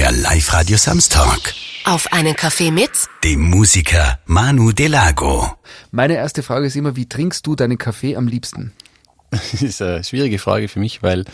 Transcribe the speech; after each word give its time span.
der 0.00 0.12
Live-Radio 0.12 0.78
Samstag. 0.78 1.52
Auf 1.84 2.10
einen 2.10 2.34
Kaffee 2.34 2.70
mit 2.70 2.90
Dem 3.22 3.42
Musiker 3.42 4.18
Manu 4.24 4.72
Delago. 4.72 5.52
Meine 5.90 6.14
erste 6.14 6.42
Frage 6.42 6.68
ist 6.68 6.74
immer, 6.74 6.96
wie 6.96 7.06
trinkst 7.06 7.46
du 7.46 7.54
deinen 7.54 7.76
Kaffee 7.76 8.16
am 8.16 8.26
liebsten? 8.26 8.72
Das 9.30 9.60
ist 9.60 9.82
eine 9.82 10.02
schwierige 10.02 10.38
Frage 10.38 10.68
für 10.68 10.78
mich, 10.78 11.02
weil 11.02 11.26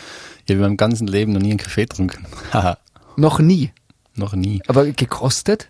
ich 0.43 0.49
habe 0.49 0.55
in 0.55 0.59
meinem 0.59 0.75
ganzen 0.75 1.07
Leben 1.07 1.31
noch 1.31 1.39
nie 1.39 1.51
einen 1.51 1.59
Kaffee 1.59 1.85
getrunken. 1.85 2.25
Noch 3.15 3.39
nie. 3.39 3.71
noch 4.15 4.33
nie. 4.35 4.61
Aber 4.67 4.85
gekostet? 4.85 5.69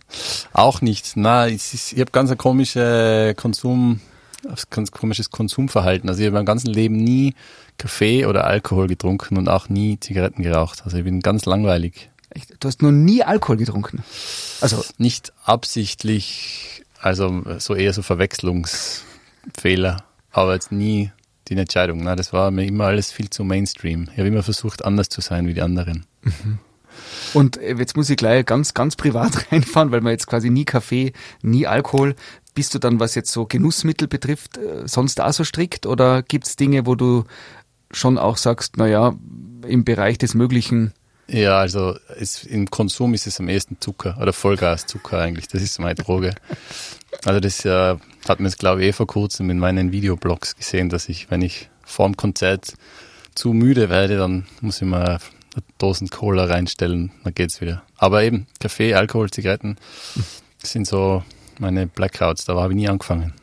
Auch 0.52 0.82
nicht. 0.82 1.11
Na, 1.14 1.45
ist, 1.45 1.93
ich 1.93 2.00
habe 2.00 2.09
ganz 2.09 2.32
ein 2.32 2.38
komische 2.39 3.36
Konsum, 3.38 4.02
ganz 4.71 4.89
komisches 4.89 5.29
Konsumverhalten. 5.29 6.09
Also 6.09 6.21
ich 6.21 6.25
habe 6.25 6.38
mein 6.38 6.48
ganzen 6.48 6.73
Leben 6.73 6.95
nie 6.95 7.36
Kaffee 7.77 8.25
oder 8.25 8.45
Alkohol 8.48 8.88
getrunken 8.88 9.38
und 9.38 9.50
auch 9.50 9.70
nie 9.70 10.00
Zigaretten 10.00 10.41
geraucht. 10.41 10.82
Also 10.84 10.98
ich 10.98 11.04
bin 11.04 11.20
ganz 11.20 11.45
langweilig. 11.45 12.09
Echt? 12.38 12.54
Du 12.59 12.67
hast 12.67 12.83
noch 12.83 12.91
nie 12.91 13.23
Alkohol 13.23 13.57
getrunken. 13.57 14.03
Also, 14.61 14.84
Nicht 14.99 15.34
absichtlich, 15.43 16.84
also 17.02 17.41
so 17.57 17.73
eher 17.73 17.93
so 17.93 18.03
Verwechslungsfehler, 18.03 20.03
aber 20.31 20.53
jetzt 20.53 20.71
nie 20.71 21.12
die 21.48 21.57
Entscheidung. 21.57 22.03
Na, 22.03 22.15
das 22.15 22.34
war 22.34 22.52
mir 22.52 22.65
immer 22.65 22.85
alles 22.85 23.12
viel 23.12 23.31
zu 23.31 23.43
Mainstream. 23.43 24.07
Ich 24.12 24.20
habe 24.20 24.27
immer 24.27 24.43
versucht, 24.43 24.85
anders 24.85 25.09
zu 25.09 25.21
sein 25.21 25.48
wie 25.48 25.55
die 25.55 25.63
anderen. 25.63 26.05
und 27.34 27.57
äh, 27.57 27.76
jetzt 27.76 27.98
muss 27.98 28.09
ich 28.09 28.17
gleich 28.17 28.45
ganz, 28.45 28.76
ganz 28.76 28.95
privat 28.95 29.48
reinfahren, 29.51 29.91
weil 29.91 30.01
man 30.01 30.12
jetzt 30.12 30.27
quasi 30.27 30.51
nie 30.51 30.65
Kaffee, 30.65 31.13
nie 31.41 31.65
Alkohol. 31.65 32.15
Bist 32.54 32.76
du 32.76 32.79
dann, 32.79 32.99
was 32.99 33.15
jetzt 33.15 33.31
so 33.31 33.45
Genussmittel 33.45 34.07
betrifft, 34.07 34.57
äh, 34.57 34.88
sonst 34.88 35.21
auch 35.21 35.34
so 35.34 35.43
strikt? 35.43 35.88
Oder 35.88 36.21
gibt's 36.21 36.55
Dinge, 36.55 36.85
wo 36.85 36.93
du 36.93 37.23
schon 37.91 38.20
auch 38.20 38.38
sagst, 38.38 38.77
na 38.77 38.88
ja, 38.88 39.15
im 39.65 39.85
Bereich 39.85 40.20
des 40.20 40.35
Möglichen, 40.35 40.93
Ja, 41.30 41.59
also 41.59 41.98
es, 42.17 42.44
im 42.44 42.70
Konsum 42.70 43.13
ist 43.13 43.27
es 43.27 43.40
am 43.40 43.49
ehesten 43.49 43.77
Zucker 43.80 44.18
oder 44.22 44.31
Vollgaszucker 44.31 45.20
eigentlich. 45.20 45.48
Das 45.49 45.62
ist 45.62 45.80
meine 45.80 45.95
Droge. 45.95 46.34
Also 47.26 47.40
das 47.40 47.65
äh, 47.65 47.98
hat 48.27 48.40
man 48.40 48.46
jetzt 48.46 48.60
glaube 48.60 48.82
ich 48.82 48.90
eh 48.90 48.93
vor 48.93 49.07
kurzem 49.07 49.49
in 49.49 49.60
meinen 49.60 49.91
Videoblogs 49.91 50.55
gesehen, 50.55 50.90
dass 50.90 51.10
ich, 51.10 51.29
wenn 51.29 51.41
ich 51.41 51.70
vor 51.84 52.05
dem 52.07 52.16
Konzert 52.16 52.76
zu 53.35 53.54
müde 53.54 53.90
werde, 53.90 54.18
dann 54.18 54.46
muss 54.62 54.82
ich 54.82 54.88
mal 54.88 55.05
eine 55.05 55.20
Dosen 55.77 56.10
Cola 56.10 56.46
reinstellen, 56.46 57.12
dann 57.24 57.34
geht's 57.34 57.60
wieder. 57.62 57.84
Aber 57.98 58.23
eben 58.23 58.48
Kaffee, 58.60 58.94
Alkohol, 58.94 59.29
Zigaretten 59.29 59.77
sind 60.63 60.88
so 60.88 61.23
meine 61.60 61.88
Blackouts. 61.88 62.46
Da 62.46 62.55
habe 62.55 62.73
ich 62.73 62.77
nie 62.77 62.88
angefangen. 62.88 63.34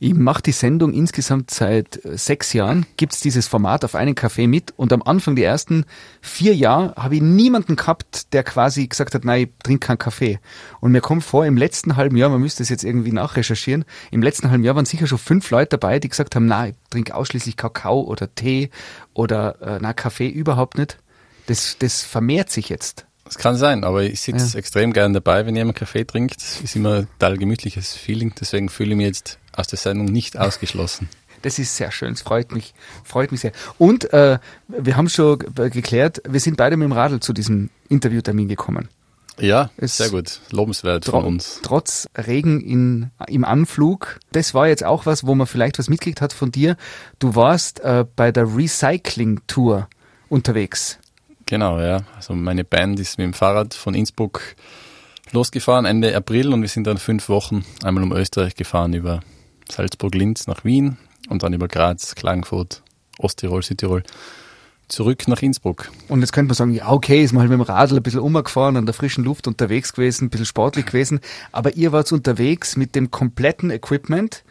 Ich 0.00 0.14
mache 0.14 0.42
die 0.42 0.52
Sendung 0.52 0.92
insgesamt 0.92 1.50
seit 1.50 2.04
äh, 2.04 2.16
sechs 2.16 2.52
Jahren, 2.52 2.86
gibt's 2.96 3.18
dieses 3.18 3.48
Format 3.48 3.84
auf 3.84 3.96
einen 3.96 4.14
Kaffee 4.14 4.46
mit 4.46 4.72
und 4.76 4.92
am 4.92 5.02
Anfang 5.02 5.34
die 5.34 5.42
ersten 5.42 5.86
vier 6.20 6.54
Jahre 6.54 6.94
habe 6.96 7.16
ich 7.16 7.22
niemanden 7.22 7.74
gehabt, 7.74 8.32
der 8.32 8.44
quasi 8.44 8.86
gesagt 8.86 9.14
hat, 9.14 9.24
nein, 9.24 9.42
ich 9.42 9.48
trinke 9.64 9.86
keinen 9.88 9.98
Kaffee. 9.98 10.38
Und 10.80 10.92
mir 10.92 11.00
kommt 11.00 11.24
vor, 11.24 11.44
im 11.46 11.56
letzten 11.56 11.96
halben 11.96 12.16
Jahr, 12.16 12.30
man 12.30 12.40
müsste 12.40 12.62
es 12.62 12.68
jetzt 12.68 12.84
irgendwie 12.84 13.10
nachrecherchieren, 13.10 13.84
im 14.12 14.22
letzten 14.22 14.50
halben 14.50 14.62
Jahr 14.62 14.76
waren 14.76 14.84
sicher 14.84 15.08
schon 15.08 15.18
fünf 15.18 15.50
Leute 15.50 15.70
dabei, 15.70 15.98
die 15.98 16.08
gesagt 16.08 16.36
haben, 16.36 16.46
nein, 16.46 16.74
ich 16.84 16.90
trinke 16.90 17.14
ausschließlich 17.16 17.56
Kakao 17.56 18.02
oder 18.02 18.32
Tee 18.32 18.70
oder 19.14 19.60
äh, 19.60 19.78
na 19.82 19.94
Kaffee 19.94 20.28
überhaupt 20.28 20.78
nicht. 20.78 20.98
Das, 21.46 21.76
das 21.80 22.02
vermehrt 22.02 22.50
sich 22.52 22.68
jetzt. 22.68 23.06
Das 23.24 23.36
kann 23.36 23.56
sein, 23.56 23.82
aber 23.82 24.04
ich 24.04 24.20
sitze 24.20 24.52
Ja. 24.52 24.58
extrem 24.58 24.92
gern 24.92 25.12
dabei, 25.12 25.44
wenn 25.44 25.56
jemand 25.56 25.76
Kaffee 25.76 26.04
trinkt. 26.04 26.36
Ist 26.62 26.76
immer 26.76 27.00
ein 27.00 27.08
total 27.18 27.36
gemütliches 27.36 27.94
Feeling, 27.94 28.32
deswegen 28.40 28.68
fühle 28.68 28.90
ich 28.92 28.96
mich 28.96 29.06
jetzt 29.06 29.38
aus 29.58 29.66
der 29.68 29.78
Sendung 29.78 30.06
nicht 30.06 30.38
ausgeschlossen. 30.38 31.08
Das 31.42 31.58
ist 31.58 31.76
sehr 31.76 31.92
schön, 31.92 32.14
es 32.14 32.22
freut 32.22 32.50
mich, 32.52 32.74
freut 33.04 33.30
mich 33.30 33.40
sehr. 33.42 33.52
Und 33.78 34.12
äh, 34.12 34.38
wir 34.66 34.96
haben 34.96 35.08
schon 35.08 35.38
g- 35.38 35.70
geklärt, 35.70 36.20
wir 36.28 36.40
sind 36.40 36.56
beide 36.56 36.76
mit 36.76 36.86
dem 36.86 36.92
Radl 36.92 37.20
zu 37.20 37.32
diesem 37.32 37.70
Interviewtermin 37.88 38.48
gekommen. 38.48 38.88
Ja, 39.40 39.70
Es- 39.76 39.96
sehr 39.98 40.10
gut. 40.10 40.40
Lobenswert 40.50 41.04
von 41.04 41.24
uns. 41.24 41.60
Trotz 41.62 42.08
Regen 42.16 42.60
in, 42.60 43.10
im 43.28 43.44
Anflug. 43.44 44.18
Das 44.32 44.52
war 44.52 44.66
jetzt 44.66 44.82
auch 44.82 45.06
was, 45.06 45.26
wo 45.28 45.36
man 45.36 45.46
vielleicht 45.46 45.78
was 45.78 45.88
mitgekriegt 45.88 46.20
hat 46.20 46.32
von 46.32 46.50
dir. 46.50 46.76
Du 47.20 47.36
warst 47.36 47.78
äh, 47.80 48.04
bei 48.16 48.32
der 48.32 48.52
Recycling-Tour 48.56 49.88
unterwegs. 50.28 50.98
Genau, 51.46 51.78
ja. 51.80 52.00
Also 52.16 52.34
meine 52.34 52.64
Band 52.64 52.98
ist 52.98 53.16
mit 53.16 53.24
dem 53.26 53.32
Fahrrad 53.32 53.74
von 53.74 53.94
Innsbruck 53.94 54.40
losgefahren 55.30 55.84
Ende 55.84 56.16
April 56.16 56.52
und 56.52 56.62
wir 56.62 56.68
sind 56.68 56.86
dann 56.88 56.98
fünf 56.98 57.28
Wochen 57.28 57.64
einmal 57.84 58.02
um 58.02 58.12
Österreich 58.12 58.54
gefahren 58.56 58.92
über 58.92 59.20
Salzburg-Linz 59.70 60.46
nach 60.46 60.64
Wien 60.64 60.96
und 61.28 61.42
dann 61.42 61.52
über 61.52 61.68
Graz, 61.68 62.14
Klagenfurt, 62.14 62.82
Osttirol, 63.18 63.62
Südtirol 63.62 64.02
zurück 64.88 65.28
nach 65.28 65.42
Innsbruck. 65.42 65.90
Und 66.08 66.20
jetzt 66.20 66.32
könnte 66.32 66.48
man 66.48 66.54
sagen, 66.54 66.72
ja, 66.72 66.90
okay, 66.90 67.22
ist 67.22 67.32
mal 67.32 67.40
halt 67.40 67.50
mit 67.50 67.58
dem 67.58 67.62
Radl 67.62 67.96
ein 67.96 68.02
bisschen 68.02 68.20
umgefahren, 68.20 68.76
an 68.76 68.86
der 68.86 68.94
frischen 68.94 69.24
Luft 69.24 69.46
unterwegs 69.46 69.92
gewesen, 69.92 70.26
ein 70.26 70.30
bisschen 70.30 70.46
sportlich 70.46 70.86
gewesen. 70.86 71.20
Aber 71.52 71.76
ihr 71.76 71.92
wart 71.92 72.10
unterwegs 72.10 72.76
mit 72.76 72.94
dem 72.94 73.10
kompletten 73.10 73.70
Equipment. 73.70 74.44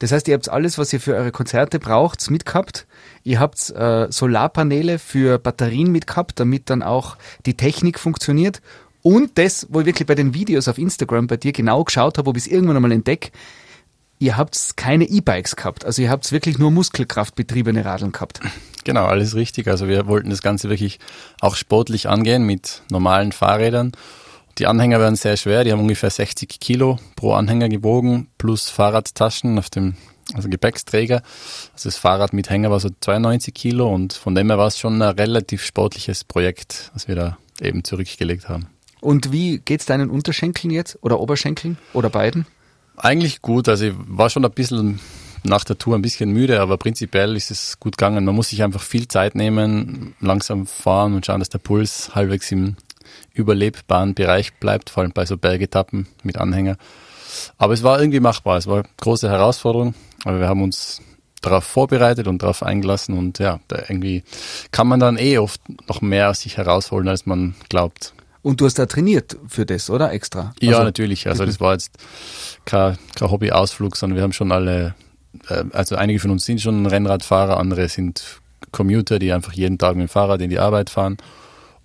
Das 0.00 0.10
heißt, 0.10 0.26
ihr 0.26 0.34
habt 0.34 0.48
alles, 0.48 0.76
was 0.76 0.92
ihr 0.92 1.00
für 1.00 1.14
eure 1.14 1.30
Konzerte 1.30 1.78
braucht, 1.78 2.28
mitgehabt. 2.30 2.86
Ihr 3.22 3.38
habt 3.38 3.70
äh, 3.70 4.10
Solarpaneele 4.10 4.98
für 4.98 5.38
Batterien 5.38 5.92
mitgehabt, 5.92 6.40
damit 6.40 6.68
dann 6.68 6.82
auch 6.82 7.16
die 7.46 7.56
Technik 7.56 8.00
funktioniert. 8.00 8.60
Und 9.02 9.38
das, 9.38 9.66
wo 9.70 9.80
ich 9.80 9.86
wirklich 9.86 10.06
bei 10.06 10.14
den 10.14 10.34
Videos 10.34 10.66
auf 10.66 10.78
Instagram 10.78 11.26
bei 11.26 11.36
dir 11.36 11.52
genau 11.52 11.84
geschaut 11.84 12.18
habe, 12.18 12.28
ob 12.28 12.36
ich 12.36 12.46
es 12.46 12.50
irgendwann 12.50 12.76
einmal 12.76 12.92
entdecke, 12.92 13.30
ihr 14.18 14.36
habt 14.36 14.76
keine 14.76 15.04
E-Bikes 15.04 15.56
gehabt. 15.56 15.84
Also 15.84 16.02
ihr 16.02 16.10
habt 16.10 16.30
wirklich 16.32 16.58
nur 16.58 16.70
muskelkraftbetriebene 16.70 17.84
Radeln 17.84 18.12
gehabt. 18.12 18.40
Genau, 18.84 19.06
alles 19.06 19.34
richtig. 19.34 19.66
Also 19.68 19.88
wir 19.88 20.06
wollten 20.06 20.28
das 20.28 20.42
Ganze 20.42 20.68
wirklich 20.68 20.98
auch 21.40 21.56
sportlich 21.56 22.08
angehen 22.08 22.44
mit 22.44 22.82
normalen 22.90 23.32
Fahrrädern. 23.32 23.92
Die 24.58 24.66
Anhänger 24.66 25.00
werden 25.00 25.16
sehr 25.16 25.36
schwer, 25.36 25.64
die 25.64 25.72
haben 25.72 25.80
ungefähr 25.80 26.10
60 26.10 26.60
Kilo 26.60 26.98
pro 27.16 27.32
Anhänger 27.32 27.68
gewogen, 27.68 28.28
plus 28.38 28.68
Fahrradtaschen 28.68 29.58
auf 29.58 29.70
dem 29.70 29.96
also 30.32 30.48
Gepäcksträger. 30.48 31.22
Also 31.72 31.88
das 31.88 31.96
Fahrrad 31.96 32.32
mit 32.32 32.50
Hänger 32.50 32.70
war 32.70 32.80
so 32.80 32.88
92 33.00 33.52
Kilo 33.52 33.92
und 33.92 34.12
von 34.12 34.34
dem 34.34 34.48
her 34.48 34.58
war 34.58 34.68
es 34.68 34.78
schon 34.78 35.00
ein 35.00 35.16
relativ 35.16 35.64
sportliches 35.64 36.24
Projekt, 36.24 36.90
was 36.94 37.08
wir 37.08 37.14
da 37.14 37.38
eben 37.60 37.84
zurückgelegt 37.84 38.48
haben. 38.48 38.68
Und 39.00 39.32
wie 39.32 39.58
geht's 39.58 39.86
deinen 39.86 40.08
Unterschenkeln 40.08 40.70
jetzt? 40.70 40.98
Oder 41.02 41.20
Oberschenkeln? 41.20 41.76
Oder 41.92 42.08
beiden? 42.08 42.46
Eigentlich 42.96 43.42
gut, 43.42 43.68
also 43.68 43.86
ich 43.86 43.94
war 43.96 44.30
schon 44.30 44.44
ein 44.44 44.50
bisschen 44.50 45.00
nach 45.42 45.64
der 45.64 45.76
Tour 45.76 45.94
ein 45.94 46.02
bisschen 46.02 46.30
müde, 46.30 46.60
aber 46.60 46.78
prinzipiell 46.78 47.36
ist 47.36 47.50
es 47.50 47.78
gut 47.78 47.96
gegangen. 47.98 48.24
Man 48.24 48.34
muss 48.34 48.48
sich 48.48 48.62
einfach 48.62 48.80
viel 48.80 49.08
Zeit 49.08 49.34
nehmen, 49.34 50.14
langsam 50.20 50.66
fahren 50.66 51.14
und 51.14 51.26
schauen, 51.26 51.40
dass 51.40 51.50
der 51.50 51.58
Puls 51.58 52.14
halbwegs 52.14 52.50
im 52.50 52.76
überlebbaren 53.34 54.14
Bereich 54.14 54.54
bleibt, 54.54 54.90
vor 54.90 55.02
allem 55.02 55.12
bei 55.12 55.26
so 55.26 55.36
Bergetappen 55.36 56.06
mit 56.22 56.38
Anhänger. 56.38 56.76
Aber 57.58 57.74
es 57.74 57.82
war 57.82 58.00
irgendwie 58.00 58.20
machbar, 58.20 58.56
es 58.56 58.66
war 58.66 58.76
eine 58.76 58.88
große 58.98 59.28
Herausforderung, 59.28 59.94
aber 60.24 60.40
wir 60.40 60.48
haben 60.48 60.62
uns 60.62 61.02
darauf 61.42 61.64
vorbereitet 61.64 62.26
und 62.26 62.42
darauf 62.42 62.62
eingelassen 62.62 63.18
und 63.18 63.38
ja, 63.38 63.60
da 63.68 63.82
irgendwie 63.88 64.22
kann 64.70 64.88
man 64.88 65.00
dann 65.00 65.18
eh 65.18 65.38
oft 65.38 65.60
noch 65.88 66.00
mehr 66.00 66.30
aus 66.30 66.40
sich 66.40 66.56
herausholen, 66.56 67.08
als 67.08 67.26
man 67.26 67.54
glaubt. 67.68 68.13
Und 68.44 68.60
du 68.60 68.66
hast 68.66 68.78
da 68.78 68.84
trainiert 68.84 69.38
für 69.48 69.64
das, 69.64 69.88
oder? 69.88 70.12
Extra? 70.12 70.52
Ja, 70.60 70.72
Also, 70.72 70.84
natürlich. 70.84 71.26
Also 71.26 71.46
das 71.46 71.60
war 71.60 71.72
jetzt 71.72 71.96
kein, 72.66 72.98
kein 73.14 73.30
Hobbyausflug, 73.30 73.96
sondern 73.96 74.16
wir 74.16 74.22
haben 74.22 74.34
schon 74.34 74.52
alle, 74.52 74.94
äh, 75.48 75.64
also 75.72 75.96
einige 75.96 76.20
von 76.20 76.30
uns 76.30 76.44
sind 76.44 76.60
schon 76.60 76.84
Rennradfahrer, 76.84 77.56
andere 77.56 77.88
sind 77.88 78.42
Commuter, 78.70 79.18
die 79.18 79.32
einfach 79.32 79.54
jeden 79.54 79.78
Tag 79.78 79.96
mit 79.96 80.08
dem 80.08 80.10
Fahrrad 80.10 80.42
in 80.42 80.50
die 80.50 80.58
Arbeit 80.58 80.90
fahren. 80.90 81.16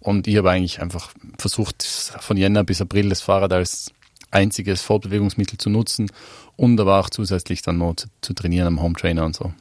Und 0.02 0.28
ich 0.28 0.36
habe 0.36 0.52
eigentlich 0.52 0.81
einfach 0.81 1.12
versucht, 1.38 1.81
von 1.84 2.36
Jänner 2.36 2.66
bis 2.66 2.81
April 2.81 3.08
das 3.08 3.22
Fahrrad 3.22 3.53
als 3.53 3.94
einziges 4.30 4.81
Fortbewegungsmittel 4.81 5.58
zu 5.58 5.69
nutzen 5.69 6.12
und 6.59 6.80
aber 6.80 7.00
auch 7.00 7.09
zusätzlich 7.09 7.62
dann 7.62 7.78
noch 7.78 7.96
zu, 7.96 8.08
zu 8.22 8.34
trainieren 8.34 8.68
am 8.68 8.81
Home 8.81 8.94
Trainer 8.94 9.25
und 9.25 9.34
so. 9.34 9.53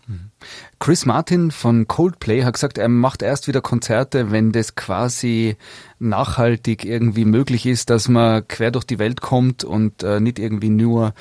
Chris 0.80 1.06
Martin 1.06 1.52
von 1.52 1.86
Coldplay 1.86 2.42
hat 2.42 2.54
gesagt, 2.54 2.76
er 2.76 2.88
macht 2.88 3.22
erst 3.22 3.46
wieder 3.46 3.60
Konzerte, 3.60 4.32
wenn 4.32 4.50
das 4.50 4.74
quasi 4.74 5.56
nachhaltig 6.00 6.84
irgendwie 6.84 7.24
möglich 7.24 7.66
ist, 7.66 7.90
dass 7.90 8.08
man 8.08 8.46
quer 8.48 8.72
durch 8.72 8.84
die 8.84 8.98
Welt 8.98 9.20
kommt 9.20 9.62
und 9.62 10.02
äh, 10.02 10.18
nicht 10.18 10.40
irgendwie 10.40 10.70
nur 10.70 11.14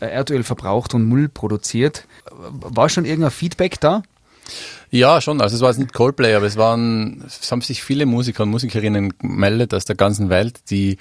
äh, 0.00 0.06
Erdöl 0.06 0.42
verbraucht 0.42 0.94
und 0.94 1.08
Müll 1.08 1.28
produziert. 1.28 2.06
War 2.32 2.88
schon 2.88 3.04
irgendein 3.04 3.30
Feedback 3.30 3.78
da? 3.78 4.02
Ja, 4.90 5.20
schon. 5.20 5.40
Also 5.40 5.54
es 5.54 5.62
war 5.62 5.70
jetzt 5.70 5.78
nicht 5.78 5.92
Coldplay, 5.92 6.34
aber 6.34 6.46
es 6.46 6.56
waren, 6.56 7.22
es 7.24 7.52
haben 7.52 7.60
sich 7.60 7.84
viele 7.84 8.04
Musiker 8.04 8.42
und 8.42 8.50
Musikerinnen 8.50 9.16
gemeldet 9.16 9.74
aus 9.74 9.84
der 9.84 9.94
ganzen 9.94 10.28
Welt, 10.28 10.70
die 10.70 10.98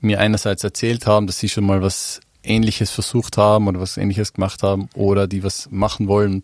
mir 0.00 0.20
einerseits 0.20 0.62
erzählt 0.62 1.06
haben, 1.06 1.26
dass 1.26 1.40
sie 1.40 1.48
schon 1.48 1.66
mal 1.66 1.82
was 1.82 2.20
Ähnliches 2.42 2.90
versucht 2.90 3.36
haben 3.36 3.68
oder 3.68 3.80
was 3.80 3.96
Ähnliches 3.96 4.32
gemacht 4.32 4.62
haben 4.62 4.88
oder 4.94 5.26
die 5.26 5.42
was 5.42 5.68
machen 5.70 6.08
wollen. 6.08 6.42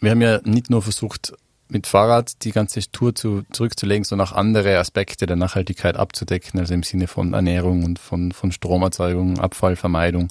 Wir 0.00 0.10
haben 0.10 0.22
ja 0.22 0.40
nicht 0.44 0.70
nur 0.70 0.82
versucht, 0.82 1.32
mit 1.68 1.86
Fahrrad 1.86 2.44
die 2.44 2.52
ganze 2.52 2.80
Tour 2.92 3.14
zu, 3.14 3.44
zurückzulegen, 3.50 4.04
sondern 4.04 4.28
auch 4.28 4.32
andere 4.32 4.78
Aspekte 4.78 5.26
der 5.26 5.36
Nachhaltigkeit 5.36 5.96
abzudecken, 5.96 6.60
also 6.60 6.74
im 6.74 6.82
Sinne 6.82 7.06
von 7.06 7.32
Ernährung 7.32 7.84
und 7.84 7.98
von, 7.98 8.32
von 8.32 8.52
Stromerzeugung, 8.52 9.38
Abfallvermeidung, 9.38 10.28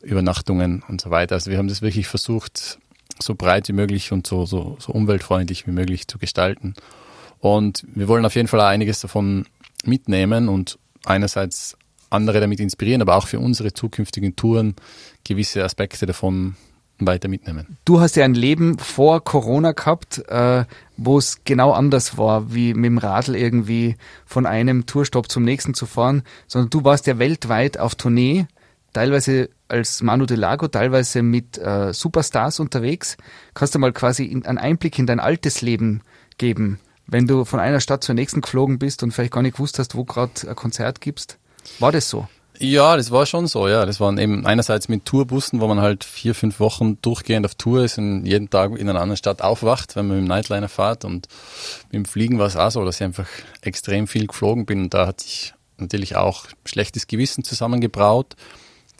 Übernachtungen 0.00 0.82
und 0.88 1.00
so 1.00 1.10
weiter. 1.10 1.34
Also 1.34 1.50
wir 1.50 1.58
haben 1.58 1.68
das 1.68 1.82
wirklich 1.82 2.08
versucht, 2.08 2.78
so 3.20 3.34
breit 3.34 3.68
wie 3.68 3.74
möglich 3.74 4.12
und 4.12 4.26
so, 4.26 4.46
so, 4.46 4.76
so 4.80 4.92
umweltfreundlich 4.92 5.66
wie 5.66 5.72
möglich 5.72 6.08
zu 6.08 6.18
gestalten. 6.18 6.74
Und 7.38 7.84
wir 7.94 8.08
wollen 8.08 8.24
auf 8.24 8.34
jeden 8.34 8.48
Fall 8.48 8.60
auch 8.60 8.66
einiges 8.66 9.00
davon 9.00 9.46
mitnehmen 9.84 10.48
und 10.48 10.78
einerseits 11.04 11.76
andere 12.12 12.40
damit 12.40 12.60
inspirieren, 12.60 13.02
aber 13.02 13.16
auch 13.16 13.26
für 13.26 13.40
unsere 13.40 13.72
zukünftigen 13.72 14.36
Touren 14.36 14.74
gewisse 15.24 15.64
Aspekte 15.64 16.06
davon 16.06 16.56
weiter 17.06 17.28
mitnehmen. 17.28 17.78
Du 17.84 18.00
hast 18.00 18.16
ja 18.16 18.24
ein 18.24 18.34
Leben 18.34 18.78
vor 18.78 19.24
Corona 19.24 19.72
gehabt, 19.72 20.18
äh, 20.28 20.64
wo 20.96 21.18
es 21.18 21.44
genau 21.44 21.72
anders 21.72 22.16
war, 22.16 22.54
wie 22.54 22.74
mit 22.74 22.84
dem 22.84 22.98
Radl 22.98 23.34
irgendwie 23.34 23.96
von 24.24 24.46
einem 24.46 24.86
Tourstopp 24.86 25.30
zum 25.30 25.44
nächsten 25.44 25.74
zu 25.74 25.86
fahren, 25.86 26.22
sondern 26.46 26.70
du 26.70 26.84
warst 26.84 27.06
ja 27.06 27.18
weltweit 27.18 27.78
auf 27.78 27.94
Tournee, 27.94 28.46
teilweise 28.92 29.50
als 29.68 30.02
Manu 30.02 30.26
de 30.26 30.36
Lago, 30.36 30.68
teilweise 30.68 31.22
mit 31.22 31.58
äh, 31.58 31.92
Superstars 31.92 32.60
unterwegs. 32.60 33.16
Kannst 33.54 33.74
du 33.74 33.78
mal 33.78 33.92
quasi 33.92 34.24
in, 34.24 34.44
einen 34.44 34.58
Einblick 34.58 34.98
in 34.98 35.06
dein 35.06 35.20
altes 35.20 35.62
Leben 35.62 36.02
geben, 36.38 36.78
wenn 37.06 37.26
du 37.26 37.44
von 37.44 37.58
einer 37.58 37.80
Stadt 37.80 38.04
zur 38.04 38.14
nächsten 38.14 38.42
geflogen 38.42 38.78
bist 38.78 39.02
und 39.02 39.12
vielleicht 39.12 39.32
gar 39.32 39.42
nicht 39.42 39.56
gewusst 39.56 39.78
hast, 39.78 39.96
wo 39.96 40.04
gerade 40.04 40.48
ein 40.48 40.56
Konzert 40.56 41.00
gibst? 41.00 41.38
War 41.78 41.92
das 41.92 42.08
so? 42.08 42.28
Ja, 42.58 42.96
das 42.96 43.10
war 43.10 43.26
schon 43.26 43.46
so, 43.46 43.66
ja. 43.66 43.86
Das 43.86 43.98
waren 43.98 44.18
eben 44.18 44.46
einerseits 44.46 44.88
mit 44.88 45.04
Tourbussen, 45.04 45.60
wo 45.60 45.66
man 45.66 45.80
halt 45.80 46.04
vier, 46.04 46.34
fünf 46.34 46.60
Wochen 46.60 46.98
durchgehend 47.02 47.44
auf 47.44 47.56
Tour 47.56 47.84
ist 47.84 47.98
und 47.98 48.24
jeden 48.24 48.50
Tag 48.50 48.72
in 48.78 48.88
einer 48.88 49.00
anderen 49.00 49.16
Stadt 49.16 49.42
aufwacht, 49.42 49.96
wenn 49.96 50.06
man 50.06 50.18
mit 50.18 50.26
dem 50.26 50.28
Nightliner 50.28 50.68
fährt. 50.68 51.04
Und 51.04 51.26
mit 51.86 51.94
dem 51.94 52.04
Fliegen 52.04 52.38
war 52.38 52.46
es 52.46 52.56
auch 52.56 52.70
so, 52.70 52.84
dass 52.84 52.96
ich 52.96 53.04
einfach 53.04 53.28
extrem 53.62 54.06
viel 54.06 54.26
geflogen 54.26 54.66
bin. 54.66 54.82
Und 54.82 54.94
da 54.94 55.06
hatte 55.06 55.24
ich 55.26 55.54
natürlich 55.78 56.14
auch 56.14 56.46
schlechtes 56.64 57.06
Gewissen 57.06 57.42
zusammengebraut 57.42 58.36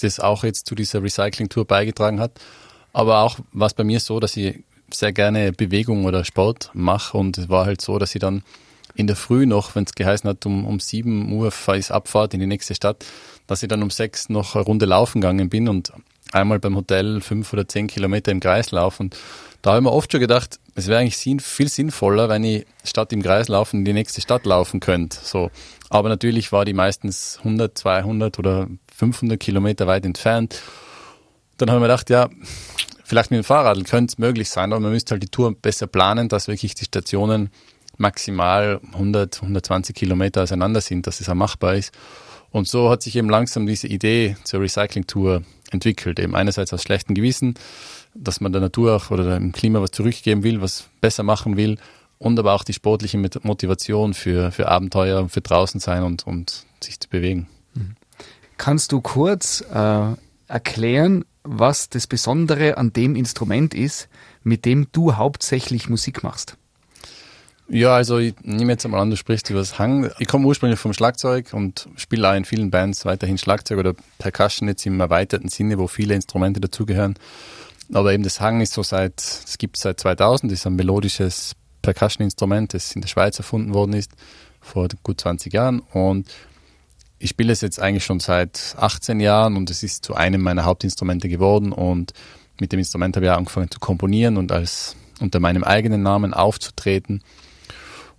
das 0.03 0.20
auch 0.20 0.44
jetzt 0.44 0.67
zu 0.67 0.75
dieser 0.75 1.03
Recycling-Tour 1.03 1.64
beigetragen 1.64 2.20
hat. 2.20 2.32
Aber 2.93 3.23
auch 3.23 3.38
war 3.53 3.67
es 3.67 3.75
bei 3.75 3.85
mir 3.85 4.00
so, 4.00 4.20
dass 4.20 4.37
ich 4.37 4.62
sehr 4.93 5.12
gerne 5.12 5.53
Bewegung 5.53 6.05
oder 6.05 6.25
Sport 6.25 6.70
mache 6.75 7.17
und 7.17 7.38
es 7.38 7.49
war 7.49 7.64
halt 7.64 7.81
so, 7.81 7.99
dass 7.99 8.14
ich 8.14 8.20
dann 8.20 8.43
in 8.94 9.06
der 9.06 9.16
Früh 9.16 9.46
noch, 9.46 9.74
wenn 9.74 9.84
es 9.84 9.94
geheißen 9.94 10.28
hat, 10.28 10.44
um, 10.46 10.66
um 10.66 10.80
7 10.80 11.32
Uhr 11.32 11.52
ist 11.74 11.90
Abfahrt 11.90 12.34
in 12.34 12.40
die 12.40 12.46
nächste 12.46 12.74
Stadt, 12.74 13.04
dass 13.46 13.62
ich 13.62 13.68
dann 13.68 13.82
um 13.82 13.90
6 13.90 14.28
noch 14.28 14.54
eine 14.54 14.64
Runde 14.64 14.86
laufen 14.86 15.20
gegangen 15.20 15.48
bin 15.48 15.68
und 15.68 15.92
einmal 16.32 16.58
beim 16.58 16.76
Hotel 16.76 17.20
fünf 17.20 17.52
oder 17.52 17.68
zehn 17.68 17.86
Kilometer 17.86 18.32
im 18.32 18.40
Kreis 18.40 18.70
laufen. 18.70 19.10
Da 19.60 19.70
habe 19.70 19.80
ich 19.80 19.84
mir 19.84 19.92
oft 19.92 20.10
schon 20.10 20.20
gedacht, 20.20 20.58
es 20.74 20.88
wäre 20.88 21.00
eigentlich 21.00 21.42
viel 21.42 21.68
sinnvoller, 21.68 22.28
wenn 22.28 22.42
ich 22.42 22.66
statt 22.84 23.12
im 23.12 23.22
Kreis 23.22 23.48
laufen 23.48 23.80
in 23.80 23.84
die 23.84 23.92
nächste 23.92 24.20
Stadt 24.20 24.44
laufen 24.44 24.80
könnte. 24.80 25.18
So. 25.22 25.50
Aber 25.88 26.08
natürlich 26.08 26.50
war 26.50 26.64
die 26.64 26.72
meistens 26.72 27.38
100, 27.38 27.76
200 27.76 28.38
oder 28.38 28.66
500 28.96 29.38
Kilometer 29.38 29.86
weit 29.86 30.04
entfernt. 30.04 30.60
Dann 31.58 31.70
haben 31.70 31.80
wir 31.80 31.86
gedacht, 31.86 32.10
ja, 32.10 32.28
vielleicht 33.04 33.30
mit 33.30 33.38
dem 33.38 33.44
Fahrrad 33.44 33.84
könnte 33.84 34.12
es 34.12 34.18
möglich 34.18 34.50
sein, 34.50 34.72
aber 34.72 34.80
man 34.80 34.90
müsste 34.90 35.12
halt 35.12 35.22
die 35.22 35.28
Tour 35.28 35.54
besser 35.54 35.86
planen, 35.86 36.28
dass 36.28 36.48
wirklich 36.48 36.74
die 36.74 36.86
Stationen 36.86 37.50
maximal 38.02 38.81
100, 38.93 39.37
120 39.37 39.96
Kilometer 39.96 40.43
auseinander 40.43 40.82
sind, 40.82 41.06
dass 41.06 41.20
es 41.20 41.28
auch 41.31 41.34
machbar 41.34 41.76
ist. 41.76 41.94
Und 42.50 42.69
so 42.69 42.90
hat 42.90 43.02
sich 43.02 43.16
eben 43.16 43.31
langsam 43.31 43.66
diese 43.66 43.87
Idee 43.87 44.37
zur 44.44 44.60
Recycling-Tour 44.60 45.43
entwickelt. 45.70 46.19
Eben 46.19 46.34
einerseits 46.34 46.75
aus 46.75 46.82
schlechtem 46.82 47.14
Gewissen, 47.14 47.54
dass 48.14 48.43
man 48.43 48.52
der 48.52 48.60
Natur 48.60 48.96
auch 48.96 49.10
oder 49.10 49.38
dem 49.38 49.52
Klima 49.52 49.81
was 49.81 49.93
zurückgeben 49.93 50.43
will, 50.43 50.60
was 50.60 50.90
besser 51.00 51.22
machen 51.22 51.56
will 51.56 51.78
und 52.19 52.38
aber 52.38 52.52
auch 52.52 52.64
die 52.64 52.75
sportliche 52.75 53.19
Motivation 53.43 54.12
für, 54.12 54.52
für 54.52 54.69
Abenteuer 54.69 55.20
und 55.20 55.31
für 55.31 55.40
draußen 55.40 55.81
sein 55.81 56.02
und, 56.02 56.26
und 56.26 56.66
sich 56.82 57.00
zu 57.00 57.08
bewegen. 57.08 57.49
Mhm. 57.72 57.96
Kannst 58.58 58.93
du 58.93 59.00
kurz 59.00 59.64
äh, 59.72 60.14
erklären, 60.46 61.25
was 61.43 61.88
das 61.88 62.06
Besondere 62.06 62.76
an 62.76 62.93
dem 62.93 63.16
Instrument 63.16 63.75
ist, 63.75 64.08
mit 64.43 64.64
dem 64.64 64.88
du 64.93 65.16
hauptsächlich 65.16 65.88
Musik 65.88 66.22
machst? 66.22 66.58
Ja, 67.69 67.94
also 67.94 68.19
ich 68.19 68.35
nehme 68.43 68.73
jetzt 68.73 68.85
einmal 68.85 69.00
an, 69.00 69.11
du 69.11 69.17
sprichst 69.17 69.49
über 69.50 69.61
das 69.61 69.79
Hang. 69.79 70.11
Ich 70.19 70.29
komme 70.29 70.47
ursprünglich 70.47 70.79
vom 70.79 70.93
Schlagzeug 70.93 71.55
und 71.55 71.88
spiele 71.97 72.29
auch 72.29 72.35
in 72.35 72.44
vielen 72.44 72.70
Bands 72.70 73.05
weiterhin 73.05 73.38
Schlagzeug 73.38 73.79
oder 73.79 73.94
Percussion 74.19 74.69
jetzt 74.69 74.85
im 74.85 75.00
erweiterten 75.00 75.49
Sinne, 75.49 75.79
wo 75.79 75.87
viele 75.87 76.14
Instrumente 76.14 76.61
dazugehören. 76.61 77.14
Aber 77.93 78.12
eben 78.12 78.23
das 78.23 78.41
Hang 78.41 78.61
ist 78.61 78.75
so 78.75 78.82
seit, 78.82 79.20
es 79.20 79.59
gibt 79.59 79.76
seit 79.76 80.00
2000, 80.00 80.53
ist 80.53 80.67
ein 80.67 80.76
melodisches 80.76 81.55
Percussion-Instrument, 81.82 82.75
das 82.75 82.93
in 82.93 83.00
der 83.00 83.09
Schweiz 83.09 83.38
erfunden 83.38 83.75
worden 83.75 83.94
ist, 83.94 84.12
vor 84.61 84.88
gut 85.03 85.20
20 85.20 85.53
Jahren. 85.53 85.81
Und 85.81 86.29
ich 87.19 87.31
spiele 87.31 87.53
es 87.53 87.61
jetzt 87.61 87.81
eigentlich 87.81 88.05
schon 88.05 88.20
seit 88.20 88.75
18 88.79 89.20
Jahren 89.20 89.56
und 89.56 89.70
es 89.70 89.82
ist 89.82 90.05
zu 90.05 90.14
einem 90.14 90.43
meiner 90.43 90.64
Hauptinstrumente 90.64 91.29
geworden 91.29 91.73
und 91.73 92.12
mit 92.61 92.73
dem 92.73 92.79
Instrument 92.79 93.17
habe 93.17 93.26
ich 93.26 93.32
angefangen 93.32 93.70
zu 93.70 93.81
komponieren 93.81 94.37
und 94.37 94.53
als 94.53 94.97
unter 95.20 95.41
meinem 95.41 95.64
eigenen 95.64 96.03
Namen 96.03 96.35
aufzutreten. 96.35 97.23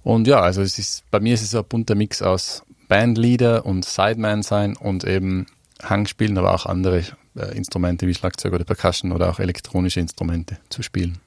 Und 0.04 0.28
ja, 0.28 0.42
also 0.42 0.62
es 0.62 0.78
ist, 0.80 1.10
bei 1.12 1.20
mir 1.20 1.34
ist 1.34 1.44
es 1.44 1.56
ein 1.56 1.64
bunter 1.64 1.96
Mix 1.96 2.22
aus 2.22 2.64
Bandleader 2.88 3.66
und 3.66 3.86
Sideman 3.86 4.44
sein 4.44 4.76
und 4.76 5.04
eben 5.06 5.48
Hangspielen, 5.82 6.38
aber 6.38 6.54
auch 6.54 6.66
andere 6.66 7.04
äh, 7.36 7.56
Instrumente 7.56 8.08
wie 8.08 8.14
Schlagzeug 8.14 8.54
oder 8.54 8.66
Percussion 8.66 9.12
oder 9.12 9.30
auch 9.30 9.40
elektronische 9.40 10.00
Instrumente 10.00 10.58
zu 10.70 10.84
spielen. 10.84 11.20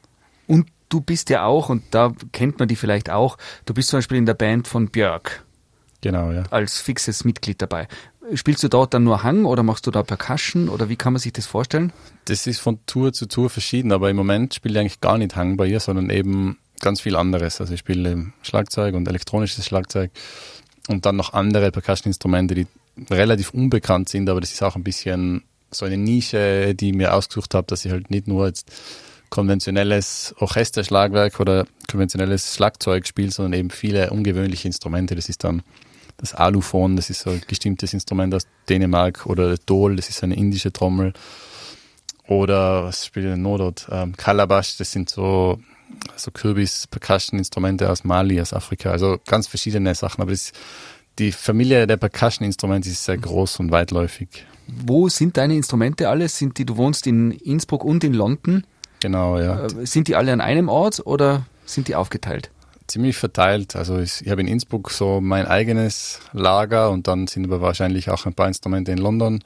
Und 0.47 0.69
du 0.89 1.01
bist 1.01 1.31
ja 1.31 1.45
auch, 1.45 1.69
und 1.69 1.83
da 1.91 2.13
kennt 2.33 2.59
man 2.59 2.69
die 2.69 2.77
vielleicht 2.77 3.11
auch, 3.11 3.39
du 3.65 3.75
bist 3.75 3.89
zum 3.89 3.99
Beispiel 3.99 4.19
in 4.19 4.27
der 4.27 4.35
Band 4.35 4.69
von 4.69 4.89
Björk. 4.89 5.45
Genau, 6.03 6.31
ja. 6.31 6.45
Als 6.51 6.79
fixes 6.79 7.25
Mitglied 7.25 7.61
dabei. 7.61 7.89
Spielst 8.35 8.63
du 8.63 8.69
dort 8.69 8.93
dann 8.93 9.05
nur 9.05 9.23
Hang 9.23 9.45
oder 9.45 9.63
machst 9.63 9.87
du 9.87 9.91
da 9.91 10.03
Percussion 10.03 10.69
oder 10.69 10.89
wie 10.89 10.97
kann 10.97 11.13
man 11.13 11.21
sich 11.21 11.33
das 11.33 11.47
vorstellen? 11.47 11.93
Das 12.27 12.47
ist 12.47 12.61
von 12.61 12.79
Tour 12.87 13.13
zu 13.13 13.27
Tour 13.27 13.51
verschieden, 13.51 13.93
aber 13.93 14.11
im 14.11 14.17
Moment 14.17 14.55
spiele 14.55 14.75
ich 14.75 14.81
eigentlich 14.81 15.01
gar 15.01 15.17
nicht 15.19 15.37
Hang 15.37 15.57
bei 15.57 15.67
ihr, 15.67 15.81
sondern 15.81 16.11
eben 16.11 16.59
ganz 16.81 17.01
viel 17.01 17.17
anderes. 17.17 17.61
Also 17.61 17.75
ich 17.75 17.81
spiele 17.81 18.33
Schlagzeug 18.43 18.95
und 18.95 19.09
elektronisches 19.09 19.65
Schlagzeug 19.67 20.11
und 20.89 21.07
dann 21.07 21.17
noch 21.17 21.33
andere 21.33 21.71
Percussion-Instrumente, 21.71 22.55
die 22.55 22.67
relativ 23.11 23.51
unbekannt 23.51 24.09
sind, 24.09 24.29
aber 24.29 24.41
das 24.41 24.53
ist 24.53 24.63
auch 24.63 24.77
ein 24.77 24.85
bisschen 24.85 25.43
so 25.71 25.85
eine 25.85 25.97
Nische, 25.97 26.75
die 26.75 26.91
ich 26.91 26.95
mir 26.95 27.15
ausgesucht 27.15 27.55
habe, 27.55 27.67
dass 27.67 27.85
ich 27.85 27.93
halt 27.93 28.11
nicht 28.11 28.29
nur 28.29 28.47
jetzt 28.47 28.71
konventionelles 29.31 30.35
Orchesterschlagwerk 30.39 31.41
oder 31.41 31.67
konventionelles 31.91 32.55
Schlagzeug 32.55 33.07
spiele, 33.07 33.31
sondern 33.31 33.59
eben 33.59 33.71
viele 33.71 34.11
ungewöhnliche 34.11 34.69
Instrumente. 34.69 35.15
Das 35.15 35.29
ist 35.29 35.45
dann 35.45 35.63
das 36.19 36.33
Aluphon, 36.35 36.97
das 36.97 37.11
ist 37.11 37.21
so 37.21 37.31
ein 37.31 37.43
bestimmtes 37.47 37.93
Instrument 37.93 38.35
aus 38.35 38.47
Dänemark 38.69 39.27
oder 39.27 39.57
Dol, 39.59 39.97
das 39.97 40.09
ist 40.09 40.23
eine 40.23 40.37
indische 40.37 40.73
Trommel. 40.73 41.13
Oder 42.29 42.85
was 42.85 43.07
spielt 43.07 43.27
denn 43.27 43.43
noch 43.43 43.59
dort? 43.59 43.87
Ähm, 43.91 44.17
Calabash, 44.17 44.79
das 44.79 44.91
sind 44.91 45.11
so, 45.11 45.61
so 46.17 46.31
Kürbis-Percussion-Instrumente 46.31 47.91
aus 47.91 48.05
Mali, 48.05 48.41
aus 48.41 48.53
Afrika. 48.53 48.91
Also 48.91 49.19
ganz 49.27 49.47
verschiedene 49.47 49.95
Sachen. 49.95 50.23
Aber 50.23 50.31
das, 50.31 50.53
die 51.19 51.33
Familie 51.33 51.87
der 51.87 51.97
Percussion-Instrumente 51.97 52.89
ist 52.89 53.05
sehr 53.05 53.19
groß 53.19 53.61
und 53.61 53.71
weitläufig. 53.71 54.47
Wo 54.67 55.09
sind 55.09 55.37
deine 55.37 55.57
Instrumente 55.57 56.09
alle? 56.09 56.29
Sind 56.29 56.59
die, 56.59 56.65
du 56.65 56.77
wohnst 56.77 57.07
in 57.07 57.31
Innsbruck 57.31 57.85
und 57.85 58.03
in 58.05 58.15
London? 58.15 58.65
Genau, 59.01 59.39
ja. 59.39 59.67
Äh, 59.67 59.87
sind 59.87 60.09
die 60.09 60.17
alle 60.17 60.33
an 60.33 60.41
einem 60.41 60.69
Ort 60.69 61.07
oder 61.07 61.47
sind 61.65 61.89
die 61.89 61.95
aufgeteilt? 61.95 62.51
Ziemlich 62.87 63.17
verteilt. 63.17 63.77
Also 63.77 63.99
ich, 63.99 64.23
ich 64.23 64.31
habe 64.31 64.41
in 64.41 64.49
Innsbruck 64.49 64.91
so 64.91 65.21
mein 65.21 65.47
eigenes 65.47 66.21
Lager 66.33 66.91
und 66.91 67.09
dann 67.09 67.27
sind 67.27 67.45
aber 67.45 67.61
wahrscheinlich 67.61 68.11
auch 68.11 68.27
ein 68.27 68.35
paar 68.35 68.49
Instrumente 68.49 68.93
in 68.93 68.99
London. 68.99 69.43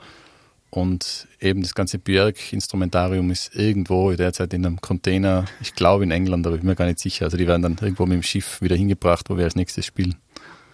Und 0.71 1.27
eben 1.41 1.63
das 1.63 1.75
ganze 1.75 1.99
Björk-Instrumentarium 1.99 3.31
ist 3.33 3.55
irgendwo 3.57 4.13
derzeit 4.13 4.55
in 4.55 4.65
einem 4.65 4.81
Container, 4.81 5.45
ich 5.61 5.75
glaube 5.75 6.05
in 6.05 6.13
England, 6.13 6.47
aber 6.47 6.55
ich 6.55 6.61
bin 6.61 6.69
mir 6.69 6.77
gar 6.77 6.87
nicht 6.87 7.01
sicher. 7.01 7.25
Also 7.25 7.37
die 7.37 7.49
werden 7.49 7.63
dann 7.63 7.77
irgendwo 7.81 8.07
mit 8.07 8.15
dem 8.15 8.23
Schiff 8.23 8.63
wieder 8.63 8.77
hingebracht, 8.77 9.29
wo 9.31 9.37
wir 9.37 9.45
als 9.45 9.57
nächstes 9.57 9.85
spielen. 9.85 10.17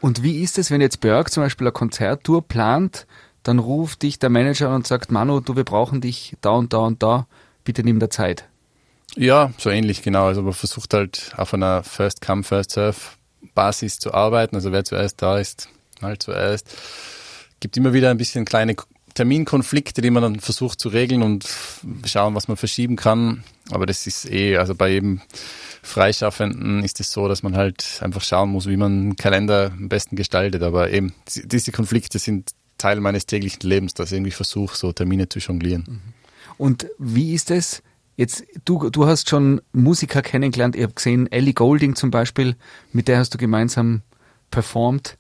Und 0.00 0.22
wie 0.22 0.42
ist 0.42 0.58
es, 0.58 0.70
wenn 0.70 0.82
jetzt 0.82 1.00
Björk 1.00 1.30
zum 1.30 1.42
Beispiel 1.42 1.66
eine 1.66 1.72
Konzerttour 1.72 2.46
plant, 2.46 3.06
dann 3.42 3.58
ruft 3.58 4.02
dich 4.02 4.18
der 4.18 4.28
Manager 4.28 4.74
und 4.74 4.86
sagt, 4.86 5.10
Manu, 5.10 5.40
du, 5.40 5.56
wir 5.56 5.64
brauchen 5.64 6.00
dich 6.00 6.36
da 6.42 6.50
und 6.50 6.72
da 6.72 6.78
und 6.78 7.02
da, 7.02 7.26
bitte 7.64 7.82
nimm 7.82 7.98
da 7.98 8.10
Zeit. 8.10 8.44
Ja, 9.14 9.52
so 9.56 9.70
ähnlich 9.70 10.02
genau. 10.02 10.26
Also 10.26 10.42
man 10.42 10.52
versucht 10.52 10.92
halt 10.92 11.32
auf 11.36 11.54
einer 11.54 11.82
First 11.82 12.20
Come, 12.20 12.42
First 12.42 12.72
Serve 12.72 12.96
Basis 13.54 13.98
zu 13.98 14.12
arbeiten. 14.12 14.56
Also 14.56 14.72
wer 14.72 14.84
zuerst 14.84 15.22
da 15.22 15.38
ist, 15.38 15.68
halt 16.02 16.22
zuerst. 16.22 16.68
Gibt 17.60 17.76
immer 17.76 17.92
wieder 17.92 18.10
ein 18.10 18.18
bisschen 18.18 18.44
kleine 18.44 18.76
Terminkonflikte, 19.16 20.02
die 20.02 20.10
man 20.10 20.22
dann 20.22 20.40
versucht 20.40 20.78
zu 20.78 20.88
regeln 20.90 21.22
und 21.22 21.48
schauen, 22.04 22.34
was 22.34 22.48
man 22.48 22.56
verschieben 22.56 22.96
kann. 22.96 23.42
Aber 23.70 23.86
das 23.86 24.06
ist 24.06 24.30
eh, 24.30 24.56
also 24.56 24.74
bei 24.74 24.90
jedem 24.90 25.20
Freischaffenden 25.82 26.84
ist 26.84 27.00
es 27.00 27.10
so, 27.10 27.26
dass 27.26 27.42
man 27.42 27.56
halt 27.56 28.00
einfach 28.02 28.22
schauen 28.22 28.50
muss, 28.50 28.68
wie 28.68 28.76
man 28.76 28.92
einen 28.92 29.16
Kalender 29.16 29.72
am 29.76 29.88
besten 29.88 30.16
gestaltet. 30.16 30.62
Aber 30.62 30.90
eben, 30.90 31.14
diese 31.26 31.72
Konflikte 31.72 32.18
sind 32.18 32.50
Teil 32.78 33.00
meines 33.00 33.26
täglichen 33.26 33.68
Lebens, 33.68 33.94
dass 33.94 34.12
ich 34.12 34.16
irgendwie 34.16 34.32
versuche, 34.32 34.76
so 34.76 34.92
Termine 34.92 35.28
zu 35.28 35.38
jonglieren. 35.38 36.14
Und 36.58 36.86
wie 36.98 37.34
ist 37.34 37.50
es? 37.50 37.82
Jetzt, 38.16 38.44
du, 38.64 38.90
du 38.90 39.06
hast 39.06 39.28
schon 39.28 39.60
Musiker 39.72 40.22
kennengelernt, 40.22 40.76
ich 40.76 40.82
habe 40.82 40.94
gesehen, 40.94 41.30
Ellie 41.30 41.52
Golding 41.52 41.96
zum 41.96 42.10
Beispiel, 42.10 42.56
mit 42.92 43.08
der 43.08 43.18
hast 43.18 43.34
du 43.34 43.38
gemeinsam 43.38 44.02
performt. 44.50 45.18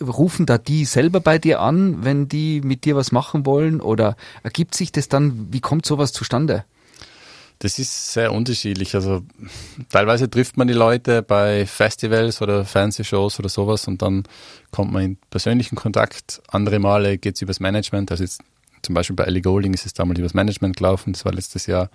Rufen 0.00 0.46
da 0.46 0.58
die 0.58 0.84
selber 0.84 1.20
bei 1.20 1.38
dir 1.38 1.60
an, 1.60 2.04
wenn 2.04 2.28
die 2.28 2.60
mit 2.60 2.84
dir 2.84 2.96
was 2.96 3.12
machen 3.12 3.46
wollen? 3.46 3.80
Oder 3.80 4.16
ergibt 4.42 4.74
sich 4.74 4.92
das 4.92 5.08
dann, 5.08 5.48
wie 5.50 5.60
kommt 5.60 5.86
sowas 5.86 6.12
zustande? 6.12 6.64
Das 7.62 7.78
ist 7.78 8.12
sehr 8.12 8.32
unterschiedlich. 8.32 8.94
Also 8.96 9.22
teilweise 9.88 10.28
trifft 10.28 10.56
man 10.56 10.66
die 10.66 10.74
Leute 10.74 11.22
bei 11.22 11.64
Festivals 11.64 12.42
oder 12.42 12.64
Fernsehshows 12.64 13.38
oder 13.38 13.48
sowas 13.48 13.86
und 13.86 14.02
dann 14.02 14.24
kommt 14.72 14.92
man 14.92 15.02
in 15.02 15.16
persönlichen 15.30 15.76
Kontakt. 15.76 16.42
Andere 16.48 16.80
Male 16.80 17.18
geht 17.18 17.36
es 17.36 17.42
übers 17.42 17.60
Management. 17.60 18.10
Also 18.10 18.24
jetzt 18.24 18.40
zum 18.82 18.96
Beispiel 18.96 19.14
bei 19.14 19.24
Ellie 19.24 19.42
Golding 19.42 19.74
ist 19.74 19.86
es 19.86 19.94
damals 19.94 20.18
übers 20.18 20.34
Management 20.34 20.76
gelaufen. 20.76 21.12
Das 21.12 21.24
war 21.24 21.32
letztes 21.32 21.66
Jahr. 21.66 21.88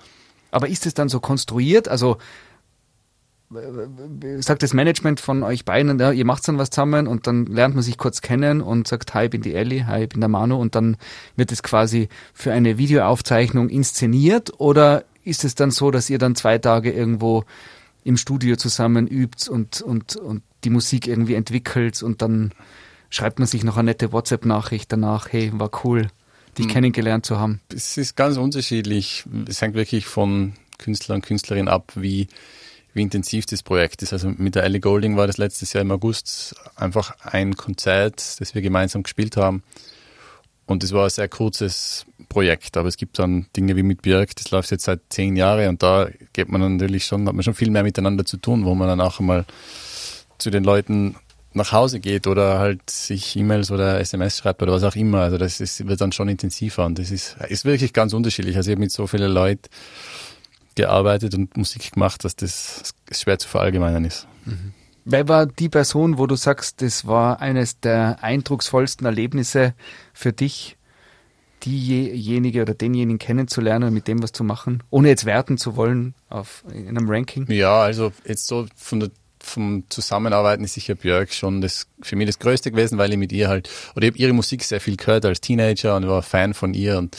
Aber 0.51 0.69
ist 0.69 0.85
es 0.85 0.93
dann 0.93 1.09
so 1.09 1.19
konstruiert? 1.19 1.89
Also 1.89 2.17
sagt 4.39 4.63
das 4.63 4.73
Management 4.73 5.19
von 5.19 5.43
euch 5.43 5.63
beiden, 5.63 5.97
ja, 5.99 6.11
ihr 6.11 6.25
macht 6.25 6.47
dann 6.47 6.57
was 6.57 6.69
zusammen 6.69 7.07
und 7.07 7.27
dann 7.27 7.45
lernt 7.45 7.75
man 7.75 7.83
sich 7.83 7.97
kurz 7.97 8.21
kennen 8.21 8.61
und 8.61 8.87
sagt, 8.87 9.13
hi, 9.13 9.25
ich 9.25 9.29
bin 9.29 9.41
die 9.41 9.53
Ellie, 9.53 9.87
hi, 9.87 10.03
ich 10.03 10.09
bin 10.09 10.19
der 10.19 10.27
Manu 10.27 10.57
und 10.57 10.75
dann 10.75 10.97
wird 11.37 11.51
es 11.51 11.63
quasi 11.63 12.09
für 12.33 12.51
eine 12.51 12.77
Videoaufzeichnung 12.77 13.69
inszeniert 13.69 14.59
oder 14.59 15.05
ist 15.23 15.45
es 15.45 15.55
dann 15.55 15.71
so, 15.71 15.91
dass 15.91 16.09
ihr 16.09 16.17
dann 16.17 16.35
zwei 16.35 16.57
Tage 16.57 16.91
irgendwo 16.91 17.45
im 18.03 18.17
Studio 18.17 18.57
zusammen 18.57 19.07
übt 19.07 19.49
und, 19.49 19.81
und, 19.81 20.15
und 20.17 20.43
die 20.63 20.69
Musik 20.69 21.07
irgendwie 21.07 21.35
entwickelt 21.35 22.03
und 22.03 22.21
dann 22.21 22.51
schreibt 23.09 23.39
man 23.39 23.47
sich 23.47 23.63
noch 23.63 23.77
eine 23.77 23.91
nette 23.91 24.11
WhatsApp-Nachricht 24.11 24.91
danach, 24.91 25.31
hey, 25.31 25.51
war 25.53 25.71
cool, 25.83 26.09
dich 26.57 26.65
hm. 26.65 26.73
kennengelernt 26.73 27.25
zu 27.25 27.39
haben? 27.39 27.61
Es 27.73 27.97
ist 27.97 28.15
ganz 28.17 28.37
unterschiedlich. 28.37 29.25
Es 29.47 29.61
hängt 29.61 29.75
wirklich 29.75 30.05
von 30.05 30.53
Künstler 30.77 31.15
und 31.15 31.25
Künstlerin 31.25 31.67
ab, 31.67 31.93
wie 31.95 32.27
wie 32.97 33.01
intensiv 33.03 33.45
das 33.45 33.63
Projekt 33.63 34.03
ist. 34.03 34.11
Also 34.11 34.29
mit 34.35 34.55
der 34.55 34.63
Ellie 34.63 34.81
Golding 34.81 35.15
war 35.15 35.27
das 35.27 35.37
letztes 35.37 35.71
Jahr 35.71 35.83
im 35.83 35.91
August 35.91 36.55
einfach 36.75 37.15
ein 37.21 37.55
Konzert, 37.55 38.41
das 38.41 38.53
wir 38.53 38.61
gemeinsam 38.61 39.03
gespielt 39.03 39.37
haben. 39.37 39.63
Und 40.65 40.83
es 40.83 40.91
war 40.91 41.05
ein 41.05 41.09
sehr 41.09 41.29
kurzes 41.29 42.05
Projekt, 42.27 42.75
aber 42.75 42.89
es 42.89 42.97
gibt 42.97 43.19
dann 43.19 43.45
Dinge 43.55 43.77
wie 43.77 43.83
mit 43.83 44.01
Björk, 44.01 44.35
das 44.35 44.51
läuft 44.51 44.69
jetzt 44.71 44.83
seit 44.83 44.99
zehn 45.07 45.37
Jahren 45.37 45.69
und 45.69 45.81
da 45.81 46.09
geht 46.33 46.49
man 46.49 46.75
natürlich 46.75 47.05
schon, 47.05 47.25
hat 47.25 47.35
man 47.35 47.43
schon 47.43 47.53
viel 47.53 47.71
mehr 47.71 47.83
miteinander 47.83 48.25
zu 48.25 48.35
tun, 48.35 48.65
wo 48.65 48.75
man 48.75 48.89
dann 48.89 48.99
auch 48.99 49.21
einmal 49.21 49.45
zu 50.37 50.49
den 50.49 50.65
Leuten 50.65 51.15
nach 51.53 51.71
Hause 51.71 51.99
geht 51.99 52.27
oder 52.27 52.59
halt 52.59 52.89
sich 52.89 53.35
E-Mails 53.35 53.71
oder 53.71 53.99
SMS 53.99 54.37
schreibt 54.37 54.61
oder 54.61 54.73
was 54.73 54.83
auch 54.83 54.95
immer. 54.95 55.21
Also 55.21 55.37
das 55.37 55.59
ist, 55.59 55.87
wird 55.87 56.01
dann 56.01 56.11
schon 56.11 56.29
intensiver 56.29 56.85
und 56.85 56.99
das 56.99 57.11
ist, 57.11 57.37
ist 57.47 57.65
wirklich 57.65 57.93
ganz 57.93 58.13
unterschiedlich. 58.13 58.57
Also 58.57 58.69
ich 58.69 58.75
habe 58.75 58.81
mit 58.81 58.91
so 58.91 59.07
vielen 59.07 59.31
Leuten 59.31 59.69
gearbeitet 60.77 61.35
und 61.35 61.57
Musik 61.57 61.91
gemacht, 61.91 62.23
dass 62.23 62.35
das 62.35 62.93
schwer 63.11 63.37
zu 63.37 63.49
verallgemeinern 63.49 64.05
ist. 64.05 64.27
Mhm. 64.45 64.73
Wer 65.03 65.27
war 65.27 65.45
die 65.45 65.69
Person, 65.69 66.17
wo 66.17 66.27
du 66.27 66.35
sagst, 66.35 66.81
das 66.81 67.07
war 67.07 67.41
eines 67.41 67.79
der 67.79 68.19
eindrucksvollsten 68.21 69.05
Erlebnisse 69.05 69.73
für 70.13 70.33
dich, 70.33 70.77
diejenige 71.63 72.61
oder 72.61 72.73
denjenigen 72.73 73.17
kennenzulernen 73.17 73.87
und 73.87 73.93
mit 73.93 74.07
dem 74.07 74.21
was 74.21 74.31
zu 74.31 74.43
machen, 74.43 74.83
ohne 74.89 75.09
jetzt 75.09 75.25
werten 75.25 75.57
zu 75.57 75.75
wollen 75.75 76.13
auf 76.29 76.63
in 76.71 76.89
einem 76.89 77.09
Ranking? 77.09 77.49
Ja, 77.49 77.81
also 77.81 78.11
jetzt 78.25 78.47
so 78.47 78.67
von 78.75 78.99
der 78.99 79.09
vom 79.39 79.83
Zusammenarbeiten 79.89 80.63
ist 80.65 80.73
sicher 80.73 80.95
Björk 80.95 81.33
schon 81.33 81.61
das 81.61 81.87
für 82.01 82.15
mich 82.15 82.27
das 82.27 82.39
Größte 82.39 82.69
gewesen, 82.69 82.97
weil 82.97 83.11
ich 83.11 83.17
mit 83.17 83.31
ihr 83.31 83.47
halt, 83.47 83.69
oder 83.95 84.05
ich 84.05 84.11
habe 84.11 84.19
ihre 84.19 84.33
Musik 84.33 84.63
sehr 84.63 84.81
viel 84.81 84.97
gehört 84.97 85.25
als 85.25 85.41
Teenager 85.41 85.95
und 85.95 86.07
war 86.07 86.21
Fan 86.21 86.53
von 86.53 86.73
ihr 86.73 86.97
und 86.97 87.17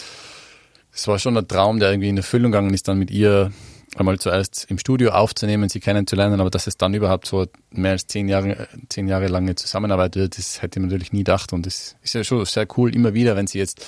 es 0.98 1.06
war 1.06 1.20
schon 1.20 1.36
ein 1.36 1.46
Traum, 1.46 1.78
der 1.78 1.92
irgendwie 1.92 2.08
in 2.08 2.16
Erfüllung 2.16 2.50
gegangen 2.50 2.74
ist, 2.74 2.88
dann 2.88 2.98
mit 2.98 3.12
ihr 3.12 3.52
einmal 3.94 4.18
zuerst 4.18 4.66
im 4.68 4.78
Studio 4.78 5.10
aufzunehmen, 5.10 5.68
sie 5.68 5.78
kennenzulernen, 5.78 6.40
aber 6.40 6.50
dass 6.50 6.66
es 6.66 6.76
dann 6.76 6.92
überhaupt 6.92 7.28
so 7.28 7.46
mehr 7.70 7.92
als 7.92 8.08
zehn 8.08 8.28
Jahre, 8.28 8.66
zehn 8.88 9.06
Jahre 9.06 9.28
lange 9.28 9.54
Zusammenarbeit 9.54 10.16
wird, 10.16 10.36
das 10.36 10.60
hätte 10.60 10.80
ich 10.80 10.84
natürlich 10.84 11.12
nie 11.12 11.20
gedacht. 11.20 11.52
Und 11.52 11.66
das 11.66 11.94
ist 12.02 12.14
ja 12.14 12.24
schon 12.24 12.44
sehr 12.46 12.66
cool, 12.76 12.92
immer 12.92 13.14
wieder, 13.14 13.36
wenn 13.36 13.46
sie 13.46 13.58
jetzt 13.58 13.86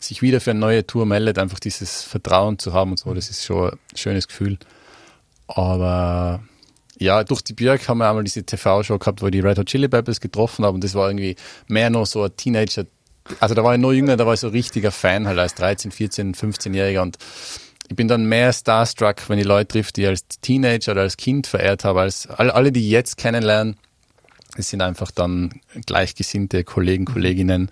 sich 0.00 0.20
wieder 0.20 0.40
für 0.40 0.50
eine 0.50 0.58
neue 0.58 0.84
Tour 0.84 1.06
meldet, 1.06 1.38
einfach 1.38 1.60
dieses 1.60 2.02
Vertrauen 2.02 2.58
zu 2.58 2.72
haben 2.72 2.90
und 2.90 2.98
so, 2.98 3.14
das 3.14 3.30
ist 3.30 3.44
schon 3.44 3.70
ein 3.70 3.78
schönes 3.94 4.26
Gefühl. 4.26 4.58
Aber 5.46 6.42
ja, 6.98 7.22
durch 7.22 7.42
die 7.42 7.52
Björk 7.52 7.88
haben 7.88 7.98
wir 7.98 8.08
einmal 8.08 8.24
diese 8.24 8.42
TV-Show 8.42 8.98
gehabt, 8.98 9.22
wo 9.22 9.30
die 9.30 9.40
Red 9.40 9.58
Hot 9.58 9.66
Chili 9.66 9.86
Peppers 9.86 10.20
getroffen 10.20 10.64
habe 10.64 10.74
und 10.74 10.82
das 10.82 10.94
war 10.94 11.08
irgendwie 11.08 11.36
mehr 11.68 11.88
noch 11.88 12.06
so 12.06 12.24
ein 12.24 12.36
Teenager- 12.36 12.86
also 13.40 13.54
da 13.54 13.64
war 13.64 13.74
ich 13.74 13.80
noch 13.80 13.92
jünger, 13.92 14.16
da 14.16 14.26
war 14.26 14.34
ich 14.34 14.40
so 14.40 14.48
richtiger 14.48 14.90
Fan 14.90 15.26
halt 15.26 15.38
als 15.38 15.54
13, 15.54 15.90
14, 15.90 16.34
15-Jähriger 16.34 17.02
und 17.02 17.18
ich 17.88 17.96
bin 17.96 18.08
dann 18.08 18.26
mehr 18.26 18.52
starstruck, 18.52 19.28
wenn 19.28 19.38
ich 19.38 19.46
Leute 19.46 19.68
trifft, 19.68 19.96
die 19.96 20.02
ich 20.02 20.08
als 20.08 20.26
Teenager 20.42 20.92
oder 20.92 21.02
als 21.02 21.16
Kind 21.16 21.46
verehrt 21.46 21.84
habe, 21.84 22.02
als 22.02 22.26
alle, 22.26 22.70
die 22.70 22.80
ich 22.80 22.90
jetzt 22.90 23.16
kennenlernen. 23.16 23.76
Es 24.56 24.68
sind 24.68 24.82
einfach 24.82 25.10
dann 25.10 25.60
gleichgesinnte 25.86 26.64
Kollegen, 26.64 27.06
Kolleginnen. 27.06 27.70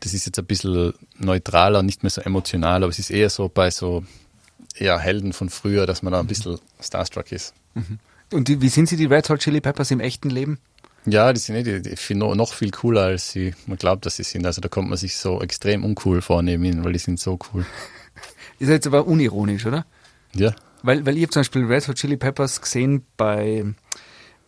Das 0.00 0.12
ist 0.12 0.26
jetzt 0.26 0.38
ein 0.38 0.44
bisschen 0.44 0.92
neutraler, 1.18 1.82
nicht 1.82 2.02
mehr 2.02 2.10
so 2.10 2.20
emotional, 2.20 2.82
aber 2.82 2.90
es 2.90 2.98
ist 2.98 3.10
eher 3.10 3.30
so 3.30 3.48
bei 3.48 3.70
so 3.70 4.04
ja, 4.76 4.98
Helden 4.98 5.32
von 5.32 5.48
früher, 5.48 5.86
dass 5.86 6.02
man 6.02 6.12
da 6.12 6.20
ein 6.20 6.26
bisschen 6.26 6.58
starstruck 6.80 7.32
ist. 7.32 7.54
Mhm. 7.74 7.98
Und 8.32 8.48
die, 8.48 8.60
wie 8.60 8.68
sind 8.68 8.88
Sie 8.88 8.96
die 8.96 9.06
Red 9.06 9.30
Hot 9.30 9.40
Chili 9.40 9.60
Peppers 9.60 9.90
im 9.90 10.00
echten 10.00 10.28
Leben? 10.28 10.58
Ja, 11.06 11.32
die 11.32 11.40
sind 11.40 11.56
eh, 11.56 11.80
die, 11.80 11.94
die 11.94 12.14
noch 12.14 12.54
viel 12.54 12.70
cooler, 12.70 13.02
als 13.02 13.30
sie, 13.30 13.54
man 13.66 13.76
glaubt, 13.76 14.06
dass 14.06 14.16
sie 14.16 14.22
sind. 14.22 14.46
Also 14.46 14.60
da 14.60 14.68
kommt 14.68 14.88
man 14.88 14.98
sich 14.98 15.16
so 15.16 15.40
extrem 15.40 15.84
uncool 15.84 16.22
vornehmen, 16.22 16.64
ihnen, 16.64 16.84
weil 16.84 16.92
die 16.92 16.98
sind 16.98 17.20
so 17.20 17.38
cool. 17.52 17.66
Ist 18.58 18.68
jetzt 18.68 18.86
aber 18.86 19.06
unironisch, 19.06 19.66
oder? 19.66 19.84
Ja. 20.34 20.54
Weil, 20.82 21.04
weil 21.06 21.16
ich 21.16 21.22
habe 21.22 21.32
zum 21.32 21.40
Beispiel 21.40 21.64
Red 21.64 21.88
Hot 21.88 21.96
Chili 21.96 22.16
Peppers 22.16 22.60
gesehen 22.60 23.04
bei 23.16 23.64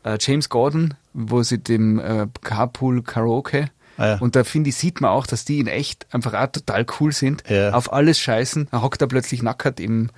äh, 0.05 0.19
James 0.21 0.49
Gordon, 0.49 0.95
wo 1.13 1.43
sie 1.43 1.59
dem 1.59 1.99
äh, 1.99 2.27
Carpool 2.43 3.03
Karaoke 3.03 3.71
Ah, 3.97 4.09
ja. 4.09 4.19
Und 4.19 4.37
da 4.37 4.45
finde 4.45 4.71
ich, 4.71 4.77
sieht 4.77 5.01
man 5.01 5.11
auch, 5.11 5.27
dass 5.27 5.45
die 5.45 5.59
in 5.59 5.67
echt 5.67 6.07
einfach 6.13 6.35
auch 6.35 6.53
total 6.53 6.85
cool 7.01 7.13
sind. 7.13 7.43
Ja. 7.49 7.73
Auf 7.73 7.93
alles 7.93 8.19
scheißen. 8.19 8.69
Er 8.71 8.83
hockt 8.83 9.01
da 9.01 9.07
plötzlich 9.07 9.43
nackert 9.43 9.81
im, 9.81 10.11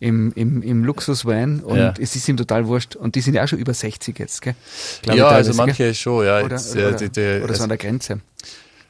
im, 0.00 0.32
im, 0.34 0.62
im 0.62 0.84
Luxusvan 0.84 1.60
und 1.60 1.76
ja. 1.76 1.94
es 1.98 2.16
ist 2.16 2.28
ihm 2.28 2.38
total 2.38 2.66
wurscht. 2.66 2.96
Und 2.96 3.14
die 3.14 3.20
sind 3.20 3.34
ja 3.34 3.44
auch 3.44 3.48
schon 3.48 3.58
über 3.58 3.74
60 3.74 4.18
jetzt, 4.18 4.40
gell? 4.40 4.54
Glaub 5.02 5.16
ja, 5.16 5.28
also 5.28 5.52
manche 5.54 5.84
gell? 5.84 5.94
schon, 5.94 6.24
ja. 6.24 6.42
Oder, 6.42 6.56
jetzt, 6.56 6.74
oder, 6.74 6.92
die, 6.92 7.10
die, 7.10 7.20
oder 7.20 7.40
so 7.40 7.48
also, 7.48 7.62
an 7.64 7.68
der 7.68 7.78
Grenze. 7.78 8.20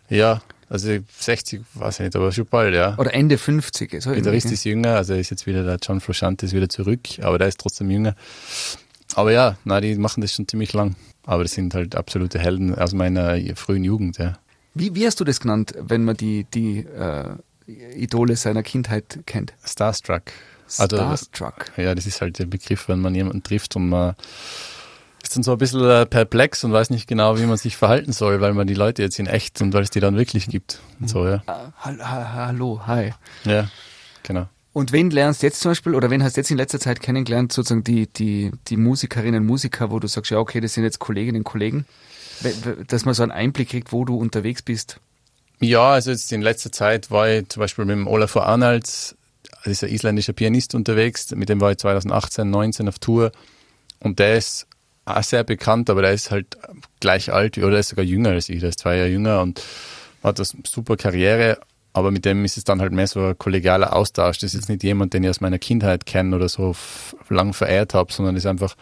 Ja, 0.09 0.41
also 0.69 0.97
60, 1.19 1.63
weiß 1.75 1.99
ich 1.99 2.05
nicht, 2.05 2.17
aber 2.17 2.31
schon 2.31 2.47
bald, 2.47 2.75
ja. 2.75 2.97
Oder 2.97 3.13
Ende 3.13 3.39
50. 3.39 4.01
So 4.01 4.13
Gitarrist 4.13 4.53
ist 4.53 4.65
jünger, 4.65 4.95
also 4.95 5.15
ist 5.15 5.31
jetzt 5.31 5.47
wieder 5.47 5.65
der 5.65 5.79
John 5.83 6.01
Frusciante 6.01 6.47
ist 6.47 6.53
wieder 6.53 6.69
zurück, 6.69 7.01
aber 7.21 7.39
der 7.39 7.49
ist 7.49 7.59
trotzdem 7.59 7.91
jünger. 7.91 8.15
Aber 9.17 9.33
ja, 9.33 9.57
na, 9.65 9.81
die 9.81 9.97
machen 9.97 10.21
das 10.21 10.33
schon 10.33 10.47
ziemlich 10.47 10.73
lang. 10.73 10.95
Aber 11.27 11.43
das 11.43 11.53
sind 11.53 11.75
halt 11.75 11.97
absolute 11.97 12.39
Helden 12.39 12.77
aus 12.77 12.93
meiner 12.93 13.37
frühen 13.57 13.83
Jugend, 13.83 14.19
ja. 14.19 14.39
Wie, 14.75 14.95
wie 14.95 15.05
hast 15.05 15.19
du 15.19 15.25
das 15.25 15.41
genannt, 15.41 15.75
wenn 15.77 16.05
man 16.05 16.17
die, 16.17 16.47
die 16.55 16.87
äh, 16.87 17.35
Idole 17.97 18.37
seiner 18.37 18.63
Kindheit 18.63 19.19
kennt? 19.27 19.53
Starstruck. 19.65 20.23
Also, 20.79 20.97
Starstruck. 20.97 21.73
Ja, 21.77 21.95
das 21.95 22.07
ist 22.07 22.21
halt 22.21 22.39
der 22.39 22.47
Begriff, 22.47 22.89
wenn 22.89 23.01
man 23.01 23.15
jemanden 23.15 23.43
trifft 23.43 23.77
und 23.77 23.89
man 23.89 24.15
ist 25.23 25.37
dann 25.37 25.43
so 25.43 25.53
ein 25.53 25.59
bisschen 25.59 25.85
äh, 25.85 26.07
perplex 26.07 26.65
und 26.65 26.73
weiß 26.73 26.91
nicht 26.91 27.07
genau, 27.07 27.39
wie 27.39 27.45
man 27.45 27.57
sich 27.57 27.77
verhalten 27.77 28.13
soll, 28.13 28.41
weil 28.41 28.55
man 28.55 28.67
die 28.67 28.75
Leute 28.75 29.03
jetzt 29.03 29.19
in 29.19 29.27
echt 29.27 29.61
und 29.61 29.73
weil 29.75 29.83
es 29.83 29.91
die 29.91 30.01
dann 30.01 30.17
wirklich 30.17 30.49
gibt. 30.49 30.81
Und 30.99 31.09
so, 31.09 31.27
ja. 31.27 31.43
Ah, 31.47 31.73
hallo, 32.47 32.83
hi. 32.87 33.13
Ja, 33.45 33.69
genau. 34.23 34.49
Und 34.73 34.93
wen 34.93 35.11
lernst 35.11 35.43
du 35.43 35.47
jetzt 35.47 35.61
zum 35.61 35.73
Beispiel, 35.73 35.95
oder 35.95 36.11
wen 36.11 36.23
hast 36.23 36.37
du 36.37 36.41
jetzt 36.41 36.51
in 36.51 36.57
letzter 36.57 36.79
Zeit 36.79 37.01
kennengelernt, 37.01 37.53
sozusagen 37.53 37.83
die, 37.83 38.07
die, 38.07 38.53
die 38.69 38.77
Musikerinnen 38.77 39.43
und 39.43 39.47
Musiker, 39.47 39.91
wo 39.91 39.99
du 39.99 40.07
sagst, 40.07 40.31
ja, 40.31 40.39
okay, 40.39 40.61
das 40.61 40.75
sind 40.75 40.85
jetzt 40.85 41.01
Kolleginnen 41.01 41.39
und 41.39 41.45
Kollegen, 41.45 41.87
dass 42.87 43.05
man 43.05 43.15
so 43.15 43.23
einen 43.23 43.33
Einblick 43.33 43.71
kriegt, 43.71 43.93
wo 43.93 44.05
du 44.05 44.17
unterwegs 44.17 44.63
bist? 44.63 45.01
Ja, 45.61 45.91
also 45.91 46.11
jetzt 46.11 46.33
in 46.33 46.41
letzter 46.41 46.73
Zeit 46.73 47.11
war 47.11 47.29
ich 47.29 47.49
zum 47.49 47.61
Beispiel 47.61 47.85
mit 47.85 47.97
dem 47.97 48.07
Olafur 48.07 48.47
Arnalds 48.47 49.17
ist 49.65 49.85
ein 49.85 49.91
isländischer 49.91 50.33
Pianist 50.33 50.75
unterwegs, 50.75 51.31
mit 51.33 51.49
dem 51.49 51.61
war 51.61 51.73
ich 51.73 51.79
2018, 51.79 52.49
19 52.49 52.89
auf 52.89 52.99
Tour 52.99 53.33
und 54.01 54.19
der 54.19 54.37
ist 54.37 54.67
auch 55.05 55.23
sehr 55.23 55.45
bekannt, 55.45 55.91
aber 55.91 56.03
der 56.03 56.13
ist 56.13 56.31
halt 56.31 56.59
gleich 57.01 57.33
alt, 57.33 57.59
oder 57.59 57.71
der 57.71 57.81
ist 57.81 57.89
sogar 57.89 58.05
jünger 58.05 58.31
als 58.31 58.49
ich, 58.49 58.61
der 58.61 58.71
ist 58.71 58.81
zwei 58.81 58.97
Jahre 58.97 59.09
jünger 59.09 59.43
und 59.43 59.63
hat 60.23 60.39
eine 60.39 60.47
super 60.65 60.97
Karriere, 60.97 61.59
aber 61.93 62.11
mit 62.11 62.25
dem 62.25 62.45
ist 62.45 62.57
es 62.57 62.65
dann 62.65 62.81
halt 62.81 62.93
mehr 62.93 63.07
so 63.07 63.21
ein 63.21 63.39
kollegialer 63.39 63.95
Austausch. 63.95 64.39
Das 64.39 64.55
ist 64.55 64.61
jetzt 64.61 64.69
nicht 64.69 64.85
jemand, 64.85 65.13
den 65.13 65.25
ich 65.25 65.31
aus 65.31 65.41
meiner 65.41 65.59
Kindheit 65.59 66.07
kenne 66.07 66.37
oder 66.37 66.49
so 66.49 66.75
lang 67.29 67.53
verehrt 67.53 67.95
habe, 67.95 68.13
sondern 68.13 68.37
ist 68.37 68.47
einfach 68.47 68.77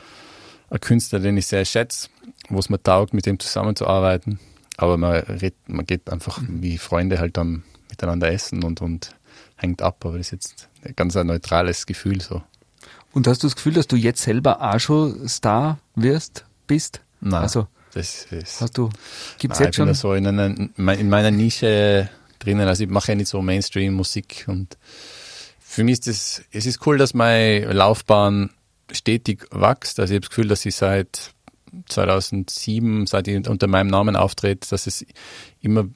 ein 0.71 0.81
Künstler, 0.81 1.21
den 1.21 1.37
ich 1.37 1.47
sehr 1.47 1.65
schätze, 1.65 2.09
wo 2.51 2.59
es 2.59 2.69
mir 2.69 2.83
taugt, 2.83 3.15
mit 3.15 3.25
dem 3.25 3.39
zusammenzuarbeiten. 3.39 4.39
Aber 4.77 4.97
man, 4.99 5.13
redet, 5.13 5.57
man 5.67 5.87
geht 5.87 6.11
einfach 6.11 6.41
wie 6.47 6.77
Freunde 6.77 7.19
halt 7.19 7.37
dann 7.37 7.65
miteinander 7.89 8.31
essen 8.31 8.63
und, 8.63 8.83
und 8.83 9.17
hängt 9.59 9.83
ab, 9.83 10.05
aber 10.05 10.19
das 10.19 10.29
ist 10.29 10.33
jetzt 10.33 10.69
ein 10.85 10.95
ganz 10.97 11.17
ein 11.17 11.27
neutrales 11.27 11.87
Gefühl 11.87 12.21
so. 12.21 12.43
Und 13.13 13.27
hast 13.27 13.43
du 13.43 13.47
das 13.47 13.57
Gefühl, 13.57 13.75
dass 13.75 13.87
du 13.87 13.97
jetzt 13.97 14.23
selber 14.23 14.63
auch 14.63 14.79
schon 14.79 15.29
Star 15.29 15.79
wirst, 15.95 16.45
bist? 16.67 17.01
Nein. 17.21 17.43
Also, 17.43 17.67
das 17.95 18.27
ist, 18.31 18.61
hast 18.61 18.79
du, 18.79 18.91
gibt's 19.39 19.59
nein, 19.59 19.69
jetzt 19.69 19.77
schon? 19.77 19.89
Ich 19.89 19.93
bin 19.93 19.95
so 19.95 20.15
in, 20.15 20.27
einer, 20.27 20.47
in 20.99 21.09
meiner 21.09 21.31
Nische 21.31 22.09
drinnen, 22.39 22.69
also 22.69 22.85
ich 22.85 22.91
mache 22.91 23.13
ja 23.13 23.15
nicht 23.17 23.29
so 23.29 23.43
Mainstream-Musik 23.43 24.45
und 24.47 24.77
für 25.59 25.85
mich 25.85 26.01
ist 26.01 26.09
es, 26.09 26.45
es 26.53 26.67
ist 26.67 26.87
cool, 26.87 26.99
dass 26.99 27.13
meine 27.13 27.73
Laufbahn 27.73 28.51
stetig 28.91 29.47
wächst. 29.51 30.01
Also 30.01 30.13
ich 30.13 30.17
habe 30.17 30.21
das 30.21 30.31
Gefühl, 30.31 30.49
dass 30.49 30.65
ich 30.65 30.77
seit 30.77 31.33
2007, 31.89 33.07
seit 33.07 33.29
ich 33.29 33.49
unter 33.49 33.67
meinem 33.67 33.89
Namen 33.89 34.17
auftrete, 34.17 34.69
dass 34.69 34.87
es 34.87 35.05
immer 35.61 35.87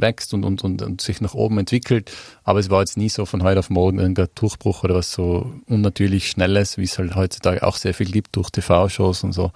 wächst 0.00 0.34
und, 0.34 0.44
und, 0.44 0.64
und, 0.64 0.82
und 0.82 1.00
sich 1.00 1.20
nach 1.20 1.34
oben 1.34 1.58
entwickelt. 1.58 2.10
Aber 2.42 2.58
es 2.60 2.70
war 2.70 2.80
jetzt 2.80 2.96
nie 2.96 3.08
so 3.08 3.26
von 3.26 3.42
heute 3.42 3.58
auf 3.58 3.70
morgen 3.70 3.98
irgendein 3.98 4.28
Durchbruch 4.34 4.84
oder 4.84 4.94
was 4.94 5.12
so 5.12 5.52
unnatürlich 5.66 6.28
Schnelles, 6.28 6.78
wie 6.78 6.84
es 6.84 6.98
halt 6.98 7.14
heutzutage 7.14 7.62
auch 7.62 7.76
sehr 7.76 7.94
viel 7.94 8.10
gibt 8.10 8.36
durch 8.36 8.50
TV-Shows 8.50 9.24
und 9.24 9.32
so. 9.32 9.52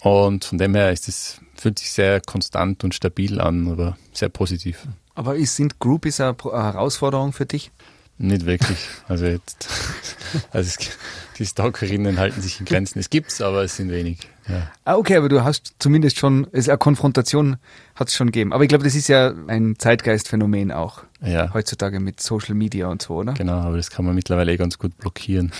Und 0.00 0.44
von 0.44 0.58
dem 0.58 0.74
her 0.74 0.92
ist 0.92 1.08
es, 1.08 1.40
fühlt 1.54 1.78
sich 1.78 1.92
sehr 1.92 2.20
konstant 2.20 2.84
und 2.84 2.94
stabil 2.94 3.40
an, 3.40 3.68
aber 3.68 3.96
sehr 4.12 4.30
positiv. 4.30 4.86
Aber 5.14 5.36
ist, 5.36 5.56
sind 5.56 5.78
Groupies 5.78 6.20
eine, 6.20 6.36
Herausforderung 6.42 7.32
für 7.32 7.46
dich? 7.46 7.70
Nicht 8.16 8.46
wirklich. 8.46 8.78
Also 9.08 9.26
jetzt, 9.26 9.68
also 10.50 10.68
es, 10.68 10.90
die 11.38 11.46
Stalkerinnen 11.46 12.18
halten 12.18 12.40
sich 12.40 12.60
in 12.60 12.66
Grenzen. 12.66 12.98
Es 12.98 13.10
gibt's, 13.10 13.40
aber 13.40 13.64
es 13.64 13.76
sind 13.76 13.90
wenig. 13.90 14.18
Ja. 14.50 14.70
Ah, 14.84 14.96
okay, 14.96 15.16
aber 15.16 15.28
du 15.28 15.44
hast 15.44 15.74
zumindest 15.78 16.18
schon, 16.18 16.46
es 16.52 16.68
eine 16.68 16.78
Konfrontation 16.78 17.56
hat 17.94 18.08
es 18.08 18.14
schon 18.14 18.28
gegeben. 18.28 18.52
Aber 18.52 18.64
ich 18.64 18.68
glaube, 18.68 18.84
das 18.84 18.94
ist 18.94 19.08
ja 19.08 19.32
ein 19.46 19.76
Zeitgeistphänomen 19.78 20.72
auch 20.72 21.04
ja, 21.22 21.52
heutzutage 21.52 22.00
mit 22.00 22.20
Social 22.20 22.54
Media 22.54 22.88
und 22.88 23.02
so, 23.02 23.16
oder? 23.16 23.34
genau, 23.34 23.60
aber 23.60 23.76
das 23.76 23.90
kann 23.90 24.04
man 24.04 24.14
mittlerweile 24.14 24.52
eh 24.52 24.56
ganz 24.56 24.78
gut 24.78 24.96
blockieren. 24.96 25.52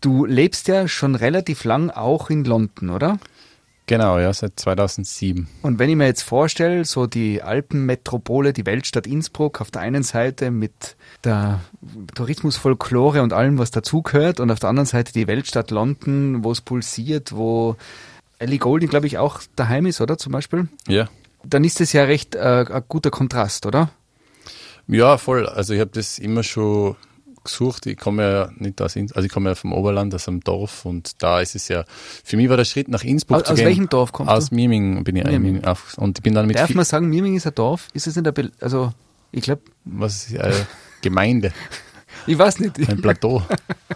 Du 0.00 0.24
lebst 0.24 0.66
ja 0.68 0.88
schon 0.88 1.14
relativ 1.14 1.64
lang 1.64 1.90
auch 1.90 2.28
in 2.28 2.44
London, 2.44 2.90
oder? 2.90 3.18
Genau, 3.86 4.18
ja, 4.18 4.32
seit 4.32 4.58
2007. 4.60 5.48
Und 5.62 5.78
wenn 5.80 5.90
ich 5.90 5.96
mir 5.96 6.06
jetzt 6.06 6.22
vorstelle, 6.22 6.84
so 6.84 7.06
die 7.06 7.42
Alpenmetropole, 7.42 8.52
die 8.52 8.64
Weltstadt 8.64 9.06
Innsbruck 9.08 9.60
auf 9.60 9.70
der 9.72 9.82
einen 9.82 10.04
Seite 10.04 10.50
mit 10.52 10.96
der 11.24 11.60
Tourismusfolklore 12.14 13.22
und 13.22 13.32
allem, 13.32 13.58
was 13.58 13.70
dazugehört, 13.70 14.40
und 14.40 14.50
auf 14.50 14.60
der 14.60 14.68
anderen 14.70 14.86
Seite 14.86 15.12
die 15.12 15.26
Weltstadt 15.26 15.70
London, 15.70 16.44
wo 16.44 16.52
es 16.52 16.60
pulsiert, 16.60 17.32
wo 17.32 17.76
Ellie 18.38 18.58
Goulding, 18.58 18.88
glaube 18.88 19.06
ich, 19.08 19.18
auch 19.18 19.40
daheim 19.56 19.86
ist, 19.86 20.00
oder 20.00 20.16
zum 20.16 20.32
Beispiel, 20.32 20.68
Ja. 20.88 21.08
dann 21.44 21.64
ist 21.64 21.80
das 21.80 21.92
ja 21.92 22.04
recht 22.04 22.34
äh, 22.36 22.64
ein 22.70 22.82
guter 22.88 23.10
Kontrast, 23.10 23.66
oder? 23.66 23.90
Ja, 24.86 25.18
voll. 25.18 25.46
Also 25.46 25.74
ich 25.74 25.80
habe 25.80 25.90
das 25.92 26.18
immer 26.18 26.42
schon 26.42 26.96
gesucht. 27.44 27.86
Ich 27.86 27.96
komme 27.96 28.22
ja 28.22 28.50
nicht 28.56 28.80
aus 28.80 28.96
Innsbruck, 28.96 29.16
also 29.16 29.26
ich 29.26 29.32
komme 29.32 29.50
ja 29.50 29.54
vom 29.54 29.72
Oberland, 29.72 30.14
aus 30.14 30.28
einem 30.28 30.40
Dorf 30.40 30.84
und 30.84 31.22
da 31.22 31.40
ist 31.40 31.54
es 31.54 31.68
ja, 31.68 31.84
für 32.24 32.36
mich 32.36 32.48
war 32.48 32.56
der 32.56 32.64
Schritt 32.64 32.88
nach 32.88 33.04
Innsbruck 33.04 33.38
Aus, 33.38 33.44
zu 33.44 33.52
aus 33.52 33.58
gehen. 33.58 33.66
welchem 33.66 33.88
Dorf 33.88 34.12
kommst 34.12 34.32
Aus 34.32 34.48
du? 34.50 34.54
Miming 34.54 35.04
bin 35.04 35.16
ich 35.16 35.24
Miming. 35.24 35.60
Miming. 35.62 35.76
Und 35.96 36.18
ich 36.18 36.22
bin 36.22 36.34
dann 36.34 36.46
mit 36.46 36.56
Darf 36.56 36.74
man 36.74 36.84
sagen, 36.84 37.08
Mirming 37.08 37.36
ist 37.36 37.46
ein 37.46 37.54
Dorf? 37.54 37.88
Ist 37.92 38.06
es 38.06 38.16
in 38.16 38.24
der, 38.24 38.32
Be 38.32 38.50
also 38.60 38.92
ich 39.32 39.42
glaube, 39.42 39.62
was 39.84 40.26
ist 40.26 40.34
äh, 40.34 40.52
Gemeinde, 41.00 41.52
ich 42.26 42.38
weiß 42.38 42.60
nicht, 42.60 42.78
ein 42.88 43.00
Plateau, 43.00 43.42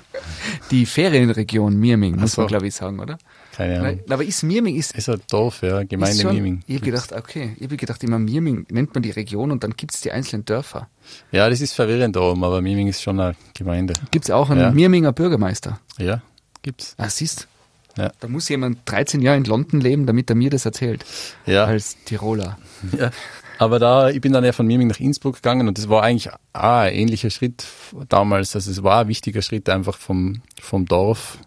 die 0.71 0.87
Ferienregion 0.87 1.79
Mirming, 1.79 2.17
muss 2.17 2.33
so. 2.33 2.43
man 2.43 2.49
glaube 2.49 2.67
ich 2.67 2.75
sagen, 2.75 3.01
oder? 3.01 3.19
Keine 3.57 3.75
Ahnung. 3.81 3.85
Nein, 4.07 4.13
aber 4.13 4.25
ist 4.25 4.43
Mirming, 4.43 4.77
ist 4.77 4.95
Ist 4.97 5.09
ein 5.09 5.21
Dorf, 5.31 5.63
ja, 5.63 5.83
Gemeinde 5.85 6.23
schon- 6.23 6.35
Miming. 6.35 6.63
Ich 6.67 6.77
habe 6.77 6.85
gedacht, 6.87 7.13
okay, 7.13 7.55
ich 7.57 7.65
habe 7.65 7.77
gedacht, 7.77 8.03
immer 8.05 8.19
Mirming 8.19 8.67
nennt 8.71 8.95
man 8.95 9.03
die 9.03 9.11
Region 9.11 9.51
und 9.51 9.65
dann 9.65 9.73
gibt's 9.77 10.01
die 10.01 10.13
einzelnen 10.13 10.45
Dörfer. 10.45 10.89
Ja, 11.33 11.49
das 11.49 11.61
ist 11.61 11.73
verwirrend 11.75 12.17
da 12.17 12.21
oben, 12.21 12.45
aber 12.45 12.61
Miming 12.61 12.89
ist 12.89 13.03
schon 13.03 13.19
eine 13.21 13.35
Gemeinde. 13.57 13.95
Gibt's 14.11 14.31
auch 14.31 14.51
einen 14.51 14.61
Ja. 14.61 14.71
Mirminger 14.71 15.13
Bürgermeister? 15.13 15.81
Ja, 15.99 16.23
gibt's. 16.63 16.95
Ah, 16.99 17.09
siehst 17.09 17.49
Ja. 17.97 18.13
Da 18.21 18.29
muss 18.29 18.49
jemand 18.51 18.79
13 18.85 19.23
Jahre 19.23 19.39
in 19.39 19.45
London 19.45 19.81
leben, 19.81 20.05
damit 20.07 20.29
er 20.29 20.37
mir 20.37 20.51
das 20.51 20.67
erzählt. 20.67 21.05
Ja. 21.47 21.65
Als 21.65 21.97
Tiroler. 22.05 22.59
Ja. 22.99 23.11
Aber 23.59 23.79
da, 23.79 24.11
ich 24.11 24.21
bin 24.21 24.35
dann 24.35 24.45
ja 24.45 24.53
von 24.53 24.67
Miming 24.67 24.89
nach 24.89 25.01
Innsbruck 25.01 25.37
gegangen 25.37 25.67
und 25.67 25.79
das 25.79 25.89
war 25.89 26.03
eigentlich 26.03 26.31
auch 26.31 26.37
ein 26.53 26.93
ähnlicher 26.93 27.31
Schritt 27.31 27.65
damals. 28.11 28.55
Also 28.55 28.71
es 28.71 28.83
war 28.83 29.01
ein 29.01 29.09
wichtiger 29.09 29.41
Schritt 29.41 29.71
einfach 29.71 29.97
vom, 29.97 30.43
vom 30.61 30.85
Dorf 30.85 31.39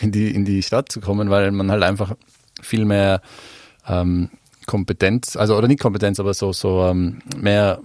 in 0.00 0.12
die, 0.12 0.34
in 0.34 0.44
die 0.44 0.62
Stadt 0.62 0.90
zu 0.90 1.00
kommen, 1.00 1.30
weil 1.30 1.50
man 1.50 1.70
halt 1.70 1.82
einfach 1.82 2.14
viel 2.60 2.84
mehr 2.84 3.20
ähm, 3.86 4.30
Kompetenz, 4.66 5.36
also 5.36 5.56
oder 5.56 5.68
nicht 5.68 5.80
Kompetenz, 5.80 6.20
aber 6.20 6.34
so, 6.34 6.52
so 6.52 6.84
ähm, 6.84 7.20
mehr, 7.36 7.80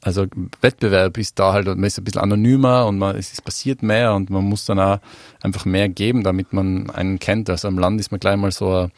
also 0.00 0.26
Wettbewerb 0.60 1.18
ist 1.18 1.38
da 1.38 1.52
halt, 1.52 1.66
man 1.66 1.84
ist 1.84 1.98
ein 1.98 2.04
bisschen 2.04 2.22
anonymer 2.22 2.86
und 2.86 2.98
man, 2.98 3.16
es 3.16 3.40
passiert 3.42 3.82
mehr 3.82 4.14
und 4.14 4.30
man 4.30 4.44
muss 4.44 4.64
dann 4.64 4.80
auch 4.80 4.98
einfach 5.42 5.64
mehr 5.66 5.88
geben, 5.88 6.24
damit 6.24 6.52
man 6.52 6.90
einen 6.90 7.18
kennt. 7.18 7.50
Also 7.50 7.68
am 7.68 7.78
Land 7.78 8.00
ist 8.00 8.10
man 8.10 8.20
gleich 8.20 8.36
mal 8.36 8.52
so 8.52 8.72
ein 8.72 8.92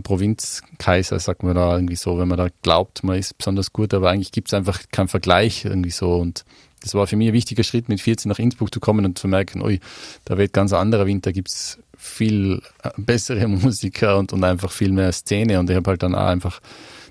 Provinzkaiser, 0.00 1.18
sagt 1.18 1.42
man 1.42 1.54
da 1.54 1.74
irgendwie 1.74 1.96
so, 1.96 2.18
wenn 2.18 2.28
man 2.28 2.38
da 2.38 2.48
glaubt, 2.62 3.04
man 3.04 3.18
ist 3.18 3.36
besonders 3.38 3.72
gut, 3.72 3.94
aber 3.94 4.10
eigentlich 4.10 4.32
gibt 4.32 4.48
es 4.48 4.54
einfach 4.54 4.80
keinen 4.90 5.08
Vergleich 5.08 5.64
irgendwie 5.64 5.90
so. 5.90 6.16
Und 6.16 6.44
das 6.80 6.94
war 6.94 7.06
für 7.06 7.16
mich 7.16 7.28
ein 7.28 7.34
wichtiger 7.34 7.64
Schritt, 7.64 7.88
mit 7.88 8.00
14 8.00 8.28
nach 8.28 8.38
Innsbruck 8.38 8.72
zu 8.72 8.80
kommen 8.80 9.04
und 9.04 9.18
zu 9.18 9.28
merken, 9.28 9.62
ui, 9.62 9.80
da 10.24 10.36
wird 10.38 10.52
ganz 10.52 10.72
anderer 10.72 11.06
Wind, 11.06 11.26
da 11.26 11.32
gibt 11.32 11.48
es 11.48 11.78
viel 11.96 12.60
äh, 12.82 12.90
bessere 12.96 13.48
Musiker 13.48 14.18
und, 14.18 14.32
und 14.32 14.44
einfach 14.44 14.70
viel 14.70 14.92
mehr 14.92 15.12
Szene. 15.12 15.58
Und 15.58 15.70
ich 15.70 15.76
habe 15.76 15.90
halt 15.90 16.02
dann 16.02 16.14
auch 16.14 16.26
einfach 16.26 16.60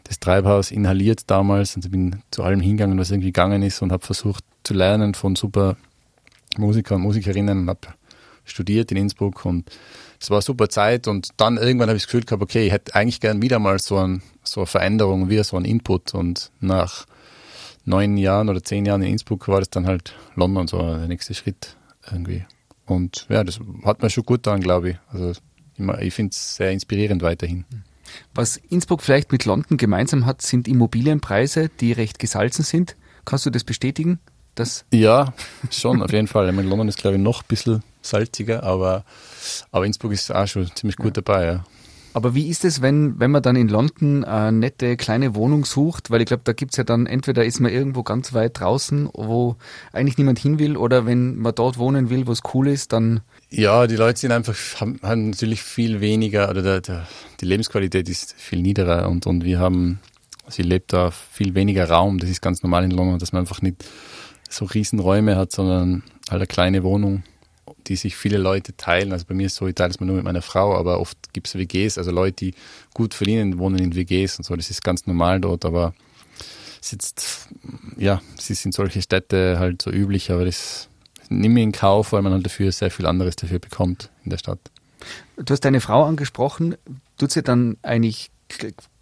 das 0.03 0.19
Treibhaus 0.19 0.71
inhaliert 0.71 1.29
damals 1.31 1.75
und 1.75 1.89
bin 1.89 2.21
zu 2.29 2.43
allem 2.43 2.59
hingegangen, 2.59 2.99
was 2.99 3.11
irgendwie 3.11 3.29
gegangen 3.29 3.63
ist 3.63 3.81
und 3.81 3.91
habe 3.91 4.05
versucht 4.05 4.43
zu 4.63 4.73
lernen 4.73 5.13
von 5.13 5.35
super 5.35 5.77
Musiker 6.57 6.95
und 6.95 7.01
Musikerinnen 7.01 7.59
und 7.59 7.69
habe 7.69 7.79
studiert 8.45 8.91
in 8.91 8.97
Innsbruck 8.97 9.45
und 9.45 9.69
es 10.19 10.29
war 10.29 10.37
eine 10.37 10.43
super 10.43 10.69
Zeit 10.69 11.07
und 11.07 11.29
dann 11.37 11.57
irgendwann 11.57 11.89
habe 11.89 11.97
ich 11.97 12.03
das 12.03 12.07
Gefühl 12.07 12.25
gehabt, 12.25 12.41
okay, 12.41 12.67
ich 12.67 12.71
hätte 12.71 12.95
eigentlich 12.95 13.19
gern 13.19 13.41
wieder 13.41 13.59
mal 13.59 13.79
so, 13.79 13.97
ein, 13.97 14.21
so 14.43 14.61
eine 14.61 14.67
Veränderung, 14.67 15.29
wieder 15.29 15.43
so 15.43 15.57
ein 15.57 15.65
Input 15.65 16.13
und 16.13 16.51
nach 16.59 17.05
neun 17.85 18.17
Jahren 18.17 18.49
oder 18.49 18.63
zehn 18.63 18.85
Jahren 18.85 19.01
in 19.01 19.11
Innsbruck 19.11 19.47
war 19.47 19.59
das 19.59 19.69
dann 19.69 19.85
halt 19.85 20.15
London 20.35 20.67
so 20.67 20.77
der 20.79 21.07
nächste 21.07 21.33
Schritt 21.33 21.75
irgendwie. 22.09 22.45
Und 22.85 23.25
ja, 23.29 23.43
das 23.43 23.59
hat 23.85 24.01
mir 24.01 24.09
schon 24.09 24.25
gut 24.25 24.43
getan, 24.43 24.61
glaube 24.61 24.91
ich. 24.91 24.97
Also 25.09 25.31
ich, 25.31 25.87
ich 26.01 26.13
finde 26.13 26.31
es 26.31 26.55
sehr 26.55 26.71
inspirierend 26.71 27.21
weiterhin. 27.21 27.65
Was 28.33 28.57
Innsbruck 28.57 29.01
vielleicht 29.01 29.31
mit 29.31 29.45
London 29.45 29.77
gemeinsam 29.77 30.25
hat, 30.25 30.41
sind 30.41 30.67
Immobilienpreise, 30.67 31.69
die 31.79 31.93
recht 31.93 32.19
gesalzen 32.19 32.63
sind. 32.63 32.95
Kannst 33.25 33.45
du 33.45 33.49
das 33.49 33.63
bestätigen? 33.63 34.19
Das 34.55 34.85
Ja, 34.93 35.33
schon, 35.71 36.01
auf 36.01 36.11
jeden 36.11 36.27
Fall. 36.27 36.47
Ich 36.49 36.55
meine, 36.55 36.67
London 36.67 36.87
ist, 36.87 36.99
glaube 36.99 37.17
ich, 37.17 37.23
noch 37.23 37.41
ein 37.41 37.47
bisschen 37.47 37.83
salziger, 38.03 38.63
aber, 38.63 39.03
aber 39.71 39.85
Innsbruck 39.85 40.11
ist 40.11 40.33
auch 40.33 40.47
schon 40.47 40.69
ziemlich 40.75 40.97
gut 40.97 41.17
dabei, 41.17 41.45
ja. 41.45 41.63
Aber 42.15 42.35
wie 42.35 42.47
ist 42.47 42.63
es, 42.63 42.83
wenn, 42.83 43.19
wenn 43.19 43.31
man 43.31 43.41
dann 43.41 43.55
in 43.55 43.67
London 43.67 44.23
eine 44.23 44.55
nette 44.55 44.97
kleine 44.97 45.33
Wohnung 45.33 45.65
sucht? 45.65 46.11
Weil 46.11 46.21
ich 46.21 46.27
glaube, 46.27 46.43
da 46.43 46.53
gibt's 46.53 46.77
ja 46.77 46.83
dann, 46.83 47.07
entweder 47.07 47.43
ist 47.43 47.59
man 47.59 47.71
irgendwo 47.71 48.03
ganz 48.03 48.33
weit 48.33 48.59
draußen, 48.59 49.09
wo 49.13 49.55
eigentlich 49.91 50.19
niemand 50.19 50.37
hin 50.37 50.59
will, 50.59 50.77
oder 50.77 51.07
wenn 51.07 51.37
man 51.37 51.55
dort 51.55 51.79
wohnen 51.79 52.11
will, 52.11 52.27
wo 52.27 52.31
es 52.31 52.41
cool 52.53 52.67
ist, 52.67 52.93
dann 52.93 53.21
Ja, 53.49 53.87
die 53.87 53.95
Leute 53.95 54.19
sind 54.19 54.31
einfach, 54.31 54.55
haben, 54.79 54.99
haben 55.01 55.31
natürlich 55.31 55.63
viel 55.63 56.01
weniger, 56.01 56.51
oder 56.51 56.61
der, 56.61 56.81
der, 56.81 57.07
die 57.41 57.45
Lebensqualität 57.45 58.07
ist 58.07 58.33
viel 58.37 58.61
niederer 58.61 59.09
und, 59.09 59.25
und 59.25 59.43
wir 59.43 59.57
haben, 59.57 59.99
sie 60.47 60.61
lebt 60.61 60.93
da 60.93 61.09
viel 61.09 61.55
weniger 61.55 61.89
Raum. 61.89 62.19
Das 62.19 62.29
ist 62.29 62.43
ganz 62.43 62.61
normal 62.61 62.83
in 62.83 62.91
London, 62.91 63.17
dass 63.17 63.31
man 63.31 63.39
einfach 63.39 63.63
nicht 63.63 63.85
so 64.49 64.65
riesen 64.65 64.99
Räume 64.99 65.35
hat, 65.35 65.51
sondern 65.51 66.03
halt 66.29 66.41
eine 66.41 66.47
kleine 66.47 66.83
Wohnung, 66.83 67.23
die 67.87 67.95
sich 67.95 68.15
viele 68.15 68.37
Leute 68.37 68.75
teilen. 68.75 69.11
Also 69.11 69.25
bei 69.25 69.33
mir 69.33 69.47
ist 69.47 69.55
so, 69.55 69.67
ich 69.67 69.75
teile 69.75 69.91
es 69.91 69.99
mir 69.99 70.05
nur 70.05 70.15
mit 70.15 70.25
meiner 70.25 70.41
Frau, 70.41 70.75
aber 70.75 70.99
oft 70.99 71.17
gibt 71.33 71.47
es 71.47 71.55
WGs, 71.55 71.97
also 71.97 72.11
Leute, 72.11 72.45
die 72.45 72.53
gut 72.93 73.13
verdienen, 73.13 73.57
wohnen 73.57 73.79
in 73.79 73.95
WGs 73.95 74.37
und 74.37 74.43
so. 74.43 74.55
Das 74.55 74.69
ist 74.69 74.83
ganz 74.83 75.05
normal 75.07 75.39
dort, 75.39 75.65
aber 75.65 75.93
jetzt, 76.91 77.47
ja, 77.97 78.21
ist 78.37 78.65
in 78.65 78.71
solche 78.71 79.01
Städte 79.01 79.57
halt 79.59 79.81
so 79.81 79.91
üblich, 79.91 80.31
aber 80.31 80.45
das 80.45 80.89
nimm 81.29 81.57
in 81.57 81.71
Kauf, 81.71 82.11
weil 82.11 82.21
man 82.21 82.33
halt 82.33 82.45
dafür 82.45 82.71
sehr 82.71 82.91
viel 82.91 83.05
anderes 83.05 83.35
dafür 83.35 83.59
bekommt 83.59 84.09
in 84.23 84.29
der 84.29 84.37
Stadt. 84.37 84.59
Du 85.37 85.51
hast 85.51 85.61
deine 85.61 85.81
Frau 85.81 86.03
angesprochen. 86.03 86.75
Tut 87.17 87.31
sie 87.31 87.43
dann 87.43 87.77
eigentlich 87.81 88.29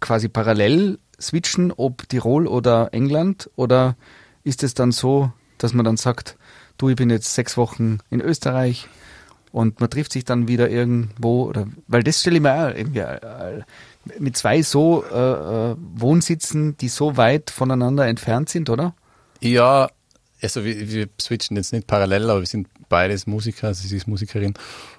quasi 0.00 0.28
parallel 0.28 0.98
switchen, 1.20 1.72
ob 1.72 2.08
Tirol 2.08 2.46
oder 2.46 2.88
England? 2.92 3.50
Oder 3.56 3.96
ist 4.44 4.62
es 4.62 4.74
dann 4.74 4.92
so, 4.92 5.32
dass 5.58 5.74
man 5.74 5.84
dann 5.84 5.96
sagt, 5.96 6.36
du, 6.82 6.88
ich 6.90 6.96
bin 6.96 7.10
jetzt 7.10 7.34
sechs 7.34 7.56
Wochen 7.56 7.98
in 8.10 8.20
Österreich 8.20 8.88
und 9.52 9.80
man 9.80 9.90
trifft 9.90 10.12
sich 10.12 10.24
dann 10.24 10.48
wieder 10.48 10.68
irgendwo? 10.68 11.44
Oder, 11.44 11.66
weil 11.86 12.02
das 12.02 12.20
stelle 12.20 12.36
ich 12.36 12.42
mir 12.42 12.54
auch 12.54 12.74
irgendwie 12.74 13.00
äh, 13.00 13.62
mit 14.18 14.36
zwei 14.36 14.62
so 14.62 15.04
äh, 15.04 15.16
äh, 15.72 15.76
Wohnsitzen, 15.94 16.76
die 16.78 16.88
so 16.88 17.16
weit 17.16 17.50
voneinander 17.50 18.06
entfernt 18.06 18.48
sind, 18.48 18.68
oder? 18.70 18.94
Ja, 19.40 19.88
also 20.42 20.64
wir, 20.64 20.90
wir 20.90 21.08
switchen 21.20 21.56
jetzt 21.56 21.72
nicht 21.72 21.86
parallel, 21.86 22.30
aber 22.30 22.40
wir 22.40 22.46
sind 22.46 22.68
beides 22.88 23.26
Musiker, 23.26 23.68
also 23.68 23.86
sie 23.86 23.96
ist 23.96 24.08
Musikerin 24.08 24.54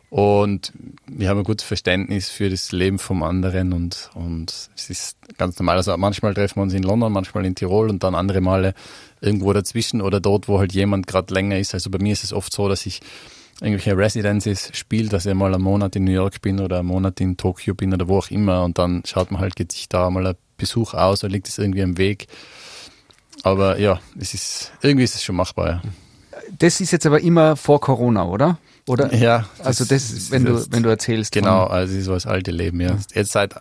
und 0.09 0.73
wir 1.07 1.27
haben 1.27 1.39
ein 1.39 1.43
gutes 1.43 1.65
Verständnis 1.65 2.29
für 2.29 2.49
das 2.49 2.71
Leben 2.71 2.99
vom 2.99 3.23
anderen 3.23 3.73
und, 3.73 4.11
und 4.13 4.69
es 4.75 4.89
ist 4.91 5.17
ganz 5.39 5.57
normal. 5.57 5.77
Also 5.77 5.97
manchmal 5.97 6.35
treffen 6.35 6.57
wir 6.57 6.61
uns 6.61 6.73
in 6.73 6.83
London, 6.83 7.11
manchmal 7.11 7.45
in 7.45 7.55
Tirol 7.55 7.89
und 7.89 8.03
dann 8.03 8.13
andere 8.13 8.39
Male 8.39 8.75
irgendwo 9.23 9.53
dazwischen 9.53 10.01
oder 10.01 10.19
dort, 10.19 10.47
wo 10.47 10.59
halt 10.59 10.73
jemand 10.73 11.07
gerade 11.07 11.33
länger 11.33 11.57
ist. 11.57 11.73
Also 11.73 11.89
bei 11.89 11.97
mir 11.99 12.13
ist 12.13 12.23
es 12.23 12.33
oft 12.33 12.53
so, 12.53 12.67
dass 12.67 12.86
ich 12.86 12.99
irgendwelche 13.62 13.97
Residencies 13.97 14.69
spiele, 14.73 15.09
dass 15.09 15.25
ich 15.25 15.33
mal 15.33 15.53
einen 15.53 15.63
Monat 15.63 15.95
in 15.95 16.03
New 16.03 16.12
York 16.12 16.41
bin 16.41 16.59
oder 16.59 16.79
einen 16.79 16.88
Monat 16.88 17.21
in 17.21 17.38
Tokio 17.38 17.73
bin 17.73 17.93
oder 17.93 18.07
wo 18.07 18.17
auch 18.17 18.29
immer 18.29 18.63
und 18.63 18.77
dann 18.77 19.03
schaut 19.05 19.31
man 19.31 19.39
halt, 19.41 19.55
geht 19.55 19.71
sich 19.71 19.88
da 19.88 20.09
mal 20.09 20.27
ein 20.27 20.36
Besuch 20.57 20.93
aus 20.93 21.23
oder 21.23 21.31
liegt 21.31 21.47
es 21.47 21.57
irgendwie 21.57 21.83
am 21.83 21.97
Weg. 21.97 22.27
Aber 23.43 23.79
ja, 23.79 23.99
es 24.19 24.33
ist, 24.33 24.71
irgendwie 24.81 25.03
ist 25.03 25.15
es 25.15 25.23
schon 25.23 25.36
machbar, 25.36 25.67
ja. 25.67 25.81
Das 26.59 26.81
ist 26.81 26.91
jetzt 26.91 27.05
aber 27.05 27.21
immer 27.21 27.55
vor 27.55 27.79
Corona, 27.79 28.25
oder? 28.25 28.57
Oder? 28.88 29.13
Ja, 29.13 29.45
Also 29.59 29.86
das, 29.86 30.12
ist 30.12 30.31
wenn 30.31 30.43
du, 30.43 30.65
wenn 30.71 30.83
du 30.83 30.89
erzählst. 30.89 31.31
Genau, 31.31 31.65
also 31.65 31.93
es 31.93 31.99
ist 31.99 32.05
so 32.05 32.13
das 32.13 32.25
alte 32.25 32.51
Leben, 32.51 32.81
ja. 32.81 32.97
Jetzt 33.13 33.31
seit 33.31 33.55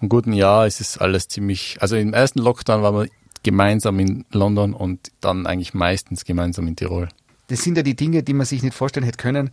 einem 0.00 0.08
guten 0.08 0.32
Jahr 0.32 0.66
ist 0.66 0.80
es 0.80 0.98
alles 0.98 1.28
ziemlich, 1.28 1.78
also 1.80 1.96
im 1.96 2.12
ersten 2.12 2.40
Lockdown 2.40 2.82
waren 2.82 2.94
wir 2.94 3.08
gemeinsam 3.42 3.98
in 3.98 4.24
London 4.30 4.74
und 4.74 5.10
dann 5.20 5.46
eigentlich 5.46 5.74
meistens 5.74 6.24
gemeinsam 6.24 6.66
in 6.66 6.76
Tirol. 6.76 7.08
Das 7.48 7.62
sind 7.62 7.76
ja 7.76 7.82
die 7.82 7.96
Dinge, 7.96 8.22
die 8.22 8.34
man 8.34 8.46
sich 8.46 8.62
nicht 8.62 8.74
vorstellen 8.74 9.04
hätte 9.04 9.18
können, 9.18 9.50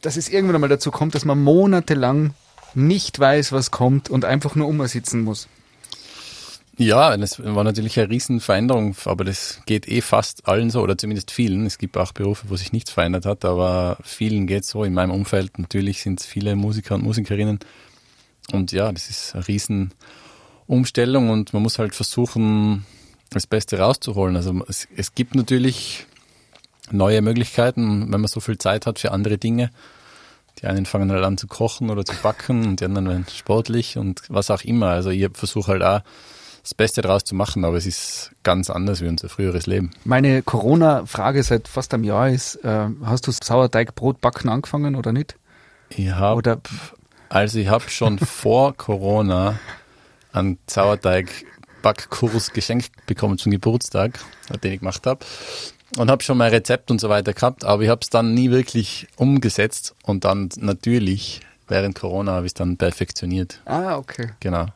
dass 0.00 0.16
es 0.16 0.28
irgendwann 0.28 0.56
einmal 0.56 0.70
dazu 0.70 0.90
kommt, 0.90 1.14
dass 1.14 1.24
man 1.24 1.42
monatelang 1.42 2.34
nicht 2.74 3.18
weiß, 3.18 3.52
was 3.52 3.70
kommt 3.70 4.10
und 4.10 4.24
einfach 4.24 4.54
nur 4.54 4.68
umsitzen 4.68 5.22
muss. 5.22 5.48
Ja, 6.78 7.16
das 7.16 7.42
war 7.42 7.64
natürlich 7.64 7.98
eine 7.98 8.10
Riesenveränderung, 8.10 8.96
aber 9.06 9.24
das 9.24 9.62
geht 9.64 9.88
eh 9.88 10.02
fast 10.02 10.46
allen 10.46 10.68
so, 10.68 10.82
oder 10.82 10.98
zumindest 10.98 11.30
vielen. 11.30 11.64
Es 11.64 11.78
gibt 11.78 11.96
auch 11.96 12.12
Berufe, 12.12 12.50
wo 12.50 12.56
sich 12.56 12.70
nichts 12.72 12.90
verändert 12.90 13.24
hat, 13.24 13.46
aber 13.46 13.96
vielen 14.02 14.46
geht 14.46 14.66
so. 14.66 14.84
In 14.84 14.92
meinem 14.92 15.10
Umfeld 15.10 15.58
natürlich 15.58 16.02
sind 16.02 16.20
es 16.20 16.26
viele 16.26 16.54
Musiker 16.54 16.96
und 16.96 17.04
Musikerinnen. 17.04 17.60
Und 18.52 18.72
ja, 18.72 18.92
das 18.92 19.08
ist 19.08 19.34
eine 19.34 19.48
Riesenumstellung 19.48 21.30
und 21.30 21.54
man 21.54 21.62
muss 21.62 21.78
halt 21.78 21.94
versuchen, 21.94 22.84
das 23.30 23.46
Beste 23.46 23.78
rauszuholen. 23.78 24.36
Also 24.36 24.64
es, 24.68 24.88
es 24.96 25.14
gibt 25.14 25.34
natürlich 25.34 26.06
neue 26.90 27.22
Möglichkeiten, 27.22 28.12
wenn 28.12 28.20
man 28.20 28.28
so 28.28 28.40
viel 28.40 28.58
Zeit 28.58 28.86
hat 28.86 28.98
für 28.98 29.12
andere 29.12 29.38
Dinge. 29.38 29.70
Die 30.60 30.66
einen 30.66 30.86
fangen 30.86 31.12
halt 31.12 31.24
an 31.24 31.36
zu 31.36 31.46
kochen 31.46 31.90
oder 31.90 32.04
zu 32.04 32.14
backen 32.22 32.66
und 32.66 32.80
die 32.80 32.84
anderen 32.86 33.08
werden 33.08 33.26
sportlich 33.30 33.98
und 33.98 34.22
was 34.28 34.50
auch 34.50 34.62
immer. 34.62 34.88
Also 34.88 35.10
ich 35.10 35.28
versuche 35.34 35.72
halt 35.72 35.82
auch 35.82 36.00
das 36.62 36.74
Beste 36.74 37.02
daraus 37.02 37.22
zu 37.24 37.34
machen, 37.34 37.64
aber 37.64 37.76
es 37.76 37.86
ist 37.86 38.32
ganz 38.42 38.70
anders 38.70 39.00
wie 39.00 39.06
unser 39.06 39.28
früheres 39.28 39.66
Leben. 39.66 39.92
Meine 40.04 40.42
Corona-Frage 40.42 41.42
seit 41.42 41.68
fast 41.68 41.94
einem 41.94 42.04
Jahr 42.04 42.30
ist, 42.30 42.56
äh, 42.64 42.88
hast 43.04 43.26
du 43.26 43.32
Sauerteigbrot 43.32 44.20
backen 44.20 44.48
angefangen 44.48 44.96
oder 44.96 45.12
nicht? 45.12 45.36
Ich 45.90 46.10
habe, 46.10 46.60
also 47.28 47.58
ich 47.58 47.68
habe 47.68 47.88
schon 47.88 48.18
vor 48.18 48.76
Corona 48.76 49.60
einen 50.32 50.58
Sauerteig-Backkurs 51.86 52.52
geschenkt 52.52 52.90
bekommen 53.06 53.38
zum 53.38 53.52
Geburtstag, 53.52 54.18
den 54.62 54.72
ich 54.72 54.80
gemacht 54.80 55.06
habe 55.06 55.24
und 55.98 56.10
habe 56.10 56.22
schon 56.22 56.38
mein 56.38 56.50
Rezept 56.50 56.90
und 56.90 57.00
so 57.00 57.08
weiter 57.08 57.32
gehabt, 57.32 57.64
aber 57.64 57.82
ich 57.82 57.88
habe 57.88 58.00
es 58.02 58.10
dann 58.10 58.34
nie 58.34 58.50
wirklich 58.50 59.06
umgesetzt 59.16 59.94
und 60.02 60.24
dann 60.24 60.48
natürlich 60.58 61.40
während 61.68 61.94
Corona 61.96 62.32
habe 62.32 62.46
ich 62.46 62.50
es 62.50 62.54
dann 62.54 62.76
perfektioniert. 62.76 63.60
Ah, 63.64 63.96
okay. 63.96 64.30
Genau. 64.40 64.66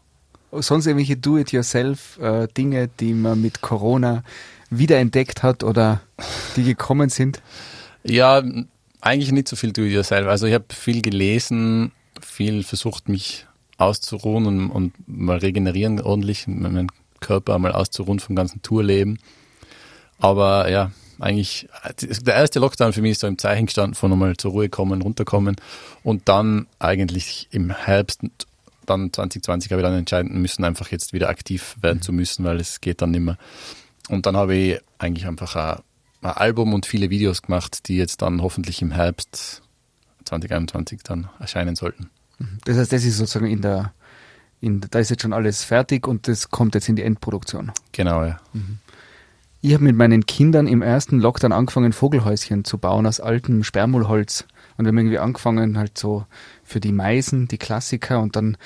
Sonst 0.52 0.86
irgendwelche 0.86 1.16
Do-it-yourself-Dinge, 1.16 2.88
die 2.98 3.14
man 3.14 3.40
mit 3.40 3.60
Corona 3.60 4.24
wiederentdeckt 4.70 5.44
hat 5.44 5.62
oder 5.62 6.00
die 6.56 6.64
gekommen 6.64 7.08
sind? 7.08 7.40
Ja, 8.02 8.42
eigentlich 9.00 9.30
nicht 9.30 9.46
so 9.46 9.54
viel 9.54 9.72
Do-it-yourself. 9.72 10.26
Also 10.26 10.46
ich 10.46 10.54
habe 10.54 10.64
viel 10.70 11.02
gelesen, 11.02 11.92
viel 12.20 12.64
versucht, 12.64 13.08
mich 13.08 13.46
auszuruhen 13.80 14.46
und, 14.46 14.70
und 14.70 14.92
mal 15.06 15.38
regenerieren 15.38 16.00
ordentlich, 16.00 16.46
meinen 16.46 16.88
Körper 17.20 17.54
einmal 17.54 17.72
auszuruhen 17.72 18.20
vom 18.20 18.36
ganzen 18.36 18.62
Tourleben. 18.62 19.18
Aber 20.18 20.70
ja, 20.70 20.90
eigentlich, 21.18 21.68
der 22.00 22.34
erste 22.34 22.60
Lockdown 22.60 22.92
für 22.92 23.02
mich 23.02 23.12
ist 23.12 23.20
so 23.20 23.26
im 23.26 23.38
Zeichen 23.38 23.66
gestanden 23.66 23.94
von 23.94 24.10
nochmal 24.10 24.36
zur 24.36 24.52
Ruhe 24.52 24.68
kommen, 24.68 25.02
runterkommen 25.02 25.56
und 26.02 26.28
dann 26.28 26.66
eigentlich 26.78 27.48
im 27.50 27.70
Herbst, 27.70 28.22
dann 28.86 29.12
2020 29.12 29.70
habe 29.70 29.82
ich 29.82 29.86
dann 29.86 29.96
entscheiden 29.96 30.40
müssen, 30.40 30.64
einfach 30.64 30.90
jetzt 30.90 31.12
wieder 31.12 31.28
aktiv 31.28 31.76
werden 31.80 31.98
mhm. 31.98 32.02
zu 32.02 32.12
müssen, 32.12 32.44
weil 32.44 32.58
es 32.58 32.80
geht 32.80 33.02
dann 33.02 33.10
nicht 33.10 33.20
mehr. 33.20 33.38
Und 34.08 34.26
dann 34.26 34.36
habe 34.36 34.54
ich 34.54 34.80
eigentlich 34.98 35.26
einfach 35.26 35.56
ein, 35.56 35.82
ein 36.22 36.30
Album 36.30 36.74
und 36.74 36.86
viele 36.86 37.10
Videos 37.10 37.42
gemacht, 37.42 37.88
die 37.88 37.96
jetzt 37.96 38.22
dann 38.22 38.42
hoffentlich 38.42 38.82
im 38.82 38.90
Herbst 38.90 39.62
2021 40.24 41.00
dann 41.02 41.28
erscheinen 41.38 41.76
sollten. 41.76 42.10
Mhm. 42.38 42.58
Das 42.64 42.76
heißt, 42.78 42.92
das 42.92 43.04
ist 43.04 43.18
sozusagen 43.18 43.46
in 43.46 43.60
der, 43.60 43.92
in, 44.60 44.80
da 44.90 44.98
ist 44.98 45.10
jetzt 45.10 45.22
schon 45.22 45.32
alles 45.32 45.64
fertig 45.64 46.06
und 46.06 46.28
das 46.28 46.50
kommt 46.50 46.74
jetzt 46.74 46.88
in 46.88 46.96
die 46.96 47.02
Endproduktion. 47.02 47.72
Genau, 47.92 48.24
ja. 48.24 48.38
Mhm. 48.52 48.78
Ich 49.62 49.74
habe 49.74 49.84
mit 49.84 49.96
meinen 49.96 50.24
Kindern 50.24 50.66
im 50.66 50.80
ersten 50.80 51.20
Lockdown 51.20 51.52
angefangen, 51.52 51.92
Vogelhäuschen 51.92 52.64
zu 52.64 52.78
bauen 52.78 53.06
aus 53.06 53.20
altem 53.20 53.62
Sperrmüllholz. 53.62 54.46
Und 54.78 54.86
wir 54.86 54.88
haben 54.88 54.98
irgendwie 54.98 55.18
angefangen, 55.18 55.76
halt 55.76 55.98
so 55.98 56.24
für 56.64 56.80
die 56.80 56.92
Meisen, 56.92 57.46
die 57.48 57.58
Klassiker, 57.58 58.20
und 58.20 58.36
dann 58.36 58.56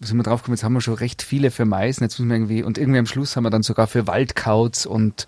sind 0.00 0.18
wir 0.18 0.24
draufgekommen, 0.24 0.56
jetzt 0.56 0.64
haben 0.64 0.74
wir 0.74 0.80
schon 0.82 0.94
recht 0.94 1.22
viele 1.22 1.50
für 1.50 1.64
Meisen, 1.64 2.02
jetzt 2.02 2.18
müssen 2.18 2.28
wir 2.28 2.36
irgendwie, 2.36 2.62
und 2.62 2.76
irgendwie 2.76 2.98
am 2.98 3.06
Schluss 3.06 3.36
haben 3.36 3.44
wir 3.44 3.50
dann 3.50 3.62
sogar 3.62 3.86
für 3.86 4.06
Waldkauz 4.06 4.84
und, 4.84 5.26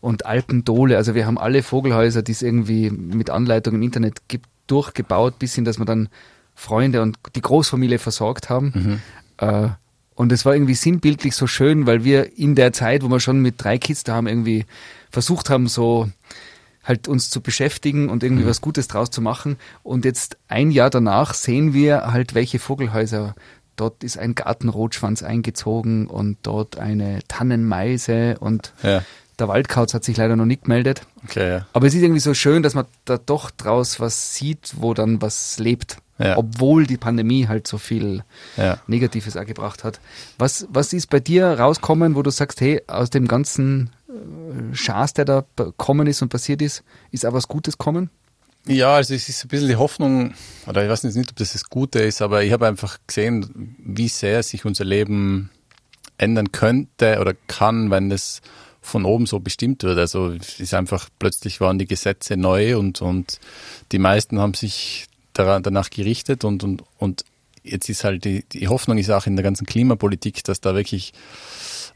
und 0.00 0.26
Alpendole, 0.26 0.96
also 0.96 1.14
wir 1.14 1.26
haben 1.26 1.38
alle 1.38 1.62
Vogelhäuser, 1.62 2.22
die 2.22 2.32
es 2.32 2.42
irgendwie 2.42 2.90
mit 2.90 3.30
Anleitung 3.30 3.76
im 3.76 3.82
Internet 3.82 4.28
gibt, 4.28 4.46
durchgebaut, 4.66 5.38
bis 5.38 5.54
hin, 5.54 5.64
dass 5.64 5.78
wir 5.78 5.84
dann 5.86 6.08
Freunde 6.54 7.02
und 7.02 7.18
die 7.34 7.40
Großfamilie 7.40 7.98
versorgt 7.98 8.50
haben. 8.50 8.72
Mhm. 8.74 9.00
Äh, 9.38 9.68
und 10.14 10.32
es 10.32 10.46
war 10.46 10.54
irgendwie 10.54 10.74
sinnbildlich 10.74 11.36
so 11.36 11.46
schön, 11.46 11.86
weil 11.86 12.02
wir 12.02 12.38
in 12.38 12.54
der 12.54 12.72
Zeit, 12.72 13.02
wo 13.02 13.08
wir 13.08 13.20
schon 13.20 13.40
mit 13.40 13.62
drei 13.62 13.76
Kids 13.76 14.02
da 14.02 14.14
haben, 14.14 14.26
irgendwie 14.26 14.64
versucht 15.10 15.50
haben, 15.50 15.68
so 15.68 16.08
halt 16.82 17.08
uns 17.08 17.28
zu 17.28 17.40
beschäftigen 17.40 18.08
und 18.08 18.22
irgendwie 18.22 18.44
mhm. 18.44 18.48
was 18.48 18.60
Gutes 18.60 18.88
draus 18.88 19.10
zu 19.10 19.20
machen. 19.20 19.58
Und 19.82 20.04
jetzt 20.04 20.38
ein 20.48 20.70
Jahr 20.70 20.88
danach 20.88 21.34
sehen 21.34 21.74
wir 21.74 22.12
halt, 22.12 22.34
welche 22.34 22.58
Vogelhäuser. 22.58 23.34
Dort 23.76 24.02
ist 24.02 24.18
ein 24.18 24.34
Gartenrotschwanz 24.34 25.22
eingezogen 25.22 26.06
und 26.06 26.38
dort 26.42 26.78
eine 26.78 27.18
Tannenmeise 27.28 28.38
und 28.40 28.72
ja. 28.82 29.02
der 29.38 29.48
Waldkauz 29.48 29.92
hat 29.92 30.02
sich 30.02 30.16
leider 30.16 30.36
noch 30.36 30.46
nicht 30.46 30.62
gemeldet. 30.62 31.02
Okay, 31.24 31.50
ja. 31.50 31.66
Aber 31.74 31.86
es 31.86 31.94
ist 31.94 32.00
irgendwie 32.00 32.20
so 32.20 32.32
schön, 32.32 32.62
dass 32.62 32.74
man 32.74 32.86
da 33.04 33.18
doch 33.18 33.50
draus 33.50 34.00
was 34.00 34.34
sieht, 34.34 34.76
wo 34.76 34.94
dann 34.94 35.20
was 35.20 35.58
lebt. 35.58 35.98
Ja. 36.18 36.38
Obwohl 36.38 36.86
die 36.86 36.96
Pandemie 36.96 37.46
halt 37.46 37.66
so 37.66 37.78
viel 37.78 38.24
ja. 38.56 38.78
Negatives 38.86 39.36
auch 39.36 39.44
gebracht 39.44 39.84
hat. 39.84 40.00
Was, 40.38 40.66
was 40.70 40.92
ist 40.92 41.10
bei 41.10 41.20
dir 41.20 41.46
rauskommen, 41.46 42.14
wo 42.14 42.22
du 42.22 42.30
sagst, 42.30 42.60
hey, 42.60 42.82
aus 42.86 43.10
dem 43.10 43.28
ganzen 43.28 43.90
äh, 44.08 44.74
Schaß, 44.74 45.12
der 45.12 45.24
da 45.26 45.44
kommen 45.76 46.06
ist 46.06 46.22
und 46.22 46.30
passiert 46.30 46.62
ist, 46.62 46.82
ist 47.10 47.26
auch 47.26 47.34
was 47.34 47.48
Gutes 47.48 47.76
kommen? 47.76 48.10
Ja, 48.66 48.94
also 48.94 49.14
es 49.14 49.28
ist 49.28 49.44
ein 49.44 49.48
bisschen 49.48 49.68
die 49.68 49.76
Hoffnung, 49.76 50.34
oder 50.66 50.82
ich 50.82 50.90
weiß 50.90 51.04
nicht, 51.04 51.30
ob 51.30 51.36
das 51.36 51.52
das 51.52 51.70
Gute 51.70 52.00
ist, 52.00 52.20
aber 52.20 52.42
ich 52.42 52.52
habe 52.52 52.66
einfach 52.66 52.98
gesehen, 53.06 53.76
wie 53.78 54.08
sehr 54.08 54.42
sich 54.42 54.64
unser 54.64 54.84
Leben 54.84 55.50
ändern 56.18 56.50
könnte 56.50 57.18
oder 57.20 57.34
kann, 57.46 57.90
wenn 57.90 58.10
das 58.10 58.40
von 58.80 59.04
oben 59.04 59.26
so 59.26 59.40
bestimmt 59.40 59.82
wird. 59.82 59.98
Also 59.98 60.30
es 60.30 60.60
ist 60.60 60.74
einfach, 60.74 61.08
plötzlich 61.18 61.60
waren 61.60 61.78
die 61.78 61.86
Gesetze 61.86 62.36
neu 62.36 62.78
und, 62.78 63.02
und 63.02 63.38
die 63.92 63.98
meisten 63.98 64.38
haben 64.38 64.54
sich 64.54 65.06
danach 65.36 65.90
gerichtet 65.90 66.44
und, 66.44 66.64
und, 66.64 66.82
und 66.98 67.24
jetzt 67.62 67.88
ist 67.88 68.04
halt 68.04 68.24
die, 68.24 68.44
die 68.52 68.68
Hoffnung 68.68 68.98
ist 68.98 69.10
auch 69.10 69.26
in 69.26 69.36
der 69.36 69.42
ganzen 69.42 69.66
Klimapolitik, 69.66 70.44
dass 70.44 70.60
da 70.60 70.74
wirklich 70.74 71.12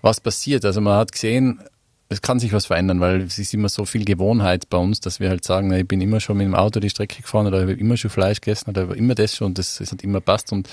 was 0.03 0.21
passiert. 0.21 0.65
Also 0.65 0.81
man 0.81 0.97
hat 0.97 1.13
gesehen, 1.13 1.61
es 2.09 2.23
kann 2.23 2.41
sich 2.41 2.53
was 2.53 2.67
verändern, 2.67 3.01
weil 3.01 3.21
es 3.23 3.39
ist 3.39 3.55
immer 3.55 3.69
so 3.69 3.85
viel 3.85 4.05
Gewohnheit 4.05 4.69
bei 4.69 4.79
uns, 4.79 5.01
dass 5.01 5.21
wir 5.21 5.29
halt 5.29 5.45
sagen, 5.45 5.69
na, 5.69 5.79
ich 5.79 5.87
bin 5.87 6.01
immer 6.01 6.19
schon 6.19 6.37
mit 6.39 6.47
dem 6.47 6.57
Auto 6.57 6.81
die 6.81 6.91
Strecke 6.91 7.23
gefahren 7.23 7.47
oder 7.47 7.59
ich 7.59 7.63
habe 7.63 7.73
immer 7.75 7.97
schon 7.97 8.11
Fleisch 8.11 8.41
gegessen 8.41 8.71
oder 8.71 8.95
immer 8.97 9.15
das 9.15 9.37
schon, 9.37 9.55
das, 9.55 9.79
das 9.79 9.93
hat 9.93 10.03
immer 10.03 10.21
passt. 10.21 10.53
Und, 10.53 10.69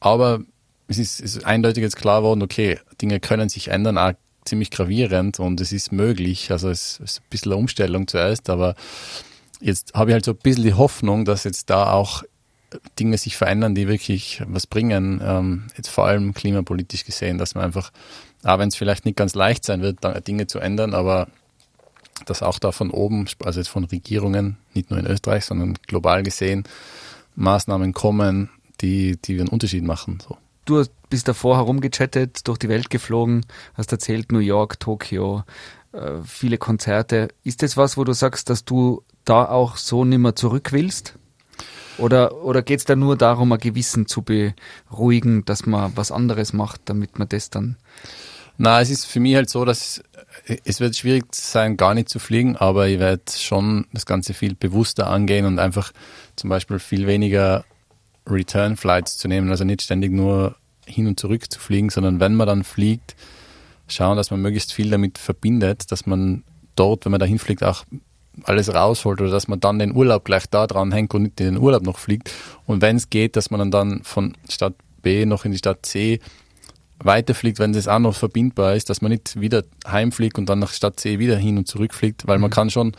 aber 0.00 0.40
es 0.86 0.98
ist, 0.98 1.20
ist 1.20 1.44
eindeutig 1.44 1.82
jetzt 1.82 1.96
klar 1.96 2.20
geworden, 2.20 2.42
okay, 2.42 2.78
Dinge 3.00 3.20
können 3.20 3.48
sich 3.48 3.68
ändern, 3.68 3.96
auch 3.96 4.12
ziemlich 4.44 4.70
gravierend 4.70 5.40
und 5.40 5.60
es 5.60 5.72
ist 5.72 5.92
möglich. 5.92 6.50
Also 6.50 6.68
es 6.68 7.00
ist 7.00 7.20
ein 7.20 7.30
bisschen 7.30 7.52
eine 7.52 7.58
Umstellung 7.58 8.06
zuerst, 8.06 8.50
aber 8.50 8.74
jetzt 9.60 9.94
habe 9.94 10.10
ich 10.10 10.14
halt 10.14 10.24
so 10.24 10.32
ein 10.32 10.38
bisschen 10.38 10.64
die 10.64 10.74
Hoffnung, 10.74 11.24
dass 11.24 11.44
jetzt 11.44 11.70
da 11.70 11.92
auch 11.92 12.22
Dinge 12.98 13.16
sich 13.18 13.36
verändern, 13.36 13.74
die 13.74 13.88
wirklich 13.88 14.42
was 14.46 14.66
bringen, 14.66 15.20
ähm, 15.24 15.64
jetzt 15.76 15.88
vor 15.88 16.06
allem 16.06 16.34
klimapolitisch 16.34 17.04
gesehen, 17.04 17.38
dass 17.38 17.54
man 17.54 17.64
einfach, 17.64 17.92
auch 18.44 18.58
wenn 18.58 18.68
es 18.68 18.76
vielleicht 18.76 19.04
nicht 19.04 19.16
ganz 19.16 19.34
leicht 19.34 19.64
sein 19.64 19.82
wird, 19.82 19.98
Dinge 20.26 20.46
zu 20.46 20.58
ändern, 20.58 20.94
aber 20.94 21.28
dass 22.24 22.42
auch 22.42 22.58
da 22.58 22.72
von 22.72 22.90
oben, 22.90 23.26
also 23.44 23.60
jetzt 23.60 23.68
von 23.68 23.84
Regierungen, 23.84 24.56
nicht 24.74 24.90
nur 24.90 24.98
in 24.98 25.06
Österreich, 25.06 25.44
sondern 25.44 25.74
global 25.86 26.22
gesehen, 26.22 26.64
Maßnahmen 27.36 27.92
kommen, 27.92 28.50
die, 28.80 29.16
die 29.16 29.38
einen 29.38 29.48
Unterschied 29.48 29.84
machen. 29.84 30.18
So. 30.26 30.36
Du 30.64 30.84
bist 31.10 31.28
davor 31.28 31.56
herumgechattet, 31.56 32.48
durch 32.48 32.58
die 32.58 32.68
Welt 32.68 32.90
geflogen, 32.90 33.46
hast 33.74 33.92
erzählt, 33.92 34.32
New 34.32 34.40
York, 34.40 34.80
Tokio, 34.80 35.44
viele 36.24 36.58
Konzerte. 36.58 37.28
Ist 37.44 37.62
das 37.62 37.76
was, 37.76 37.96
wo 37.96 38.04
du 38.04 38.12
sagst, 38.12 38.50
dass 38.50 38.64
du 38.64 39.02
da 39.24 39.46
auch 39.46 39.76
so 39.76 40.04
nimmer 40.04 40.34
zurück 40.34 40.72
willst? 40.72 41.14
Oder, 41.98 42.42
oder 42.44 42.62
geht 42.62 42.80
es 42.80 42.84
da 42.84 42.94
nur 42.94 43.16
darum, 43.16 43.52
ein 43.52 43.58
Gewissen 43.58 44.06
zu 44.06 44.22
beruhigen, 44.22 45.44
dass 45.44 45.66
man 45.66 45.96
was 45.96 46.12
anderes 46.12 46.52
macht, 46.52 46.82
damit 46.86 47.18
man 47.18 47.28
das 47.28 47.50
dann. 47.50 47.76
Na, 48.58 48.80
es 48.80 48.90
ist 48.90 49.06
für 49.06 49.20
mich 49.20 49.34
halt 49.34 49.50
so, 49.50 49.64
dass 49.64 50.02
es 50.64 50.80
wird 50.80 50.96
schwierig 50.96 51.34
sein, 51.34 51.76
gar 51.76 51.94
nicht 51.94 52.08
zu 52.08 52.18
fliegen, 52.18 52.56
aber 52.56 52.88
ich 52.88 52.98
werde 52.98 53.22
schon 53.36 53.86
das 53.92 54.06
Ganze 54.06 54.34
viel 54.34 54.54
bewusster 54.54 55.08
angehen 55.08 55.46
und 55.46 55.58
einfach 55.58 55.92
zum 56.36 56.50
Beispiel 56.50 56.78
viel 56.78 57.06
weniger 57.06 57.64
Return 58.26 58.76
Flights 58.76 59.18
zu 59.18 59.28
nehmen, 59.28 59.50
also 59.50 59.64
nicht 59.64 59.82
ständig 59.82 60.12
nur 60.12 60.56
hin 60.86 61.06
und 61.06 61.20
zurück 61.20 61.50
zu 61.50 61.58
fliegen, 61.58 61.90
sondern 61.90 62.20
wenn 62.20 62.34
man 62.34 62.46
dann 62.46 62.64
fliegt, 62.64 63.16
schauen, 63.88 64.16
dass 64.16 64.30
man 64.30 64.40
möglichst 64.40 64.72
viel 64.72 64.90
damit 64.90 65.18
verbindet, 65.18 65.90
dass 65.92 66.06
man 66.06 66.44
dort, 66.74 67.04
wenn 67.04 67.12
man 67.12 67.20
dahin 67.20 67.38
fliegt, 67.38 67.62
auch 67.62 67.84
alles 68.44 68.74
rausholt 68.74 69.20
oder 69.20 69.30
dass 69.30 69.48
man 69.48 69.60
dann 69.60 69.78
den 69.78 69.94
Urlaub 69.94 70.24
gleich 70.24 70.46
da 70.46 70.66
dran 70.66 70.92
hängt 70.92 71.14
und 71.14 71.22
nicht 71.22 71.40
in 71.40 71.54
den 71.54 71.58
Urlaub 71.58 71.82
noch 71.82 71.98
fliegt. 71.98 72.30
Und 72.66 72.82
wenn 72.82 72.96
es 72.96 73.08
geht, 73.08 73.36
dass 73.36 73.50
man 73.50 73.70
dann, 73.70 74.02
von 74.02 74.36
Stadt 74.48 74.74
B 75.02 75.24
noch 75.24 75.44
in 75.44 75.52
die 75.52 75.58
Stadt 75.58 75.86
C 75.86 76.20
weiterfliegt, 76.98 77.58
wenn 77.58 77.72
das 77.72 77.88
auch 77.88 77.98
noch 77.98 78.14
verbindbar 78.14 78.74
ist, 78.74 78.90
dass 78.90 79.02
man 79.02 79.10
nicht 79.10 79.40
wieder 79.40 79.64
heimfliegt 79.86 80.38
und 80.38 80.48
dann 80.48 80.58
nach 80.58 80.72
Stadtsee 80.72 81.18
wieder 81.18 81.36
hin 81.36 81.58
und 81.58 81.68
zurück 81.68 81.94
fliegt, 81.94 82.26
weil 82.26 82.38
man 82.38 82.50
kann 82.50 82.70
schon, 82.70 82.92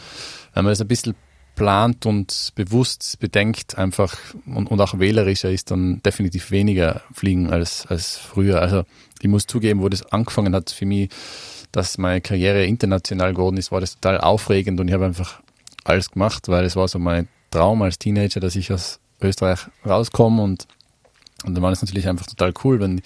wenn 0.54 0.64
man 0.64 0.72
das 0.72 0.82
ein 0.82 0.88
bisschen 0.88 1.16
plant 1.58 2.06
und 2.06 2.52
bewusst 2.56 3.18
bedenkt 3.20 3.78
einfach 3.78 4.16
und, 4.46 4.68
und 4.68 4.80
auch 4.80 5.00
wählerischer 5.00 5.52
ist, 5.52 5.72
dann 5.72 6.02
definitiv 6.04 6.52
weniger 6.52 7.02
fliegen 7.12 7.50
als, 7.50 7.86
als 7.88 8.16
früher. 8.16 8.62
Also 8.62 8.84
ich 9.22 9.28
muss 9.28 9.48
zugeben, 9.48 9.82
wo 9.82 9.90
das 9.90 10.06
angefangen 10.12 10.56
hat 10.56 10.70
für 10.70 10.86
mich, 10.86 11.10
dass 11.72 11.98
meine 11.98 12.22
Karriere 12.22 12.64
international 12.64 13.34
geworden 13.34 13.58
ist, 13.58 13.72
war 13.72 13.82
das 13.82 13.96
total 13.96 14.22
aufregend 14.22 14.80
und 14.80 14.88
ich 14.88 14.94
habe 14.94 15.06
einfach 15.06 15.42
alles 15.84 16.12
gemacht, 16.12 16.48
weil 16.48 16.64
es 16.64 16.76
war 16.76 16.88
so 16.88 17.00
mein 17.00 17.28
Traum 17.50 17.82
als 17.82 17.98
Teenager, 17.98 18.40
dass 18.40 18.56
ich 18.56 18.72
aus 18.72 19.00
Österreich 19.20 19.62
rauskomme 19.84 20.44
und, 20.44 20.68
und 21.44 21.56
dann 21.56 21.64
war 21.64 21.72
es 21.72 21.82
natürlich 21.82 22.08
einfach 22.08 22.28
total 22.28 22.54
cool, 22.64 22.80
wenn 22.80 23.02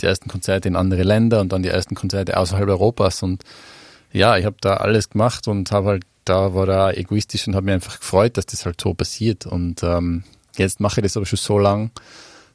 die 0.00 0.06
ersten 0.06 0.30
Konzerte 0.30 0.68
in 0.68 0.76
andere 0.76 1.02
Länder 1.02 1.42
und 1.42 1.52
dann 1.52 1.62
die 1.62 1.68
ersten 1.68 1.94
Konzerte 1.94 2.38
außerhalb 2.38 2.68
Europas 2.68 3.22
und 3.22 3.44
ja, 4.10 4.38
ich 4.38 4.46
habe 4.46 4.56
da 4.60 4.78
alles 4.78 5.10
gemacht 5.10 5.46
und 5.48 5.70
habe 5.70 5.88
halt 5.88 6.04
da 6.24 6.54
war 6.54 6.68
er 6.68 6.98
egoistisch 6.98 7.46
und 7.48 7.54
habe 7.54 7.66
mich 7.66 7.74
einfach 7.74 7.98
gefreut, 8.00 8.36
dass 8.36 8.46
das 8.46 8.66
halt 8.66 8.80
so 8.80 8.94
passiert. 8.94 9.46
Und 9.46 9.82
ähm, 9.82 10.24
jetzt 10.56 10.80
mache 10.80 11.00
ich 11.00 11.04
das 11.04 11.16
aber 11.16 11.26
schon 11.26 11.38
so 11.38 11.58
lang, 11.58 11.90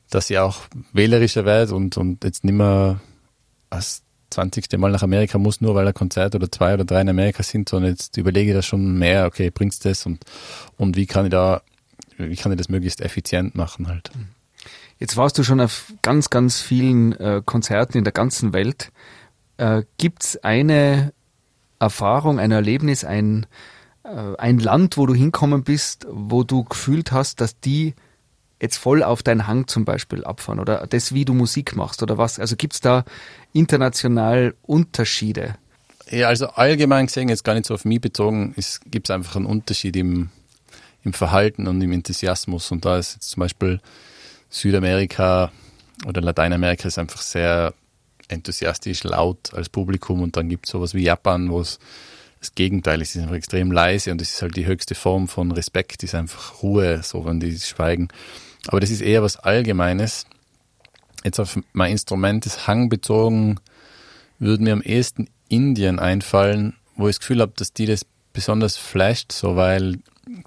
dass 0.10 0.30
ich 0.30 0.38
auch 0.38 0.62
wählerischer 0.94 1.46
werde 1.46 1.76
und, 1.76 1.98
und 1.98 2.24
jetzt 2.24 2.44
nicht 2.44 2.54
mehr 2.54 3.00
als 3.70 4.04
20. 4.32 4.78
Mal 4.78 4.92
nach 4.92 5.04
Amerika 5.04 5.38
muss, 5.38 5.62
nur 5.62 5.76
weil 5.76 5.88
ein 5.88 5.94
Konzert 5.94 6.36
oder 6.36 6.52
zwei 6.52 6.74
oder 6.74 6.86
drei 6.86 7.02
in 7.02 7.10
Amerika 7.10 7.44
sind, 7.44 7.70
sondern 7.70 7.92
jetzt 7.92 8.18
überlege 8.18 8.52
ich 8.52 8.56
da 8.56 8.62
schon 8.62 8.98
mehr, 8.98 9.26
okay, 9.26 9.50
bringt's 9.50 9.80
das 9.80 10.06
und, 10.06 10.24
und 10.78 10.96
wie 10.96 11.06
kann 11.06 11.26
ich 11.26 11.32
da, 11.32 11.62
wie 12.18 12.36
kann 12.36 12.52
ich 12.52 12.58
das 12.58 12.70
möglichst 12.70 13.02
effizient 13.02 13.56
machen 13.56 13.88
halt. 13.88 14.12
Jetzt 15.00 15.18
warst 15.18 15.38
du 15.38 15.44
schon 15.44 15.60
auf 15.60 15.92
ganz, 16.02 16.30
ganz 16.30 16.62
vielen 16.62 17.14
äh, 17.14 17.42
Konzerten 17.46 17.98
in 17.98 18.04
der 18.04 18.14
ganzen 18.14 18.54
Welt. 18.54 18.92
Äh, 19.58 19.84
gibt's 19.98 20.38
eine 20.38 21.14
Erfahrung, 21.80 22.40
ein 22.40 22.52
Erlebnis, 22.52 23.04
ein, 23.04 23.46
äh, 24.04 24.36
ein 24.38 24.60
Land, 24.60 24.98
wo 24.98 25.06
du 25.06 25.14
hinkommen 25.14 25.64
bist, 25.64 26.06
wo 26.10 26.44
du 26.44 26.64
gefühlt 26.64 27.12
hast, 27.12 27.42
dass 27.42 27.60
die 27.60 27.94
jetzt 28.62 28.78
voll 28.78 29.04
auf 29.04 29.22
deinen 29.22 29.48
Hang 29.48 29.68
zum 29.68 29.86
Beispiel 29.86 30.24
abfahren 30.24 30.60
oder 30.60 30.88
das, 30.88 31.14
wie 31.14 31.26
du 31.26 31.34
Musik 31.34 31.76
machst 31.76 32.02
oder 32.02 32.18
was? 32.18 32.40
Also 32.40 32.56
gibt 32.56 32.74
es 32.74 32.82
da 32.82 33.04
international 33.54 34.56
Unterschiede? 34.62 35.56
Ja, 36.10 36.28
also 36.28 36.48
allgemein 36.48 37.08
gesehen, 37.08 37.30
jetzt 37.30 37.44
gar 37.44 37.54
nicht 37.54 37.66
so 37.66 37.74
auf 37.74 37.86
mich 37.86 38.00
bezogen, 38.00 38.54
gibt 38.86 39.10
es 39.10 39.12
einfach 39.12 39.36
einen 39.36 39.46
Unterschied 39.46 39.96
im, 39.96 40.30
im 41.04 41.14
Verhalten 41.14 41.68
und 41.68 41.82
im 41.82 41.92
Enthusiasmus. 41.92 42.72
Und 42.72 42.86
da 42.86 42.98
ist 42.98 43.16
jetzt 43.16 43.32
zum 43.32 43.42
Beispiel 43.42 43.82
Südamerika 44.50 45.52
oder 46.06 46.22
Lateinamerika 46.22 46.88
ist 46.88 47.00
einfach 47.00 47.22
sehr 47.22 47.74
enthusiastisch, 48.28 49.04
laut 49.04 49.54
als 49.54 49.70
Publikum 49.70 50.22
und 50.22 50.38
dann 50.38 50.50
gibt 50.50 50.66
es 50.66 50.72
sowas 50.72 50.94
wie 50.94 51.04
Japan, 51.04 51.50
wo 51.50 51.62
es 51.62 51.80
das 52.40 52.54
Gegenteil 52.54 53.02
ist, 53.02 53.16
ist 53.16 53.24
einfach 53.24 53.36
extrem 53.36 53.72
leise 53.72 54.12
und 54.12 54.22
das 54.22 54.32
ist 54.32 54.42
halt 54.42 54.56
die 54.56 54.66
höchste 54.66 54.96
Form 54.96 55.28
von 55.28 55.52
Respekt, 55.52 56.04
ist 56.04 56.16
einfach 56.16 56.62
Ruhe, 56.62 57.02
so 57.04 57.26
wenn 57.26 57.40
die 57.40 57.58
schweigen. 57.58 58.10
Aber 58.68 58.80
das 58.80 58.90
ist 58.90 59.02
eher 59.02 59.24
was 59.24 59.38
Allgemeines. 59.38 60.26
Jetzt 61.24 61.40
auf 61.40 61.60
mein 61.74 61.92
Instrument 61.92 62.46
ist 62.46 62.68
hangbezogen, 62.68 63.60
würde 64.38 64.64
mir 64.64 64.74
am 64.74 64.82
ehesten 64.82 65.28
Indien 65.50 66.00
einfallen, 66.00 66.76
wo 66.96 67.08
ich 67.08 67.16
das 67.16 67.20
Gefühl 67.22 67.42
habe, 67.42 67.54
dass 67.56 67.74
die 67.74 67.86
das 67.86 68.06
besonders 68.34 68.78
flasht, 68.78 69.32
so 69.32 69.56
weil 69.56 70.00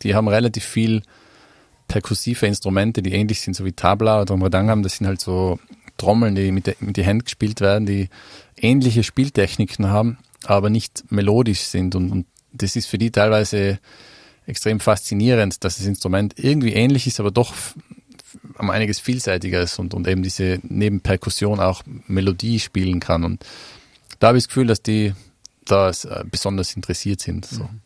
die 0.03 0.15
haben 0.15 0.29
relativ 0.29 0.65
viel 0.65 1.03
perkussive 1.89 2.47
Instrumente, 2.47 3.03
die 3.03 3.13
ähnlich 3.13 3.41
sind, 3.41 3.55
so 3.55 3.65
wie 3.65 3.73
Tabla 3.73 4.21
oder 4.21 4.37
Mradangam, 4.37 4.83
das 4.83 4.97
sind 4.97 5.07
halt 5.07 5.21
so 5.21 5.59
Trommeln, 5.99 6.35
die 6.35 6.51
mit, 6.53 6.67
der, 6.67 6.77
mit 6.81 6.97
die 6.97 7.07
Hand 7.07 7.27
gespielt 7.27 7.61
werden, 7.61 7.87
die 7.87 8.09
ähnliche 8.57 9.03
Spieltechniken 9.03 9.89
haben, 9.89 10.19
aber 10.45 10.71
nicht 10.71 11.05
melodisch 11.11 11.61
sind. 11.61 11.95
Und, 11.95 12.11
und 12.11 12.27
das 12.53 12.77
ist 12.77 12.87
für 12.87 12.99
die 12.99 13.11
teilweise 13.11 13.79
extrem 14.47 14.81
faszinierend, 14.81 15.63
dass 15.65 15.77
das 15.77 15.87
Instrument 15.87 16.35
irgendwie 16.39 16.73
ähnlich 16.73 17.07
ist, 17.07 17.21
aber 17.21 17.31
doch 17.31 17.53
um 18.59 18.71
einiges 18.71 18.99
vielseitiger 18.99 19.63
ist 19.63 19.79
und, 19.79 19.95
und 19.95 20.09
eben 20.09 20.23
diese 20.23 20.59
neben 20.63 21.01
Perkussion 21.01 21.61
auch 21.61 21.83
Melodie 22.07 22.59
spielen 22.59 23.01
kann. 23.01 23.25
Und 23.25 23.45
da 24.19 24.29
habe 24.29 24.39
ich 24.39 24.45
das 24.45 24.49
Gefühl, 24.49 24.67
dass 24.67 24.83
die 24.83 25.13
da 25.65 25.91
äh, 25.91 26.25
besonders 26.31 26.75
interessiert 26.75 27.21
sind. 27.21 27.45
So. 27.45 27.65
Mhm. 27.65 27.81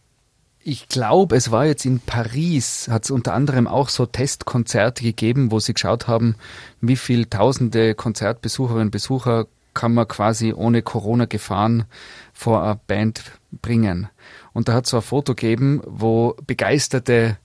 Ich 0.65 0.89
glaube, 0.89 1.37
es 1.37 1.51
war 1.51 1.67
jetzt 1.67 1.85
in 1.85 1.99
Paris, 1.99 2.89
hat 2.89 3.05
es 3.05 3.11
unter 3.11 3.35
anderem 3.35 3.67
auch 3.67 3.89
so 3.89 4.07
Testkonzerte 4.07 5.03
gegeben, 5.03 5.51
wo 5.51 5.59
sie 5.59 5.75
geschaut 5.75 6.07
haben, 6.07 6.37
wie 6.81 6.97
viel 6.97 7.27
tausende 7.27 7.95
Konzertbesucherinnen 7.97 8.87
und 8.89 8.91
Besucher 8.93 9.47
kann 9.75 9.95
man 9.95 10.07
quasi 10.07 10.53
ohne 10.53 10.83
Corona-Gefahren 10.83 11.85
vor 12.33 12.63
eine 12.63 12.79
Band 12.87 13.23
bringen. 13.51 14.09
Und 14.53 14.69
da 14.69 14.75
hat 14.75 14.85
es 14.85 14.91
so 14.91 14.99
ein 14.99 15.03
Foto 15.03 15.35
gegeben, 15.35 15.81
wo 15.85 16.37
begeisterte 16.47 17.39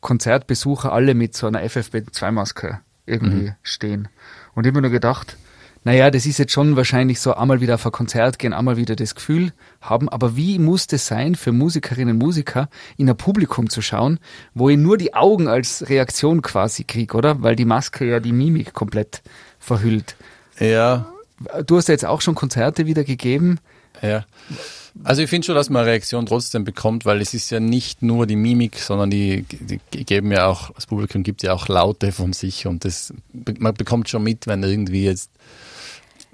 Konzertbesucher 0.00 0.92
alle 0.92 1.14
mit 1.14 1.36
so 1.36 1.46
einer 1.46 1.62
FFP2-Maske 1.62 2.80
irgendwie 3.04 3.48
mhm. 3.48 3.54
stehen. 3.62 4.08
Und 4.54 4.64
ich 4.64 4.70
habe 4.70 4.80
mir 4.80 4.88
nur 4.88 4.90
gedacht, 4.90 5.36
naja, 5.82 6.10
das 6.10 6.26
ist 6.26 6.38
jetzt 6.38 6.52
schon 6.52 6.76
wahrscheinlich 6.76 7.20
so 7.20 7.34
einmal 7.34 7.60
wieder 7.62 7.76
auf 7.76 7.86
ein 7.86 7.92
Konzert 7.92 8.38
gehen, 8.38 8.52
einmal 8.52 8.76
wieder 8.76 8.96
das 8.96 9.14
Gefühl 9.14 9.52
haben, 9.80 10.10
aber 10.10 10.36
wie 10.36 10.58
muss 10.58 10.86
das 10.86 11.06
sein 11.06 11.34
für 11.34 11.52
Musikerinnen 11.52 12.16
und 12.16 12.22
Musiker, 12.22 12.68
in 12.98 13.08
ein 13.08 13.16
Publikum 13.16 13.70
zu 13.70 13.80
schauen, 13.80 14.18
wo 14.52 14.68
ich 14.68 14.76
nur 14.76 14.98
die 14.98 15.14
Augen 15.14 15.48
als 15.48 15.88
Reaktion 15.88 16.42
quasi 16.42 16.84
kriege, 16.84 17.16
oder? 17.16 17.42
Weil 17.42 17.56
die 17.56 17.64
Maske 17.64 18.04
ja 18.04 18.20
die 18.20 18.32
Mimik 18.32 18.74
komplett 18.74 19.22
verhüllt. 19.58 20.16
Ja. 20.58 21.10
Du 21.66 21.78
hast 21.78 21.88
ja 21.88 21.92
jetzt 21.92 22.04
auch 22.04 22.20
schon 22.20 22.34
Konzerte 22.34 22.84
wieder 22.84 23.04
gegeben. 23.04 23.58
Ja. 24.02 24.26
Also 25.02 25.22
ich 25.22 25.30
finde 25.30 25.46
schon, 25.46 25.54
dass 25.54 25.70
man 25.70 25.82
eine 25.82 25.92
Reaktion 25.92 26.26
trotzdem 26.26 26.64
bekommt, 26.64 27.06
weil 27.06 27.22
es 27.22 27.32
ist 27.32 27.48
ja 27.50 27.60
nicht 27.60 28.02
nur 28.02 28.26
die 28.26 28.36
Mimik, 28.36 28.76
sondern 28.78 29.08
die, 29.08 29.46
die 29.94 30.04
geben 30.04 30.30
ja 30.30 30.46
auch, 30.46 30.70
das 30.74 30.86
Publikum 30.86 31.22
gibt 31.22 31.42
ja 31.42 31.54
auch 31.54 31.68
Laute 31.68 32.12
von 32.12 32.34
sich 32.34 32.66
und 32.66 32.84
das, 32.84 33.14
man 33.58 33.72
bekommt 33.72 34.10
schon 34.10 34.24
mit, 34.24 34.46
wenn 34.46 34.62
irgendwie 34.62 35.04
jetzt 35.04 35.30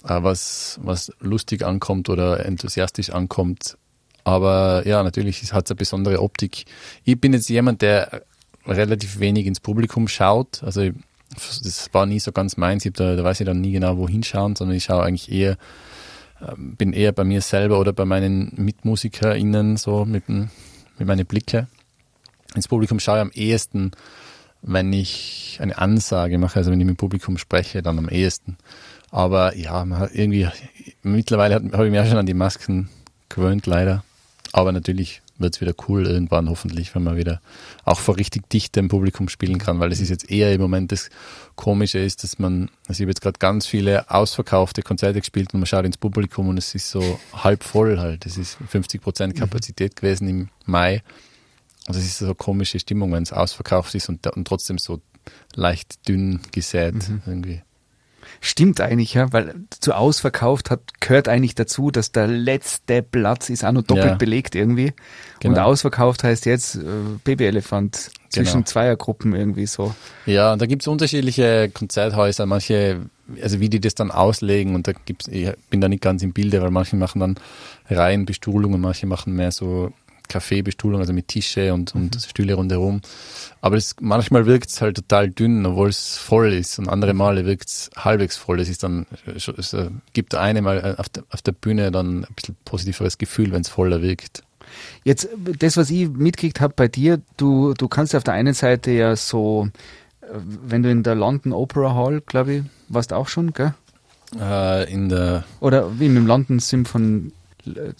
was, 0.09 0.79
was 0.83 1.13
lustig 1.21 1.65
ankommt 1.65 2.09
oder 2.09 2.45
enthusiastisch 2.45 3.11
ankommt. 3.11 3.77
Aber 4.25 4.87
ja, 4.87 5.03
natürlich 5.03 5.53
hat 5.53 5.67
es 5.67 5.71
eine 5.71 5.77
besondere 5.77 6.21
Optik. 6.21 6.65
Ich 7.05 7.21
bin 7.21 7.33
jetzt 7.33 7.49
jemand, 7.49 7.83
der 7.83 8.23
relativ 8.67 9.21
wenig 9.21 9.47
ins 9.47 9.61
Publikum 9.61 10.09
schaut. 10.09 10.63
Also 10.63 10.91
das 11.31 11.89
war 11.93 12.07
nie 12.07 12.21
so 12.21 12.33
ganz 12.33 12.57
meins. 12.57 12.85
Ich 12.85 12.93
da, 12.93 13.17
da 13.17 13.25
weiß 13.25 13.41
ich 13.41 13.47
dann 13.47 13.61
nie 13.61 13.73
genau, 13.73 13.99
wohin 13.99 14.23
schauen, 14.23 14.57
sondern 14.57 14.77
ich 14.77 14.85
schaue 14.85 15.05
eigentlich 15.05 15.31
eher, 15.31 15.57
ähm, 16.41 16.77
bin 16.77 16.93
eher 16.93 17.13
bei 17.13 17.25
mir 17.25 17.41
selber 17.41 17.79
oder 17.79 17.93
bei 17.93 18.05
meinen 18.05 18.53
MitmusikerInnen 18.57 19.77
so 19.77 20.05
mit, 20.05 20.29
mit 20.29 20.51
meinen 20.99 21.27
Blicke. 21.27 21.69
Ins 22.55 22.69
Publikum 22.69 23.01
schaue 23.01 23.19
ich 23.19 23.23
am 23.23 23.31
ehesten, 23.31 23.93
wenn 24.63 24.93
ich 24.93 25.59
eine 25.61 25.79
Ansage 25.79 26.39
mache, 26.39 26.59
also 26.59 26.71
wenn 26.71 26.81
ich 26.81 26.87
mit 26.87 26.97
dem 26.97 26.99
Publikum 26.99 27.39
spreche, 27.39 27.83
dann 27.83 27.99
am 27.99 28.09
ehesten. 28.09 28.57
Aber 29.11 29.57
ja, 29.57 29.85
man 29.85 29.99
hat 29.99 30.15
irgendwie, 30.15 30.49
mittlerweile 31.03 31.55
habe 31.55 31.87
ich 31.87 31.91
mich 31.91 32.01
auch 32.01 32.07
schon 32.07 32.19
an 32.19 32.27
die 32.27 32.35
Masken 32.35 32.89
gewöhnt, 33.29 33.67
leider. 33.67 34.05
Aber 34.53 34.73
natürlich 34.73 35.23
wird 35.39 35.55
es 35.55 35.61
wieder 35.61 35.75
cool 35.89 36.07
irgendwann, 36.07 36.49
hoffentlich, 36.49 36.95
wenn 36.95 37.03
man 37.03 37.17
wieder 37.17 37.41
auch 37.85 37.99
vor 37.99 38.17
richtig 38.17 38.49
dichtem 38.49 38.89
Publikum 38.89 39.29
spielen 39.29 39.59
kann, 39.59 39.81
weil 39.81 39.93
es 39.93 40.01
ist 40.01 40.09
jetzt 40.09 40.31
eher 40.31 40.53
im 40.53 40.61
Moment 40.61 40.93
das 40.93 41.11
Komische 41.57 41.99
ist, 41.99 42.23
dass 42.23 42.39
man, 42.39 42.71
also 42.87 42.95
ich 42.95 43.01
habe 43.01 43.11
jetzt 43.11 43.21
gerade 43.21 43.39
ganz 43.39 43.67
viele 43.67 44.11
ausverkaufte 44.11 44.83
Konzerte 44.83 45.21
gespielt 45.21 45.53
und 45.53 45.61
man 45.61 45.67
schaut 45.67 45.85
ins 45.85 45.99
Publikum 45.99 46.49
und 46.49 46.59
es 46.59 46.75
ist 46.75 46.91
so 46.91 47.21
halb 47.33 47.65
voll 47.65 47.99
halt. 47.99 48.27
Es 48.27 48.39
ist 48.39 48.57
50 48.69 49.03
Prozent 49.03 49.35
mhm. 49.35 49.41
Kapazität 49.41 49.93
mhm. 49.93 49.97
gewesen 49.97 50.29
im 50.29 50.49
Mai. 50.65 51.03
Also 51.87 52.01
es 52.01 52.07
ist 52.07 52.19
so 52.19 52.27
eine 52.27 52.35
komische 52.35 52.81
Stimmung, 52.81 53.13
wenn 53.13 53.23
es 53.23 53.33
ausverkauft 53.33 53.95
ist 53.95 54.09
und, 54.09 54.27
und 54.27 54.47
trotzdem 54.47 54.79
so 54.79 55.01
leicht 55.55 56.09
dünn 56.09 56.41
gesät 56.53 57.09
mhm. 57.09 57.23
irgendwie. 57.27 57.63
Stimmt 58.41 58.81
eigentlich, 58.81 59.15
ja, 59.15 59.33
weil 59.33 59.55
zu 59.81 59.93
ausverkauft 59.93 60.71
hat, 60.71 60.81
gehört 61.01 61.29
eigentlich 61.29 61.55
dazu, 61.55 61.91
dass 61.91 62.13
der 62.13 62.27
letzte 62.27 63.03
Platz 63.03 63.51
ist 63.51 63.65
auch 63.65 63.73
noch 63.73 63.83
doppelt 63.83 64.07
ja. 64.07 64.15
belegt 64.15 64.55
irgendwie. 64.55 64.93
Genau. 65.41 65.55
Und 65.55 65.61
ausverkauft 65.61 66.25
heißt 66.25 66.47
jetzt 66.47 66.77
äh, 66.77 66.81
Babyelefant 67.25 68.11
zwischen 68.29 68.53
genau. 68.53 68.67
Zweiergruppen 68.67 69.35
irgendwie 69.35 69.67
so. 69.67 69.95
Ja, 70.27 70.53
und 70.53 70.63
da 70.63 70.67
gibt's 70.67 70.87
unterschiedliche 70.87 71.71
Konzerthäuser, 71.73 72.47
manche, 72.47 73.07
also 73.43 73.61
wie 73.61 73.69
die 73.69 73.81
das 73.81 73.95
dann 73.95 74.11
auslegen 74.11 74.75
und 74.75 74.87
da 74.87 74.93
gibt's, 74.93 75.29
ich 75.29 75.51
bin 75.71 75.81
da 75.81 75.89
nicht 75.89 76.03
ganz 76.03 76.23
im 76.23 76.33
Bilde, 76.33 76.61
weil 76.63 76.71
manche 76.71 76.97
machen 76.97 77.21
dann 77.21 77.37
Reihenbestuhlung 77.89 78.75
und 78.75 78.81
manche 78.81 79.07
machen 79.07 79.35
mehr 79.35 79.53
so 79.53 79.93
Kaffeebestuhlung, 80.29 81.01
also 81.01 81.13
mit 81.13 81.29
Tische 81.29 81.73
und, 81.73 81.95
und 81.95 82.15
mhm. 82.15 82.21
Stühle 82.21 82.55
rundherum. 82.55 83.01
Aber 83.61 83.77
es, 83.77 83.97
manchmal 84.01 84.47
wirkt 84.47 84.71
es 84.71 84.81
halt 84.81 84.97
total 84.97 85.31
dünn, 85.31 85.65
obwohl 85.67 85.89
es 85.89 86.17
voll 86.17 86.53
ist. 86.53 86.79
Und 86.79 86.89
andere 86.89 87.15
Male 87.15 87.47
wirkt 87.47 87.69
es 87.69 87.91
halbwegs 87.97 88.37
voll. 88.37 88.61
Es 88.61 88.69
ist 88.69 88.83
dann, 88.83 89.07
es 89.35 89.73
äh, 89.73 89.91
gibt 90.13 90.35
eine 90.35 90.63
Mal 90.63 90.79
äh, 90.79 91.01
auf 91.01 91.09
der, 91.09 91.25
auf 91.31 91.43
der 91.43 91.53
Bühne 91.53 91.91
dann 91.91 92.25
ein 92.25 92.35
bisschen 92.35 92.57
positiveres 92.65 93.19
Gefühl, 93.19 93.53
wenn 93.53 93.63
es 93.63 93.69
voller 93.69 94.03
wirkt. 94.03 94.43
Jetzt, 95.05 95.29
das, 95.59 95.77
was 95.77 95.91
ich 95.91 96.09
mitgekriegt 96.09 96.61
habe 96.61 96.75
bei 96.77 96.89
dir, 96.89 97.21
du, 97.37 97.75
du 97.75 97.89
kannst 97.89 98.15
auf 98.15 98.25
der 98.25 98.35
einen 98.35 98.55
Seite 98.55 98.91
ja 98.91 99.17
so, 99.17 99.69
äh, 100.21 100.27
wenn 100.67 100.83
du 100.83 100.91
in 100.91 101.03
der 101.03 101.15
London 101.15 101.53
Opera 101.53 101.95
Hall, 101.95 102.21
glaube 102.21 102.55
ich, 102.55 102.63
warst 102.89 103.13
auch 103.13 103.29
schon, 103.29 103.53
gell? 103.53 103.75
Äh, 104.41 104.93
in 104.93 105.09
der 105.09 105.45
Oder 105.61 105.99
wie 105.99 106.07
im 106.07 106.27
London 106.27 106.59
Symphony. 106.59 107.33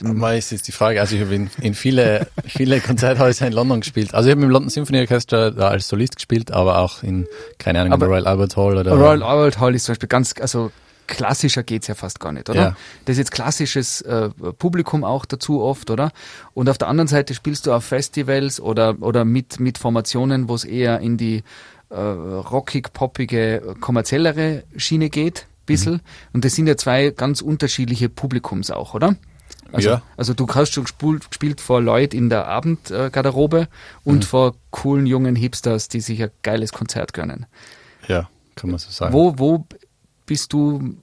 Mal 0.03 0.39
ist 0.39 0.53
jetzt 0.53 0.69
die 0.69 0.73
Frage, 0.73 1.01
also 1.01 1.17
ich 1.17 1.23
habe 1.23 1.35
in, 1.35 1.51
in 1.61 1.75
viele, 1.75 2.27
viele 2.47 2.81
Konzerthäuser 2.81 3.47
in 3.47 3.53
London 3.53 3.81
gespielt. 3.81 4.15
Also 4.15 4.29
ich 4.29 4.35
habe 4.35 4.43
im 4.45 4.51
London 4.51 4.71
Symphony 4.71 5.01
Orchestra 5.01 5.51
da 5.51 5.69
als 5.69 5.89
Solist 5.89 6.17
gespielt, 6.17 6.51
aber 6.53 6.79
auch 6.79 7.03
in, 7.03 7.27
keine 7.59 7.81
Ahnung, 7.81 7.93
Aber- 7.93 8.07
Royal 8.07 8.27
Albert 8.27 8.57
Hall 8.57 8.77
oder. 8.79 8.93
Royal 8.93 9.23
Albert 9.23 9.59
Hall 9.59 9.75
ist 9.75 9.85
zum 9.85 9.93
Beispiel 9.93 10.09
ganz, 10.09 10.35
also 10.41 10.71
klassischer 11.07 11.63
geht's 11.63 11.87
ja 11.87 11.95
fast 11.95 12.19
gar 12.21 12.33
nicht, 12.33 12.51
oder? 12.51 12.61
Ja. 12.61 12.77
Das 13.05 13.13
ist 13.15 13.19
jetzt 13.19 13.31
klassisches 13.33 14.01
äh, 14.03 14.29
Publikum 14.59 15.05
auch 15.05 15.25
dazu 15.25 15.63
oft, 15.63 15.91
oder? 15.91 16.11
Und 16.55 16.69
auf 16.69 16.79
der 16.79 16.89
anderen 16.89 17.09
Seite 17.09 17.35
spielst 17.35 17.67
du 17.67 17.73
auf 17.73 17.85
Festivals 17.85 18.61
oder, 18.61 18.97
oder 19.01 19.25
mit, 19.25 19.61
mit 19.61 19.79
Formationen, 19.79 20.49
wo 20.49 20.55
es 20.55 20.65
eher 20.65 21.01
in 21.01 21.17
die 21.17 21.45
äh, 21.91 21.95
rockig, 21.97 22.93
poppige, 22.93 23.77
kommerziellere 23.81 24.65
Schiene 24.77 25.09
geht, 25.09 25.47
bissel. 25.65 25.95
Mhm. 25.95 26.01
Und 26.33 26.45
das 26.45 26.55
sind 26.57 26.67
ja 26.67 26.77
zwei 26.77 27.11
ganz 27.11 27.41
unterschiedliche 27.41 28.09
Publikums 28.09 28.71
auch, 28.73 28.95
oder? 28.95 29.15
Also, 29.73 29.89
Ja. 29.91 30.03
also 30.17 30.33
du 30.35 30.47
hast 30.49 30.73
schon 30.73 30.85
gespielt, 30.85 31.29
gespielt 31.31 31.61
vor 31.61 31.81
Leuten 31.81 32.17
in 32.17 32.29
der 32.31 32.47
Abendgarderobe 32.47 33.69
und 34.05 34.19
Mhm. 34.19 34.23
vor 34.23 34.55
coolen 34.71 35.07
jungen 35.07 35.37
Hipsters, 35.37 35.89
die 35.89 36.01
sich 36.01 36.23
ein 36.23 36.31
geiles 36.43 36.73
Konzert 36.73 37.13
gönnen. 37.13 37.47
Ja, 38.09 38.29
kann 38.55 38.71
man 38.71 38.79
so 38.79 38.91
sagen. 38.91 39.13
Wo, 39.13 39.39
wo 39.39 39.67
bist 40.27 40.53
du 40.53 40.97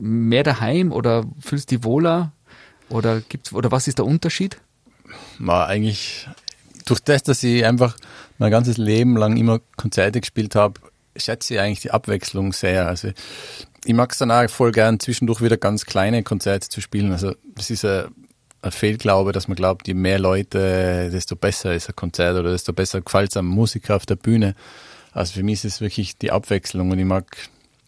mehr 0.00 0.42
daheim 0.42 0.90
oder 0.92 1.24
fühlst 1.40 1.70
du 1.70 1.76
dich 1.76 1.84
wohler? 1.84 2.32
Oder 2.88 3.20
gibt's, 3.20 3.52
oder 3.52 3.70
was 3.70 3.86
ist 3.88 3.98
der 3.98 4.06
Unterschied? 4.06 4.58
war 5.38 5.66
eigentlich 5.68 6.28
durch 6.86 7.00
das, 7.00 7.22
dass 7.22 7.42
ich 7.42 7.64
einfach 7.64 7.96
mein 8.38 8.50
ganzes 8.50 8.76
Leben 8.78 9.16
lang 9.16 9.36
immer 9.36 9.60
Konzerte 9.76 10.20
gespielt 10.20 10.54
habe, 10.54 10.80
schätze 11.16 11.54
ich 11.54 11.60
eigentlich 11.60 11.80
die 11.80 11.90
Abwechslung 11.90 12.52
sehr. 12.52 12.86
Also 12.86 13.10
ich 13.84 13.94
mag 13.94 14.12
es 14.12 14.18
dann 14.18 14.30
auch 14.30 14.48
voll 14.48 14.72
gern 14.72 15.00
zwischendurch 15.00 15.42
wieder 15.42 15.56
ganz 15.56 15.86
kleine 15.86 16.22
Konzerte 16.22 16.68
zu 16.68 16.80
spielen. 16.80 17.12
Also 17.12 17.34
das 17.54 17.70
ist 17.70 17.84
ein, 17.84 18.08
ein 18.62 18.72
Fehlglaube, 18.72 19.32
dass 19.32 19.48
man 19.48 19.56
glaubt, 19.56 19.88
je 19.88 19.94
mehr 19.94 20.18
Leute, 20.18 21.10
desto 21.10 21.36
besser 21.36 21.74
ist 21.74 21.88
ein 21.88 21.96
Konzert 21.96 22.38
oder 22.38 22.50
desto 22.50 22.72
besser 22.72 23.00
gefällt 23.00 23.30
es 23.30 23.36
einem 23.36 23.48
Musiker 23.48 23.96
auf 23.96 24.06
der 24.06 24.16
Bühne. 24.16 24.54
Also 25.12 25.34
für 25.34 25.42
mich 25.42 25.64
ist 25.64 25.74
es 25.74 25.80
wirklich 25.80 26.18
die 26.18 26.30
Abwechslung 26.30 26.90
und 26.90 26.98
ich 26.98 27.04
mag 27.04 27.24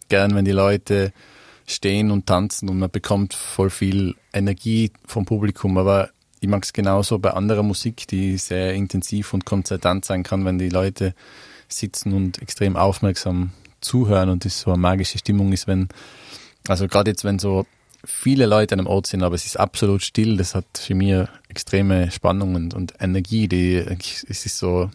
gern, 0.09 0.35
wenn 0.35 0.45
die 0.45 0.51
Leute 0.51 1.13
stehen 1.65 2.11
und 2.11 2.25
tanzen 2.25 2.69
und 2.69 2.79
man 2.79 2.91
bekommt 2.91 3.33
voll 3.33 3.69
viel 3.69 4.15
Energie 4.33 4.91
vom 5.05 5.25
Publikum. 5.25 5.77
Aber 5.77 6.09
ich 6.41 6.49
mag 6.49 6.63
es 6.63 6.73
genauso 6.73 7.19
bei 7.19 7.31
anderer 7.31 7.63
Musik, 7.63 8.07
die 8.07 8.37
sehr 8.37 8.73
intensiv 8.73 9.33
und 9.33 9.45
konzertant 9.45 10.03
sein 10.03 10.23
kann, 10.23 10.43
wenn 10.43 10.57
die 10.57 10.69
Leute 10.69 11.13
sitzen 11.77 12.13
und 12.13 12.41
extrem 12.41 12.75
aufmerksam 12.75 13.51
zuhören 13.81 14.29
und 14.29 14.45
es 14.45 14.61
so 14.61 14.71
eine 14.71 14.79
magische 14.79 15.17
Stimmung 15.17 15.51
ist, 15.51 15.67
wenn, 15.67 15.89
also 16.67 16.87
gerade 16.87 17.11
jetzt, 17.11 17.23
wenn 17.23 17.39
so 17.39 17.65
viele 18.05 18.45
Leute 18.45 18.73
an 18.73 18.79
einem 18.79 18.87
Ort 18.87 19.07
sind, 19.07 19.23
aber 19.23 19.35
es 19.35 19.45
ist 19.45 19.59
absolut 19.59 20.03
still, 20.03 20.37
das 20.37 20.55
hat 20.55 20.65
für 20.77 20.95
mich 20.95 21.27
extreme 21.47 22.11
Spannung 22.11 22.55
und, 22.55 22.73
und 22.73 22.93
Energie, 22.99 23.47
die, 23.47 23.75
es 23.75 24.45
ist 24.45 24.57
so, 24.57 24.89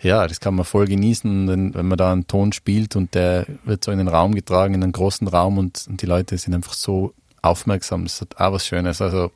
ja, 0.00 0.26
das 0.26 0.40
kann 0.40 0.54
man 0.54 0.64
voll 0.64 0.86
genießen, 0.86 1.48
wenn, 1.48 1.74
wenn 1.74 1.86
man 1.86 1.98
da 1.98 2.12
einen 2.12 2.26
Ton 2.26 2.52
spielt 2.52 2.96
und 2.96 3.14
der 3.14 3.46
wird 3.64 3.84
so 3.84 3.90
in 3.90 3.98
den 3.98 4.08
Raum 4.08 4.34
getragen, 4.34 4.74
in 4.74 4.82
einen 4.82 4.92
großen 4.92 5.26
Raum 5.28 5.58
und, 5.58 5.86
und 5.88 6.02
die 6.02 6.06
Leute 6.06 6.36
sind 6.36 6.54
einfach 6.54 6.74
so 6.74 7.14
aufmerksam. 7.40 8.04
Das 8.04 8.20
hat 8.20 8.38
auch 8.38 8.52
was 8.52 8.66
Schönes. 8.66 9.00
Also 9.00 9.30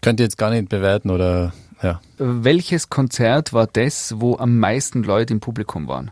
könnt 0.00 0.20
ihr 0.20 0.24
jetzt 0.24 0.38
gar 0.38 0.50
nicht 0.50 0.68
bewerten 0.68 1.10
oder 1.10 1.52
ja. 1.82 2.00
Welches 2.18 2.90
Konzert 2.90 3.52
war 3.52 3.66
das, 3.66 4.14
wo 4.18 4.36
am 4.36 4.58
meisten 4.58 5.02
Leute 5.02 5.32
im 5.32 5.40
Publikum 5.40 5.88
waren? 5.88 6.10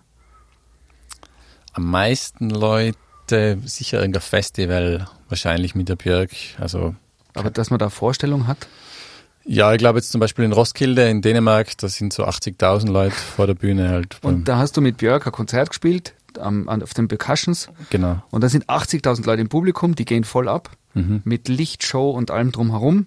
Am 1.73 1.91
meisten 1.91 2.51
Leute 2.51 3.59
sicher 3.65 3.99
irgendein 3.99 4.23
Festival, 4.23 5.09
wahrscheinlich 5.29 5.75
mit 5.75 5.89
der 5.89 5.97
Björk. 5.97 6.31
Also 6.59 6.95
Aber 7.35 7.51
dass 7.51 7.71
man 7.71 7.79
da 7.79 7.91
Vorstellung 7.91 8.47
hat? 8.47 8.67
ja, 9.45 9.73
ich 9.73 9.79
glaube 9.79 9.99
jetzt 9.99 10.11
zum 10.11 10.21
Beispiel 10.21 10.45
in 10.45 10.53
Roskilde 10.53 11.09
in 11.09 11.23
Dänemark, 11.23 11.77
da 11.79 11.89
sind 11.89 12.13
so 12.13 12.25
80.000 12.25 12.91
Leute 12.91 13.15
vor 13.15 13.47
der 13.47 13.55
Bühne 13.55 13.89
halt. 13.89 14.19
Und 14.23 14.49
da 14.49 14.59
hast 14.59 14.77
du 14.77 14.81
mit 14.81 14.97
Björk 14.97 15.27
ein 15.27 15.33
Konzert 15.33 15.69
gespielt, 15.71 16.15
am, 16.39 16.69
auf 16.69 16.95
den 16.95 17.09
Percussions. 17.09 17.69
genau. 17.91 18.23
Und 18.31 18.43
da 18.43 18.49
sind 18.49 18.67
80.000 18.67 19.25
Leute 19.25 19.43
im 19.43 19.49
Publikum, 19.49 19.95
die 19.95 20.05
gehen 20.05 20.25
voll 20.25 20.49
ab. 20.49 20.71
Mhm. 20.95 21.21
Mit 21.25 21.49
Lichtshow 21.49 22.11
und 22.11 22.31
allem 22.31 22.53
drumherum. 22.53 23.07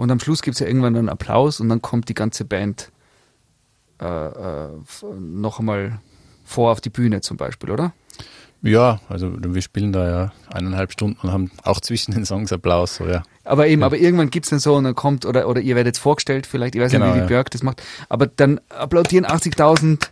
Und 0.00 0.10
am 0.10 0.18
Schluss 0.18 0.40
gibt's 0.40 0.60
ja 0.60 0.66
irgendwann 0.66 0.96
einen 0.96 1.10
Applaus 1.10 1.60
und 1.60 1.68
dann 1.68 1.82
kommt 1.82 2.08
die 2.08 2.14
ganze 2.14 2.46
Band 2.46 2.90
äh, 4.00 4.06
äh, 4.06 4.68
noch 5.18 5.58
einmal 5.58 6.00
vor 6.42 6.72
auf 6.72 6.80
die 6.80 6.88
Bühne 6.88 7.20
zum 7.20 7.36
Beispiel, 7.36 7.70
oder? 7.70 7.92
Ja, 8.62 9.00
also 9.10 9.30
wir 9.38 9.60
spielen 9.60 9.92
da 9.92 10.08
ja 10.08 10.32
eineinhalb 10.50 10.92
Stunden 10.92 11.18
und 11.20 11.30
haben 11.30 11.50
auch 11.64 11.80
zwischen 11.80 12.12
den 12.12 12.24
Songs 12.24 12.50
Applaus, 12.50 12.96
so 12.96 13.06
ja. 13.06 13.24
Aber 13.44 13.66
eben, 13.68 13.82
aber 13.82 13.98
irgendwann 13.98 14.30
gibt's 14.30 14.48
dann 14.48 14.58
so 14.58 14.74
und 14.74 14.84
dann 14.84 14.94
kommt, 14.94 15.26
oder, 15.26 15.46
oder 15.46 15.60
ihr 15.60 15.76
werdet 15.76 15.98
vorgestellt 15.98 16.46
vielleicht, 16.46 16.76
ich 16.76 16.80
weiß 16.80 16.92
Genau, 16.92 17.04
nicht, 17.04 17.16
wie 17.16 17.18
die 17.18 17.24
ja. 17.24 17.28
Björk 17.28 17.50
das 17.50 17.62
macht, 17.62 17.82
aber 18.08 18.26
dann 18.26 18.58
applaudieren 18.70 19.26
80.000 19.26 20.08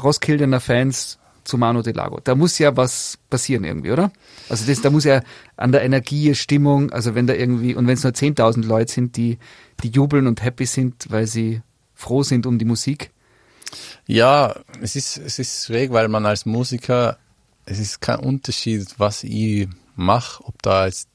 Roskildener 0.00 0.60
Fans 0.60 1.18
zu 1.44 1.58
Manu 1.58 1.82
de 1.82 1.92
Lago. 1.92 2.20
Da 2.22 2.34
muss 2.34 2.58
ja 2.58 2.76
was 2.76 3.18
passieren 3.30 3.64
irgendwie, 3.64 3.90
oder? 3.90 4.12
Also 4.48 4.66
das, 4.66 4.80
da 4.80 4.90
muss 4.90 5.04
ja 5.04 5.22
an 5.56 5.72
der 5.72 5.82
Energie, 5.82 6.34
Stimmung, 6.34 6.90
also 6.92 7.14
wenn 7.14 7.26
da 7.26 7.34
irgendwie, 7.34 7.74
und 7.74 7.86
wenn 7.86 7.94
es 7.94 8.04
nur 8.04 8.12
10.000 8.12 8.64
Leute 8.64 8.92
sind, 8.92 9.16
die, 9.16 9.38
die 9.82 9.90
jubeln 9.90 10.26
und 10.26 10.42
happy 10.42 10.66
sind, 10.66 11.06
weil 11.10 11.26
sie 11.26 11.62
froh 11.94 12.22
sind 12.22 12.46
um 12.46 12.58
die 12.58 12.64
Musik. 12.64 13.10
Ja, 14.06 14.54
es 14.80 14.96
ist, 14.96 15.16
es 15.16 15.38
ist 15.38 15.66
schräg, 15.66 15.92
weil 15.92 16.08
man 16.08 16.26
als 16.26 16.46
Musiker, 16.46 17.18
es 17.64 17.78
ist 17.78 18.00
kein 18.00 18.18
Unterschied, 18.18 18.86
was 18.98 19.24
ich 19.24 19.68
mache, 19.94 20.44
ob 20.44 20.60
da 20.62 20.86
jetzt 20.86 21.08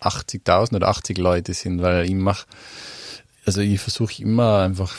80.000 0.00 0.76
oder 0.76 0.88
80 0.88 1.18
Leute 1.18 1.54
sind, 1.54 1.82
weil 1.82 2.04
ich 2.04 2.14
mache, 2.14 2.46
also 3.46 3.60
ich 3.60 3.80
versuche 3.80 4.22
immer 4.22 4.60
einfach 4.60 4.94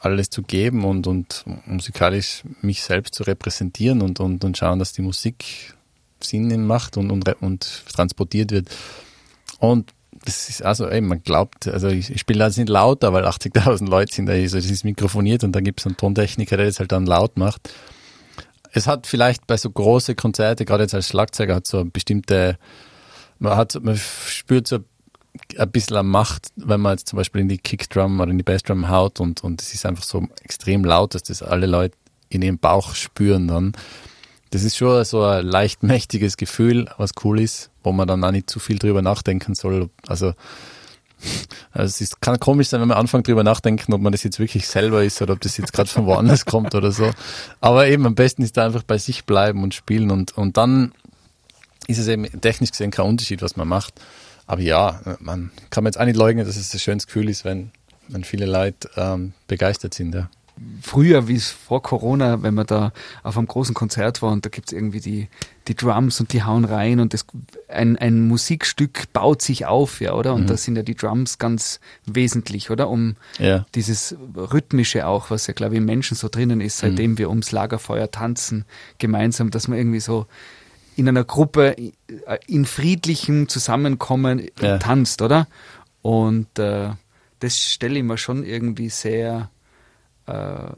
alles 0.00 0.30
zu 0.30 0.42
geben 0.42 0.84
und, 0.84 1.06
und 1.06 1.44
musikalisch 1.66 2.42
mich 2.60 2.82
selbst 2.82 3.14
zu 3.14 3.24
repräsentieren 3.24 4.02
und, 4.02 4.20
und, 4.20 4.44
und 4.44 4.56
schauen, 4.56 4.78
dass 4.78 4.92
die 4.92 5.02
Musik 5.02 5.74
Sinn 6.20 6.66
macht 6.66 6.96
und, 6.96 7.10
und, 7.10 7.28
und 7.40 7.84
transportiert 7.92 8.50
wird. 8.50 8.68
Und 9.58 9.92
das 10.24 10.48
ist 10.48 10.62
also, 10.62 10.88
ey, 10.88 11.00
man 11.00 11.22
glaubt, 11.22 11.68
also 11.68 11.88
ich, 11.88 12.10
ich 12.10 12.20
spiele 12.20 12.44
jetzt 12.44 12.58
nicht 12.58 12.68
lauter, 12.68 13.12
weil 13.12 13.24
80.000 13.24 13.88
Leute 13.88 14.12
sind 14.12 14.26
da, 14.26 14.32
also 14.32 14.56
das 14.56 14.66
ist 14.66 14.84
mikrofoniert 14.84 15.44
und 15.44 15.52
dann 15.52 15.64
gibt 15.64 15.80
es 15.80 15.86
einen 15.86 15.96
Tontechniker, 15.96 16.56
der 16.56 16.66
das 16.66 16.80
halt 16.80 16.92
dann 16.92 17.06
laut 17.06 17.36
macht. 17.36 17.72
Es 18.72 18.86
hat 18.86 19.06
vielleicht 19.06 19.46
bei 19.46 19.56
so 19.56 19.70
große 19.70 20.14
Konzerte, 20.14 20.64
gerade 20.64 20.84
jetzt 20.84 20.94
als 20.94 21.08
Schlagzeuger, 21.08 21.54
hat 21.54 21.66
so 21.66 21.80
eine 21.80 21.90
bestimmte, 21.90 22.58
man 23.38 23.56
hat, 23.56 23.78
man 23.82 23.96
spürt 23.96 24.66
so 24.66 24.80
ein 25.56 25.70
bisschen 25.70 26.06
Macht, 26.06 26.48
wenn 26.56 26.80
man 26.80 26.92
jetzt 26.92 27.08
zum 27.08 27.16
Beispiel 27.16 27.40
in 27.40 27.48
die 27.48 27.58
Kickdrum 27.58 28.20
oder 28.20 28.30
in 28.30 28.38
die 28.38 28.44
Bassdrum 28.44 28.88
haut 28.88 29.20
und, 29.20 29.42
und 29.42 29.62
es 29.62 29.72
ist 29.74 29.86
einfach 29.86 30.04
so 30.04 30.26
extrem 30.42 30.84
laut, 30.84 31.14
dass 31.14 31.22
das 31.22 31.42
alle 31.42 31.66
Leute 31.66 31.96
in 32.28 32.42
ihrem 32.42 32.58
Bauch 32.58 32.94
spüren 32.94 33.48
dann. 33.48 33.72
Das 34.50 34.62
ist 34.62 34.76
schon 34.76 35.04
so 35.04 35.22
ein 35.24 35.46
leicht 35.46 35.82
mächtiges 35.82 36.36
Gefühl, 36.36 36.88
was 36.96 37.12
cool 37.24 37.40
ist, 37.40 37.70
wo 37.82 37.92
man 37.92 38.08
dann 38.08 38.24
auch 38.24 38.30
nicht 38.30 38.50
zu 38.50 38.58
viel 38.60 38.78
drüber 38.78 39.02
nachdenken 39.02 39.54
soll. 39.54 39.90
Also, 40.06 40.34
also 41.72 41.84
es 41.84 42.00
ist, 42.00 42.20
kann 42.20 42.38
komisch 42.38 42.68
sein, 42.68 42.80
wenn 42.80 42.88
man 42.88 42.96
anfängt 42.96 43.28
drüber 43.28 43.44
nachdenken, 43.44 43.92
ob 43.92 44.00
man 44.00 44.12
das 44.12 44.22
jetzt 44.22 44.38
wirklich 44.38 44.66
selber 44.66 45.02
ist 45.04 45.20
oder 45.20 45.34
ob 45.34 45.40
das 45.40 45.56
jetzt 45.56 45.72
gerade 45.72 45.88
von 45.88 46.06
woanders 46.06 46.44
kommt 46.46 46.74
oder 46.74 46.92
so. 46.92 47.10
Aber 47.60 47.88
eben 47.88 48.06
am 48.06 48.14
besten 48.14 48.42
ist 48.42 48.56
da 48.56 48.66
einfach 48.66 48.84
bei 48.84 48.98
sich 48.98 49.24
bleiben 49.24 49.62
und 49.62 49.74
spielen 49.74 50.10
und, 50.10 50.36
und 50.36 50.56
dann 50.56 50.92
ist 51.86 51.98
es 51.98 52.08
eben 52.08 52.24
technisch 52.40 52.70
gesehen 52.70 52.90
kein 52.90 53.06
Unterschied, 53.06 53.42
was 53.42 53.56
man 53.56 53.68
macht. 53.68 53.94
Aber 54.48 54.62
ja, 54.62 55.00
man 55.20 55.50
kann 55.70 55.84
mir 55.84 55.90
jetzt 55.90 56.00
auch 56.00 56.06
nicht 56.06 56.16
leugnen, 56.16 56.44
dass 56.44 56.56
es 56.56 56.74
ein 56.74 56.80
schönes 56.80 57.06
Gefühl 57.06 57.28
ist, 57.28 57.44
wenn, 57.44 57.70
wenn 58.08 58.24
viele 58.24 58.46
Leute 58.46 58.90
ähm, 58.96 59.34
begeistert 59.46 59.94
sind. 59.94 60.14
Ja. 60.14 60.30
Früher, 60.82 61.28
wie 61.28 61.36
es 61.36 61.50
vor 61.50 61.82
Corona, 61.82 62.42
wenn 62.42 62.54
man 62.54 62.66
da 62.66 62.92
auf 63.22 63.38
einem 63.38 63.46
großen 63.46 63.74
Konzert 63.76 64.22
war 64.22 64.32
und 64.32 64.44
da 64.44 64.48
gibt's 64.48 64.72
irgendwie 64.72 64.98
die, 64.98 65.28
die 65.68 65.76
Drums 65.76 66.18
und 66.18 66.32
die 66.32 66.42
hauen 66.42 66.64
rein 66.64 66.98
und 66.98 67.14
das, 67.14 67.26
ein, 67.68 67.96
ein 67.96 68.26
Musikstück 68.26 69.12
baut 69.12 69.40
sich 69.40 69.66
auf, 69.66 70.00
ja, 70.00 70.14
oder? 70.14 70.34
Und 70.34 70.50
da 70.50 70.56
sind 70.56 70.74
ja 70.74 70.82
die 70.82 70.96
Drums 70.96 71.38
ganz 71.38 71.78
wesentlich, 72.06 72.70
oder? 72.70 72.88
Um 72.88 73.14
Ja. 73.38 73.66
dieses 73.76 74.16
Rhythmische 74.34 75.06
auch, 75.06 75.30
was 75.30 75.46
ja, 75.46 75.54
glaube 75.54 75.74
ich, 75.74 75.78
im 75.78 75.84
Menschen 75.84 76.16
so 76.16 76.28
drinnen 76.28 76.60
ist, 76.60 76.78
seitdem 76.78 77.18
wir 77.18 77.28
ums 77.28 77.52
Lagerfeuer 77.52 78.10
tanzen, 78.10 78.64
gemeinsam, 78.98 79.50
dass 79.50 79.68
man 79.68 79.78
irgendwie 79.78 80.00
so 80.00 80.26
in 80.98 81.08
einer 81.08 81.24
Gruppe 81.24 81.76
äh, 81.78 81.90
in 82.46 82.64
friedlichem 82.66 83.48
Zusammenkommen 83.48 84.48
Ja. 84.60 84.78
tanzt, 84.78 85.22
oder? 85.22 85.46
Und 86.02 86.58
äh, 86.58 86.90
das 87.40 87.56
stelle 87.58 87.98
ich 87.98 88.04
mir 88.04 88.18
schon 88.18 88.44
irgendwie 88.44 88.88
sehr 88.90 89.48
äh, 90.26 90.32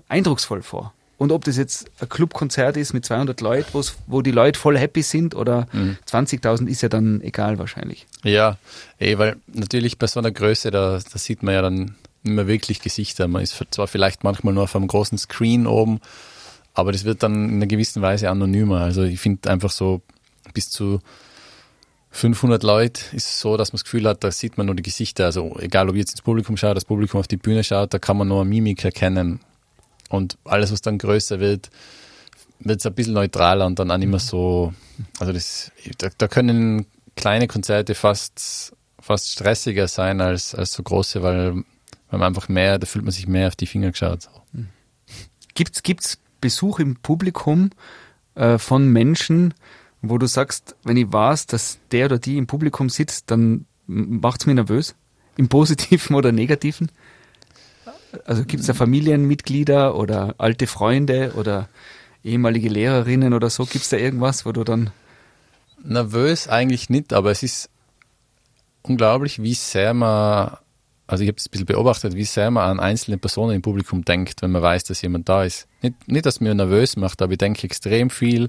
eindrucksvoll 0.08 0.62
vor. 0.62 0.92
Und 1.16 1.32
ob 1.32 1.44
das 1.44 1.56
jetzt 1.58 1.90
ein 2.00 2.08
Clubkonzert 2.08 2.76
ist 2.78 2.94
mit 2.94 3.04
200 3.04 3.40
Leuten, 3.42 3.68
wo 4.06 4.22
die 4.22 4.30
Leute 4.30 4.58
voll 4.58 4.78
happy 4.78 5.02
sind 5.02 5.34
oder 5.34 5.66
20.000 6.06 6.66
ist 6.66 6.80
ja 6.80 6.88
dann 6.88 7.20
egal 7.20 7.58
wahrscheinlich. 7.58 8.06
Ja, 8.24 8.56
eh, 8.98 9.18
weil 9.18 9.36
natürlich 9.52 9.98
bei 9.98 10.06
so 10.06 10.18
einer 10.20 10.30
Größe, 10.30 10.70
da, 10.70 10.98
da 10.98 11.18
sieht 11.18 11.42
man 11.42 11.52
ja 11.54 11.60
dann 11.62 11.94
nicht 12.22 12.34
mehr 12.36 12.46
wirklich 12.46 12.80
Gesichter. 12.80 13.28
Man 13.28 13.42
ist 13.42 13.62
zwar 13.70 13.86
vielleicht 13.86 14.24
manchmal 14.24 14.54
nur 14.54 14.62
auf 14.64 14.74
einem 14.76 14.86
großen 14.86 15.18
Screen 15.18 15.66
oben, 15.66 16.00
aber 16.80 16.92
das 16.92 17.04
wird 17.04 17.22
dann 17.22 17.48
in 17.48 17.54
einer 17.56 17.66
gewissen 17.66 18.02
Weise 18.02 18.30
anonymer. 18.30 18.80
Also 18.80 19.02
ich 19.02 19.20
finde 19.20 19.50
einfach 19.50 19.70
so 19.70 20.02
bis 20.54 20.70
zu 20.70 21.00
500 22.12 22.62
Leute 22.62 23.02
ist 23.12 23.38
so, 23.38 23.56
dass 23.56 23.72
man 23.72 23.78
das 23.78 23.84
Gefühl 23.84 24.08
hat, 24.08 24.24
da 24.24 24.30
sieht 24.30 24.58
man 24.58 24.66
nur 24.66 24.74
die 24.74 24.82
Gesichter. 24.82 25.26
Also 25.26 25.56
egal, 25.60 25.88
ob 25.88 25.96
jetzt 25.96 26.12
ins 26.12 26.22
Publikum 26.22 26.56
schaut, 26.56 26.76
das 26.76 26.84
Publikum 26.84 27.20
auf 27.20 27.28
die 27.28 27.36
Bühne 27.36 27.62
schaut, 27.62 27.94
da 27.94 27.98
kann 27.98 28.16
man 28.16 28.28
nur 28.28 28.44
Mimik 28.44 28.84
erkennen. 28.84 29.40
Und 30.08 30.36
alles, 30.44 30.72
was 30.72 30.82
dann 30.82 30.98
größer 30.98 31.38
wird, 31.38 31.70
wird 32.58 32.80
es 32.80 32.86
ein 32.86 32.94
bisschen 32.94 33.14
neutraler 33.14 33.66
und 33.66 33.78
dann 33.78 33.90
auch 33.90 33.96
nicht 33.96 34.08
mehr 34.08 34.18
so. 34.18 34.74
Also 35.20 35.32
das, 35.32 35.70
da, 35.98 36.08
da 36.18 36.26
können 36.26 36.86
kleine 37.14 37.46
Konzerte 37.46 37.94
fast, 37.94 38.74
fast 38.98 39.30
stressiger 39.30 39.86
sein 39.86 40.20
als, 40.20 40.54
als 40.54 40.72
so 40.72 40.82
große, 40.82 41.22
weil, 41.22 41.54
weil 41.54 42.18
man 42.18 42.22
einfach 42.22 42.48
mehr, 42.48 42.78
da 42.78 42.86
fühlt 42.86 43.04
man 43.04 43.12
sich 43.12 43.28
mehr 43.28 43.48
auf 43.48 43.56
die 43.56 43.66
Finger 43.66 43.92
geschaut. 43.92 44.28
Gibt's, 45.54 45.82
gibt's 45.82 46.18
Besuch 46.40 46.78
im 46.78 46.96
Publikum 46.96 47.70
äh, 48.34 48.58
von 48.58 48.88
Menschen, 48.88 49.54
wo 50.02 50.18
du 50.18 50.26
sagst, 50.26 50.76
wenn 50.82 50.96
ich 50.96 51.12
weiß, 51.12 51.46
dass 51.46 51.78
der 51.92 52.06
oder 52.06 52.18
die 52.18 52.38
im 52.38 52.46
Publikum 52.46 52.88
sitzt, 52.88 53.30
dann 53.30 53.66
macht's 53.86 54.46
mich 54.46 54.54
nervös? 54.54 54.94
Im 55.36 55.48
Positiven 55.48 56.14
oder 56.16 56.32
Negativen? 56.32 56.90
Also 58.24 58.44
gibt's 58.44 58.66
da 58.66 58.74
Familienmitglieder 58.74 59.94
oder 59.94 60.34
alte 60.38 60.66
Freunde 60.66 61.34
oder 61.36 61.68
ehemalige 62.24 62.68
Lehrerinnen 62.68 63.34
oder 63.34 63.50
so? 63.50 63.64
Gibt's 63.64 63.90
da 63.90 63.96
irgendwas, 63.96 64.44
wo 64.46 64.52
du 64.52 64.64
dann 64.64 64.90
Nervös 65.82 66.48
eigentlich 66.48 66.90
nicht, 66.90 67.12
aber 67.12 67.30
es 67.30 67.42
ist 67.42 67.70
unglaublich, 68.82 69.42
wie 69.42 69.54
sehr 69.54 69.94
man, 69.94 70.56
also 71.10 71.24
ich 71.24 71.28
habe 71.28 71.38
es 71.38 71.46
ein 71.46 71.50
bisschen 71.50 71.66
beobachtet, 71.66 72.14
wie 72.14 72.24
sehr 72.24 72.52
man 72.52 72.70
an 72.70 72.80
einzelne 72.80 73.18
Personen 73.18 73.56
im 73.56 73.62
Publikum 73.62 74.04
denkt, 74.04 74.42
wenn 74.42 74.52
man 74.52 74.62
weiß, 74.62 74.84
dass 74.84 75.02
jemand 75.02 75.28
da 75.28 75.42
ist. 75.42 75.66
Nicht, 75.82 75.94
nicht 76.06 76.24
dass 76.24 76.36
es 76.36 76.40
mir 76.40 76.54
nervös 76.54 76.96
macht, 76.96 77.20
aber 77.20 77.32
ich 77.32 77.38
denke 77.38 77.64
extrem 77.64 78.10
viel 78.10 78.48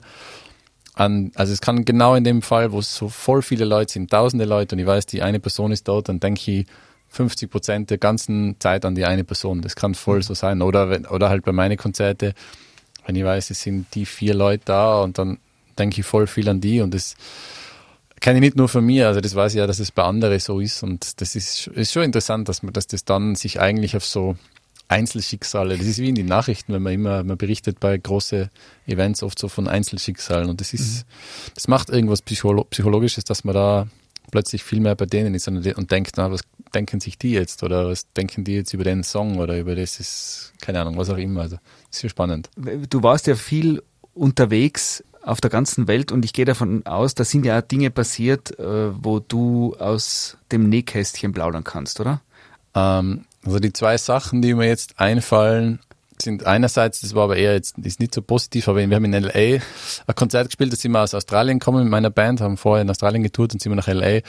an, 0.94 1.32
also 1.34 1.54
es 1.54 1.60
kann 1.60 1.86
genau 1.86 2.14
in 2.14 2.24
dem 2.24 2.44
Fall, 2.44 2.72
wo 2.72 2.82
so 2.82 3.10
voll 3.10 3.42
viele 3.42 3.66
Leute 3.66 3.94
sind, 3.94 4.12
tausende 4.12 4.46
Leute 4.46 4.76
und 4.76 4.80
ich 4.80 4.86
weiß, 4.86 5.08
die 5.08 5.24
eine 5.24 5.40
Person 5.40 5.72
ist 5.72 5.88
dort, 5.88 6.08
dann 6.10 6.20
denke 6.20 6.52
ich 6.52 6.68
50 7.10 7.50
Prozent 7.50 7.90
der 7.90 7.98
ganzen 7.98 8.56
Zeit 8.60 8.86
an 8.86 8.94
die 8.94 9.06
eine 9.06 9.24
Person. 9.24 9.62
Das 9.62 9.76
kann 9.76 9.96
voll 9.96 10.22
so 10.22 10.36
sein. 10.36 10.62
Oder, 10.62 10.90
wenn, 10.90 11.08
oder 11.08 11.30
halt 11.30 11.44
bei 11.44 11.52
meinen 11.52 11.78
Konzerte, 11.78 12.36
wenn 13.08 13.16
ich 13.16 13.24
weiß, 13.24 13.50
es 13.50 13.62
sind 13.62 13.88
die 13.96 14.06
vier 14.06 14.36
Leute 14.36 14.64
da 14.66 15.02
und 15.02 15.18
dann 15.18 15.40
denke 15.80 16.00
ich 16.00 16.06
voll 16.06 16.28
viel 16.28 16.48
an 16.48 16.62
die 16.62 16.80
und 16.80 16.94
das 16.94 17.16
kenne 18.22 18.38
ich 18.38 18.42
nicht 18.42 18.56
nur 18.56 18.70
von 18.70 18.86
mir, 18.86 19.08
also 19.08 19.20
das 19.20 19.36
weiß 19.36 19.54
ich 19.54 19.58
ja, 19.58 19.68
dass 19.68 19.80
es 19.80 19.92
bei 19.92 20.04
anderen 20.04 20.40
so 20.40 20.60
ist 20.60 20.84
und 20.84 21.20
das 21.20 21.36
ist, 21.36 21.68
ist 21.68 21.92
schon 21.92 22.04
interessant, 22.04 22.48
dass 22.48 22.64
man, 22.64 22.72
dass 22.72 22.88
das 22.88 23.04
dann 23.04 23.36
sich 23.36 23.60
eigentlich 23.60 23.98
auf 23.98 24.06
so 24.06 24.38
Einzelschicksale, 24.88 25.78
das 25.78 25.88
ist 25.88 26.00
wie 26.00 26.10
in 26.10 26.16
den 26.16 26.28
Nachrichten, 26.28 26.74
wenn 26.74 26.84
man 26.84 26.94
immer, 26.94 27.24
man 27.24 27.38
berichtet 27.38 27.80
bei 27.80 27.98
großen 27.98 28.50
Events 28.88 29.24
oft 29.24 29.40
so 29.40 29.48
von 29.48 29.68
Einzelschicksalen 29.68 30.50
und 30.50 30.62
das 30.62 30.74
ist, 30.74 31.06
mhm. 31.06 31.52
das 31.56 31.68
macht 31.68 31.90
irgendwas 31.90 32.22
Psycholo 32.22 32.64
Psychologisches, 32.66 33.24
dass 33.24 33.44
man 33.44 33.56
da 33.56 33.88
plötzlich 34.32 34.64
viel 34.64 34.80
mehr 34.80 34.96
bei 34.96 35.06
denen 35.06 35.34
ist 35.34 35.48
und, 35.48 35.66
und 35.76 35.92
denkt, 35.92 36.14
na, 36.18 36.32
was 36.32 36.42
denken 36.76 37.00
sich 37.00 37.18
die 37.18 37.32
jetzt 37.32 37.64
oder 37.64 37.88
was 37.90 38.12
denken 38.14 38.44
die 38.44 38.56
jetzt 38.56 38.74
über 38.74 38.84
den 38.84 39.04
Song 39.04 39.40
oder 39.40 39.58
über 39.58 39.76
das 39.76 40.00
ist, 40.00 40.54
keine 40.62 40.80
Ahnung, 40.82 40.98
was 40.98 41.10
auch 41.10 41.18
immer, 41.18 41.42
also 41.42 41.58
ist 41.90 42.02
sehr 42.02 42.10
spannend. 42.10 42.50
Du 42.90 43.02
warst 43.02 43.28
ja 43.28 43.36
viel 43.36 43.82
unterwegs 44.14 45.04
auf 45.24 45.42
der 45.42 45.50
ganzen 45.50 45.88
Welt 45.88 46.12
und 46.12 46.26
ich 46.26 46.34
gehe 46.34 46.46
davon 46.46 46.86
aus, 46.86 47.16
da 47.16 47.24
sind 47.24 47.46
ja 47.46 47.62
Dinge 47.62 47.92
passiert, 47.92 48.58
äh, 48.60 48.92
wo 49.04 49.20
du 49.20 49.76
aus 49.78 50.38
dem 50.52 50.70
Nähkästchen 50.70 51.32
plaudern 51.32 51.64
kannst, 51.64 52.00
oder? 52.00 52.22
Ähm, 52.74 53.26
also 53.46 53.60
die 53.60 53.74
zwei 53.74 53.98
Sachen, 53.98 54.42
die 54.42 54.54
mir 54.54 54.68
jetzt 54.68 55.00
einfallen, 55.00 55.80
sind 56.22 56.46
einerseits, 56.46 57.02
das 57.02 57.16
war 57.16 57.24
aber 57.24 57.38
eher 57.38 57.54
jetzt 57.54 57.78
ist 57.80 58.00
nicht 58.00 58.14
so 58.14 58.22
positiv, 58.22 58.68
aber 58.68 58.88
wir 58.88 58.96
haben 58.96 59.06
in 59.06 59.14
LA 59.14 59.32
ein 59.32 60.16
Konzert 60.16 60.48
gespielt, 60.48 60.72
da 60.72 60.78
sind 60.78 60.92
wir 60.92 61.02
aus 61.02 61.14
Australien 61.14 61.60
gekommen 61.60 61.84
mit 61.84 61.92
meiner 61.92 62.12
Band, 62.12 62.42
haben 62.42 62.58
vorher 62.58 62.84
in 62.84 62.90
Australien 62.90 63.24
getourt 63.24 63.54
und 63.54 63.62
sind 63.62 63.72
wir 63.72 63.76
nach 63.76 63.88
LA, 63.88 64.22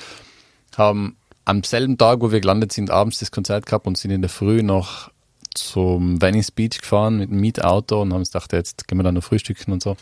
haben 0.76 1.16
am 1.44 1.64
selben 1.64 1.98
Tag, 1.98 2.20
wo 2.20 2.32
wir 2.32 2.40
gelandet 2.40 2.72
sind, 2.72 2.90
abends 2.90 3.18
das 3.18 3.30
Konzert 3.30 3.66
gehabt 3.66 3.86
und 3.86 3.98
sind 3.98 4.10
in 4.10 4.22
der 4.22 4.30
Früh 4.30 4.62
noch 4.62 5.10
zum 5.54 6.22
Venice 6.22 6.50
Beach 6.50 6.80
gefahren 6.80 7.18
mit 7.18 7.30
einem 7.30 7.40
Mietauto 7.40 8.00
und 8.00 8.12
haben 8.12 8.24
gedacht, 8.24 8.52
jetzt 8.52 8.88
gehen 8.88 8.98
wir 8.98 9.02
da 9.02 9.12
noch 9.12 9.24
frühstücken 9.24 9.72
und 9.72 9.82
so. 9.82 9.96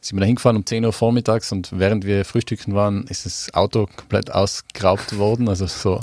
Sind 0.00 0.16
wir 0.16 0.20
da 0.20 0.26
hingefahren 0.26 0.56
um 0.56 0.66
10 0.66 0.84
Uhr 0.84 0.92
vormittags 0.92 1.52
und 1.52 1.70
während 1.72 2.04
wir 2.04 2.24
frühstücken 2.24 2.74
waren, 2.74 3.06
ist 3.08 3.26
das 3.26 3.52
Auto 3.54 3.88
komplett 3.96 4.32
ausgeraubt 4.32 5.18
worden. 5.18 5.48
Also 5.48 5.66
so 5.66 6.00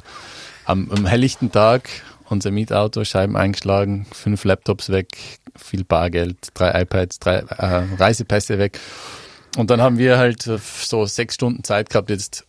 am, 0.66 0.92
am 0.92 1.06
helllichten 1.06 1.52
Tag 1.52 1.90
unser 2.32 2.52
Mietauto, 2.52 3.04
Scheiben 3.04 3.36
eingeschlagen, 3.36 4.08
fünf 4.12 4.46
Laptops 4.46 4.90
weg, 4.90 5.40
viel 5.56 5.84
Bargeld, 5.84 6.38
drei 6.54 6.84
iPads, 6.84 7.20
drei 7.20 7.40
äh, 7.40 7.84
Reisepässe 7.98 8.58
weg. 8.58 8.80
Und 9.58 9.70
dann 9.70 9.82
haben 9.82 9.98
wir 9.98 10.18
halt 10.18 10.44
so 10.44 11.06
sechs 11.06 11.36
Stunden 11.36 11.64
Zeit 11.64 11.90
gehabt, 11.90 12.10
jetzt 12.10 12.46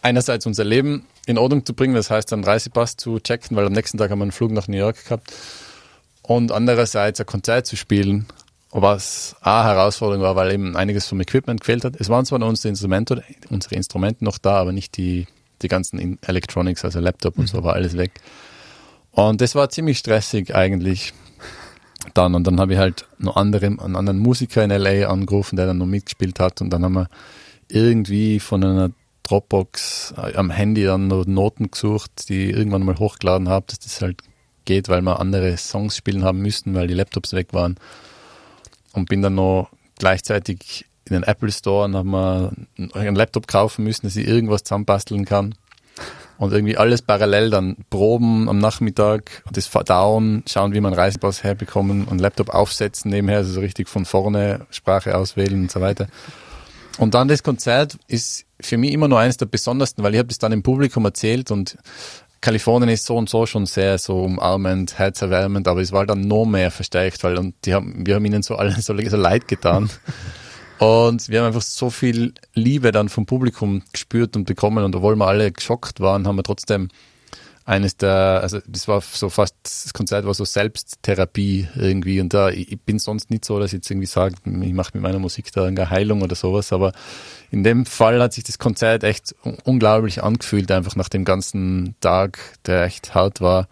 einerseits 0.00 0.46
unser 0.46 0.64
Leben 0.64 1.06
in 1.26 1.36
Ordnung 1.38 1.66
zu 1.66 1.74
bringen, 1.74 1.94
das 1.94 2.10
heißt 2.10 2.32
dann 2.32 2.44
Reisepass 2.44 2.96
zu 2.96 3.20
checken, 3.20 3.56
weil 3.56 3.66
am 3.66 3.72
nächsten 3.72 3.98
Tag 3.98 4.10
haben 4.10 4.20
wir 4.20 4.24
einen 4.24 4.32
Flug 4.32 4.52
nach 4.52 4.68
New 4.68 4.78
York 4.78 5.04
gehabt 5.04 5.32
und 6.22 6.52
andererseits 6.52 7.20
ein 7.20 7.26
Konzert 7.26 7.66
zu 7.66 7.76
spielen, 7.76 8.26
was 8.70 9.36
eine 9.40 9.64
Herausforderung 9.64 10.22
war, 10.22 10.36
weil 10.36 10.52
eben 10.52 10.76
einiges 10.76 11.06
vom 11.06 11.20
Equipment 11.20 11.60
gefehlt 11.60 11.84
hat. 11.84 11.96
Es 11.98 12.08
waren 12.08 12.24
zwar 12.26 12.42
unsere 12.42 12.68
Instrumente, 12.68 13.22
unsere 13.48 13.74
Instrumente 13.74 14.24
noch 14.24 14.38
da, 14.38 14.58
aber 14.58 14.72
nicht 14.72 14.96
die, 14.96 15.26
die 15.62 15.68
ganzen 15.68 16.18
Electronics, 16.22 16.84
also 16.84 17.00
Laptop 17.00 17.38
und 17.38 17.48
so 17.48 17.62
war 17.62 17.74
alles 17.74 17.96
weg. 17.96 18.12
Und 19.12 19.40
das 19.40 19.54
war 19.54 19.70
ziemlich 19.70 19.98
stressig 19.98 20.54
eigentlich 20.54 21.14
dann. 22.14 22.34
Und 22.34 22.46
dann 22.46 22.60
habe 22.60 22.74
ich 22.74 22.78
halt 22.78 23.06
noch 23.18 23.36
andere, 23.36 23.66
einen 23.66 23.96
anderen 23.96 24.18
Musiker 24.18 24.62
in 24.62 24.70
LA 24.70 25.08
angerufen, 25.08 25.56
der 25.56 25.66
dann 25.66 25.78
noch 25.78 25.86
mitgespielt 25.86 26.38
hat. 26.40 26.60
Und 26.60 26.70
dann 26.70 26.84
haben 26.84 26.94
wir 26.94 27.08
irgendwie 27.68 28.40
von 28.40 28.62
einer 28.62 28.90
Dropbox 29.22 30.14
äh, 30.16 30.36
am 30.36 30.50
Handy 30.50 30.84
dann 30.84 31.08
noch 31.08 31.26
Noten 31.26 31.70
gesucht, 31.70 32.28
die 32.28 32.50
ich 32.50 32.56
irgendwann 32.56 32.84
mal 32.84 32.98
hochgeladen 32.98 33.48
habe, 33.48 33.66
dass 33.68 33.80
das 33.80 34.00
halt 34.00 34.22
geht, 34.64 34.88
weil 34.88 35.02
wir 35.02 35.20
andere 35.20 35.56
Songs 35.56 35.96
spielen 35.96 36.24
haben 36.24 36.40
müssten, 36.40 36.74
weil 36.74 36.86
die 36.86 36.94
Laptops 36.94 37.32
weg 37.32 37.48
waren. 37.52 37.76
Und 38.96 39.08
bin 39.08 39.22
dann 39.22 39.34
noch 39.34 39.68
gleichzeitig 39.98 40.86
in 41.04 41.14
den 41.14 41.22
Apple 41.22 41.52
Store 41.52 41.84
und 41.84 41.94
habe 41.94 42.08
mir 42.08 42.52
einen 42.94 43.14
Laptop 43.14 43.46
kaufen 43.46 43.84
müssen, 43.84 44.06
dass 44.06 44.16
ich 44.16 44.26
irgendwas 44.26 44.64
zusammenbasteln 44.64 45.24
kann. 45.24 45.54
Und 46.38 46.52
irgendwie 46.52 46.76
alles 46.76 47.00
parallel 47.00 47.50
dann 47.50 47.76
proben 47.88 48.48
am 48.48 48.58
Nachmittag, 48.58 49.42
das 49.52 49.66
verdauen, 49.66 50.42
schauen, 50.46 50.74
wie 50.74 50.80
man 50.80 50.92
Reisepass 50.92 51.42
herbekommen 51.44 52.04
und 52.04 52.20
Laptop 52.20 52.50
aufsetzen 52.50 53.10
nebenher, 53.10 53.38
also 53.38 53.52
so 53.52 53.60
richtig 53.60 53.88
von 53.88 54.04
vorne 54.04 54.66
Sprache 54.70 55.16
auswählen 55.16 55.62
und 55.62 55.70
so 55.70 55.80
weiter. 55.80 56.08
Und 56.98 57.14
dann 57.14 57.28
das 57.28 57.42
Konzert 57.42 57.98
ist 58.06 58.44
für 58.60 58.78
mich 58.78 58.92
immer 58.92 59.08
nur 59.08 59.18
eines 59.18 59.36
der 59.36 59.46
besondersten, 59.46 60.02
weil 60.02 60.14
ich 60.14 60.18
habe 60.18 60.28
das 60.28 60.38
dann 60.38 60.52
im 60.52 60.62
Publikum 60.62 61.04
erzählt 61.04 61.50
und 61.50 61.76
Kalifornien 62.40 62.90
ist 62.90 63.06
so 63.06 63.16
und 63.16 63.28
so 63.28 63.46
schon 63.46 63.66
sehr 63.66 63.98
so 63.98 64.22
umarmend, 64.22 64.98
herzerwärmend, 64.98 65.68
aber 65.68 65.80
es 65.80 65.92
war 65.92 66.06
dann 66.06 66.22
noch 66.22 66.44
mehr 66.44 66.70
verstärkt, 66.70 67.24
weil 67.24 67.38
und 67.38 67.54
die 67.64 67.74
haben, 67.74 68.06
wir 68.06 68.16
haben 68.16 68.24
ihnen 68.24 68.42
so 68.42 68.56
alle 68.56 68.72
so, 68.80 68.96
so 68.96 69.16
leid 69.16 69.48
getan. 69.48 69.90
Und 70.78 71.30
wir 71.30 71.40
haben 71.40 71.46
einfach 71.46 71.62
so 71.62 71.88
viel 71.88 72.34
Liebe 72.52 72.92
dann 72.92 73.08
vom 73.08 73.24
Publikum 73.24 73.82
gespürt 73.92 74.36
und 74.36 74.44
bekommen. 74.44 74.84
Und 74.84 74.94
obwohl 74.94 75.16
wir 75.16 75.26
alle 75.26 75.50
geschockt 75.50 76.00
waren, 76.00 76.26
haben 76.26 76.36
wir 76.36 76.42
trotzdem 76.42 76.88
eines 77.66 77.96
der, 77.96 78.40
also 78.42 78.60
das 78.68 78.86
war 78.86 79.00
so 79.00 79.28
fast, 79.28 79.56
das 79.64 79.92
Konzert 79.92 80.24
war 80.24 80.32
so 80.34 80.44
Selbsttherapie 80.44 81.66
irgendwie. 81.74 82.20
Und 82.20 82.32
da, 82.32 82.48
ich 82.48 82.80
bin 82.80 83.00
sonst 83.00 83.28
nicht 83.28 83.44
so, 83.44 83.58
dass 83.58 83.70
ich 83.70 83.78
jetzt 83.78 83.90
irgendwie 83.90 84.06
sage, 84.06 84.36
ich 84.44 84.72
mache 84.72 84.92
mit 84.94 85.02
meiner 85.02 85.18
Musik 85.18 85.50
da 85.50 85.64
eine 85.64 85.90
Heilung 85.90 86.22
oder 86.22 86.36
sowas. 86.36 86.72
Aber 86.72 86.92
in 87.50 87.64
dem 87.64 87.84
Fall 87.84 88.22
hat 88.22 88.34
sich 88.34 88.44
das 88.44 88.60
Konzert 88.60 89.02
echt 89.02 89.34
unglaublich 89.64 90.22
angefühlt, 90.22 90.70
einfach 90.70 90.94
nach 90.94 91.08
dem 91.08 91.24
ganzen 91.24 91.96
Tag, 92.00 92.38
der 92.66 92.84
echt 92.84 93.16
hart 93.16 93.40
war, 93.40 93.68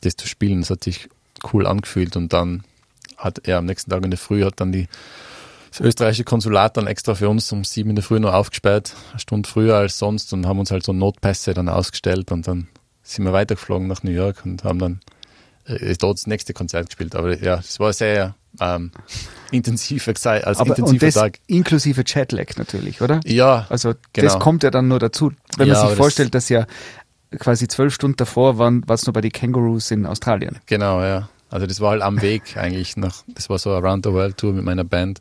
das 0.00 0.16
zu 0.16 0.26
spielen. 0.26 0.62
Das 0.62 0.70
hat 0.70 0.82
sich 0.82 1.10
cool 1.52 1.66
angefühlt. 1.66 2.16
Und 2.16 2.32
dann 2.32 2.64
hat 3.18 3.46
er 3.46 3.58
am 3.58 3.66
nächsten 3.66 3.90
Tag 3.90 4.02
in 4.04 4.10
der 4.10 4.18
Früh 4.18 4.42
hat 4.42 4.58
dann 4.58 4.72
die 4.72 4.88
das 5.70 5.80
österreichische 5.80 6.24
Konsulat 6.24 6.78
dann 6.78 6.86
extra 6.86 7.14
für 7.14 7.28
uns 7.28 7.52
um 7.52 7.62
sieben 7.62 7.90
in 7.90 7.96
der 7.96 8.02
Früh 8.02 8.18
noch 8.20 8.32
aufgesperrt, 8.32 8.94
eine 9.10 9.20
Stunde 9.20 9.46
früher 9.46 9.76
als 9.76 9.98
sonst 9.98 10.32
und 10.32 10.46
haben 10.46 10.58
uns 10.58 10.70
halt 10.70 10.82
so 10.82 10.94
Notpässe 10.94 11.52
dann 11.52 11.68
ausgestellt 11.68 12.32
und 12.32 12.48
dann 12.48 12.68
sind 13.12 13.24
wir 13.24 13.32
weitergeflogen 13.32 13.86
nach 13.88 14.02
New 14.02 14.10
York 14.10 14.44
und 14.44 14.64
haben 14.64 14.78
dann 14.78 15.00
äh, 15.66 15.94
dort 15.98 16.18
das 16.18 16.26
nächste 16.26 16.52
Konzert 16.52 16.86
gespielt. 16.86 17.14
Aber 17.14 17.36
ja, 17.42 17.56
es 17.58 17.78
war 17.80 17.92
sehr 17.92 18.34
ähm, 18.60 18.90
intensive 19.50 20.14
Zeit, 20.14 20.44
als 20.44 20.58
Aber, 20.58 20.70
intensiver 20.70 20.92
und 20.92 21.02
das 21.02 21.14
Tag. 21.14 21.38
Inklusive 21.46 22.02
Jetlag 22.06 22.56
natürlich, 22.56 23.00
oder? 23.00 23.20
Ja, 23.24 23.66
Also 23.70 23.94
genau. 24.12 24.24
das 24.32 24.38
kommt 24.38 24.62
ja 24.62 24.70
dann 24.70 24.88
nur 24.88 24.98
dazu. 24.98 25.32
Wenn 25.56 25.68
Ja, 25.68 25.74
man 25.74 25.80
sich 25.82 25.90
das- 25.90 25.98
vorstellt, 25.98 26.34
dass 26.34 26.48
ja 26.48 26.66
quasi 27.38 27.68
zwölf 27.68 27.94
Stunden 27.94 28.16
davor 28.16 28.58
waren, 28.58 28.86
war 28.88 28.94
es 28.94 29.04
nur 29.06 29.12
bei 29.12 29.20
den 29.20 29.32
Kangaroos 29.32 29.90
in 29.90 30.06
Australien. 30.06 30.58
Genau, 30.66 31.02
ja. 31.02 31.28
Also 31.50 31.66
das 31.66 31.80
war 31.80 31.90
halt 31.92 32.02
am 32.02 32.20
Weg 32.22 32.56
eigentlich 32.56 32.96
nach, 32.96 33.22
das 33.28 33.48
war 33.50 33.58
so 33.58 33.70
eine 33.74 33.86
Around 33.86 34.04
the 34.06 34.12
World 34.12 34.36
Tour 34.38 34.52
mit 34.52 34.64
meiner 34.64 34.84
Band. 34.84 35.20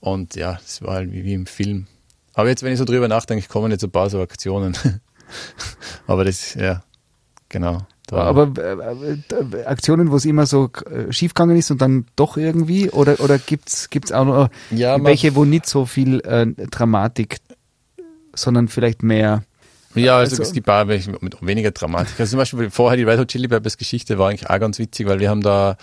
Und 0.00 0.34
ja, 0.36 0.52
das 0.62 0.82
war 0.82 0.94
halt 0.96 1.12
wie, 1.12 1.24
wie 1.24 1.32
im 1.34 1.46
Film. 1.46 1.86
Aber 2.34 2.48
jetzt, 2.50 2.62
wenn 2.62 2.72
ich 2.72 2.78
so 2.78 2.84
drüber 2.84 3.08
nachdenke, 3.08 3.48
kommen 3.48 3.70
jetzt 3.70 3.82
ein 3.84 3.90
paar 3.90 4.10
so 4.10 4.20
Aktionen. 4.20 4.76
Aber 6.06 6.24
das, 6.24 6.54
ja, 6.54 6.82
genau. 7.48 7.78
Aber 8.12 8.52
äh, 8.62 9.14
äh, 9.14 9.64
Aktionen, 9.64 10.12
wo 10.12 10.16
es 10.16 10.24
immer 10.24 10.46
so 10.46 10.70
äh, 10.88 11.12
schiefgegangen 11.12 11.56
ist 11.56 11.70
und 11.72 11.80
dann 11.82 12.06
doch 12.14 12.36
irgendwie? 12.36 12.88
Oder, 12.90 13.18
oder 13.18 13.36
gibt's 13.38 13.90
gibt's 13.90 14.12
auch 14.12 14.24
noch 14.24 14.48
Ja, 14.70 14.96
man- 14.96 15.06
welche, 15.06 15.34
wo 15.34 15.44
nicht 15.44 15.66
so 15.66 15.86
viel 15.86 16.20
äh, 16.20 16.46
Dramatik 16.70 17.38
sondern 18.34 18.68
vielleicht 18.68 19.02
mehr. 19.02 19.42
Ja, 19.94 20.18
also, 20.18 20.32
Also- 20.34 20.42
es 20.42 20.52
gibt 20.52 20.68
auch 20.68 20.86
welche 20.88 21.10
mit 21.20 21.36
weniger 21.40 21.70
Dramatik. 21.70 22.20
Also 22.20 22.30
zum 22.32 22.38
Beispiel 22.38 22.70
vorher 22.70 22.96
die 22.98 23.04
Red 23.04 23.18
Hot 23.18 23.28
Chili 23.28 23.48
Peppers 23.48 23.78
Geschichte 23.78 24.18
war 24.18 24.28
eigentlich 24.28 24.48
auch 24.50 24.58
ganz 24.60 24.78
witzig, 24.78 25.06
weil 25.06 25.20
wir 25.20 25.30
haben 25.30 25.40
da 25.40 25.76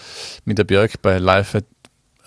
mit 0.46 0.58
der 0.60 0.64
Björk 0.66 1.02
bei 1.02 1.18
Live 1.18 1.56
at 1.56 1.66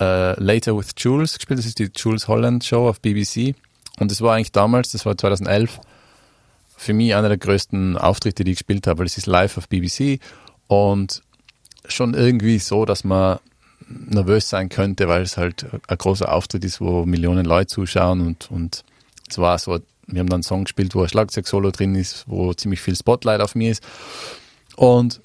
äh, 0.01 0.39
Later 0.43 0.77
with 0.77 0.89
Jules 0.97 1.37
gespielt. 1.39 1.59
Das 1.61 1.67
ist 1.67 1.79
die 1.79 1.89
Jules 1.97 2.27
Holland 2.29 2.65
Show 2.65 2.89
auf 2.89 3.01
BBC. 3.01 3.55
Und 4.01 4.11
das 4.11 4.21
war 4.21 4.35
eigentlich 4.35 4.53
damals, 4.53 4.91
das 4.91 5.07
war 5.07 5.17
2011, 5.17 5.81
für 6.77 6.93
mich 6.93 7.15
einer 7.15 7.29
der 7.29 7.39
größten 7.39 7.97
Auftritte, 7.97 8.45
die 8.45 8.53
ich 8.53 8.59
gespielt 8.59 8.87
habe, 8.87 9.01
weil 9.01 9.07
es 9.07 9.17
ist 9.17 9.27
live 9.27 9.57
auf 9.57 9.69
BBC 9.69 10.21
und 10.67 11.23
schon 11.87 12.15
irgendwie 12.15 12.59
so, 12.59 12.85
dass 12.85 13.05
man 13.05 13.39
nervös 13.89 14.49
sein 14.49 14.69
könnte, 14.69 15.09
weil 15.09 15.23
es 15.23 15.37
halt 15.37 15.67
ein 15.87 15.99
großer 15.99 16.33
Auftritt 16.33 16.65
ist, 16.65 16.81
wo 16.81 17.07
Millionen 17.07 17.47
Leute 17.47 17.69
zuschauen 17.69 18.21
und, 18.27 18.51
und 18.51 18.85
es 19.29 19.39
war 19.39 19.59
so, 19.59 19.79
wir 20.07 20.21
haben 20.21 20.29
dann 20.29 20.39
einen 20.39 20.43
Song 20.43 20.65
gespielt, 20.65 20.95
wo 20.95 21.03
ein 21.03 21.09
Schlagzeug-Solo 21.09 21.71
drin 21.71 21.95
ist, 21.95 22.25
wo 22.27 22.53
ziemlich 22.53 22.81
viel 22.81 22.97
Spotlight 22.97 23.41
auf 23.41 23.55
mir 23.55 23.71
ist 23.71 23.83
und 24.77 25.21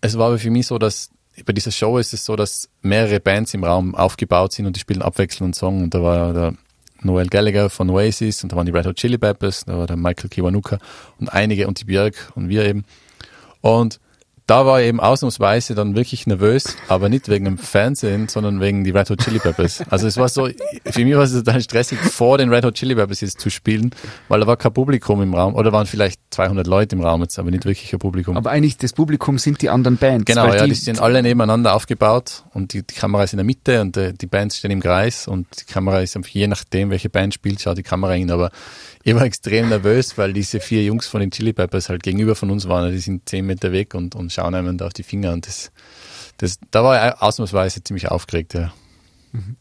es 0.00 0.16
war 0.16 0.28
aber 0.28 0.38
für 0.38 0.50
mich 0.50 0.66
so, 0.66 0.78
dass 0.78 1.10
bei 1.44 1.52
dieser 1.52 1.70
Show 1.70 1.98
ist 1.98 2.12
es 2.12 2.24
so, 2.24 2.34
dass 2.36 2.68
mehrere 2.82 3.20
Bands 3.20 3.54
im 3.54 3.64
Raum 3.64 3.94
aufgebaut 3.94 4.52
sind 4.52 4.66
und 4.66 4.76
die 4.76 4.80
spielen 4.80 5.02
abwechselnd 5.02 5.42
einen 5.46 5.52
Song 5.54 5.82
und 5.84 5.94
da 5.94 6.02
war 6.02 6.32
der 6.32 6.54
Noel 7.02 7.28
Gallagher 7.28 7.70
von 7.70 7.90
Oasis 7.90 8.42
und 8.42 8.52
da 8.52 8.56
waren 8.56 8.66
die 8.66 8.72
Red 8.72 8.86
Hot 8.86 8.96
Chili 8.96 9.18
Peppers, 9.18 9.64
da 9.64 9.78
war 9.78 9.86
der 9.86 9.96
Michael 9.96 10.28
Kiwanuka 10.28 10.78
und 11.18 11.32
einige 11.32 11.66
und 11.68 11.80
die 11.80 11.84
Björk 11.84 12.32
und 12.34 12.48
wir 12.48 12.64
eben. 12.64 12.84
Und 13.60 14.00
da 14.48 14.64
war 14.64 14.80
ich 14.80 14.88
eben 14.88 14.98
ausnahmsweise 14.98 15.74
dann 15.74 15.94
wirklich 15.94 16.26
nervös, 16.26 16.74
aber 16.88 17.10
nicht 17.10 17.28
wegen 17.28 17.44
dem 17.44 17.58
Fernsehen, 17.58 18.28
sondern 18.28 18.60
wegen 18.62 18.82
die 18.82 18.90
Red 18.90 19.10
Hot 19.10 19.20
Chili 19.20 19.38
Peppers. 19.38 19.82
Also 19.90 20.06
es 20.06 20.16
war 20.16 20.28
so, 20.30 20.48
für 20.86 21.04
mich 21.04 21.14
war 21.14 21.24
es 21.24 21.32
total 21.34 21.60
stressig, 21.60 21.98
vor 21.98 22.38
den 22.38 22.52
Red 22.52 22.64
Hot 22.64 22.74
Chili 22.74 22.94
Peppers 22.94 23.20
jetzt 23.20 23.40
zu 23.40 23.50
spielen, 23.50 23.90
weil 24.28 24.40
da 24.40 24.46
war 24.46 24.56
kein 24.56 24.72
Publikum 24.72 25.20
im 25.20 25.34
Raum, 25.34 25.54
oder 25.54 25.70
waren 25.72 25.86
vielleicht 25.86 26.18
200 26.30 26.66
Leute 26.66 26.96
im 26.96 27.02
Raum 27.02 27.20
jetzt, 27.20 27.38
aber 27.38 27.50
nicht 27.50 27.66
wirklich 27.66 27.92
ein 27.92 27.98
Publikum. 27.98 28.38
Aber 28.38 28.50
eigentlich 28.50 28.78
das 28.78 28.94
Publikum 28.94 29.36
sind 29.36 29.60
die 29.60 29.68
anderen 29.68 29.98
Bands. 29.98 30.24
Genau, 30.24 30.48
weil 30.48 30.56
ja, 30.56 30.66
die, 30.66 30.72
sind 30.74 30.98
alle 30.98 31.22
nebeneinander 31.22 31.74
aufgebaut 31.74 32.44
und 32.54 32.72
die, 32.72 32.82
die 32.86 32.94
Kamera 32.94 33.24
ist 33.24 33.34
in 33.34 33.36
der 33.36 33.44
Mitte 33.44 33.82
und 33.82 33.96
die, 33.96 34.14
die 34.14 34.26
Bands 34.26 34.56
stehen 34.56 34.70
im 34.70 34.80
Kreis 34.80 35.28
und 35.28 35.46
die 35.60 35.70
Kamera 35.70 36.00
ist, 36.00 36.16
einfach- 36.16 36.30
je 36.30 36.46
nachdem, 36.46 36.88
welche 36.88 37.10
Band 37.10 37.34
spielt, 37.34 37.60
schaut 37.60 37.76
die 37.76 37.82
Kamera 37.82 38.12
hin. 38.14 38.30
Aber 38.30 38.50
ich 39.08 39.14
war 39.14 39.22
extrem 39.22 39.68
nervös, 39.68 40.16
weil 40.18 40.32
diese 40.32 40.60
vier 40.60 40.82
Jungs 40.84 41.06
von 41.06 41.20
den 41.20 41.30
Chili 41.30 41.52
Peppers 41.52 41.88
halt 41.88 42.02
gegenüber 42.02 42.34
von 42.34 42.50
uns 42.50 42.68
waren. 42.68 42.90
Die 42.92 42.98
sind 42.98 43.28
zehn 43.28 43.46
Meter 43.46 43.72
weg 43.72 43.94
und, 43.94 44.14
und 44.14 44.32
schauen 44.32 44.54
einem 44.54 44.78
da 44.78 44.86
auf 44.86 44.92
die 44.92 45.02
Finger 45.02 45.32
und 45.32 45.46
das, 45.46 45.70
das, 46.38 46.58
da 46.70 46.84
war 46.84 47.08
ich 47.08 47.22
ausnahmsweise 47.22 47.82
ziemlich 47.82 48.08
aufgeregt, 48.08 48.54
ja. 48.54 48.72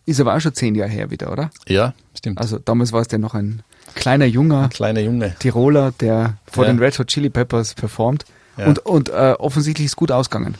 Ist 0.05 0.19
aber 0.21 0.35
auch 0.35 0.39
schon 0.39 0.53
zehn 0.53 0.75
Jahre 0.75 0.89
her 0.89 1.11
wieder, 1.11 1.31
oder? 1.31 1.49
Ja, 1.67 1.93
stimmt. 2.17 2.39
Also 2.39 2.57
damals 2.57 2.93
war 2.93 3.01
es 3.01 3.07
ja 3.11 3.17
noch 3.17 3.33
ein 3.33 3.63
kleiner 3.95 4.25
junger 4.25 4.69
Kleiner 4.69 5.01
Junge. 5.01 5.35
Tiroler, 5.39 5.91
der 5.99 6.37
vor 6.49 6.65
Ja. 6.65 6.71
den 6.71 6.79
Red 6.79 6.97
Hot 6.99 7.07
Chili 7.07 7.29
Peppers 7.29 7.73
performt. 7.73 8.25
Ja. 8.57 8.67
Und, 8.67 8.79
und 8.79 9.09
äh, 9.09 9.35
offensichtlich 9.37 9.85
ist 9.85 9.95
gut 9.95 10.11
ausgegangen. 10.11 10.55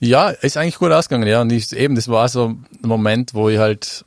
Ja, 0.00 0.30
ist 0.30 0.56
eigentlich 0.56 0.78
gut 0.78 0.92
ausgegangen, 0.92 1.26
ja. 1.28 1.40
Und 1.40 1.50
ich, 1.50 1.72
eben, 1.74 1.94
das 1.94 2.08
war 2.08 2.28
so 2.28 2.48
ein 2.48 2.66
Moment, 2.82 3.34
wo 3.34 3.48
ich 3.48 3.58
halt, 3.58 4.04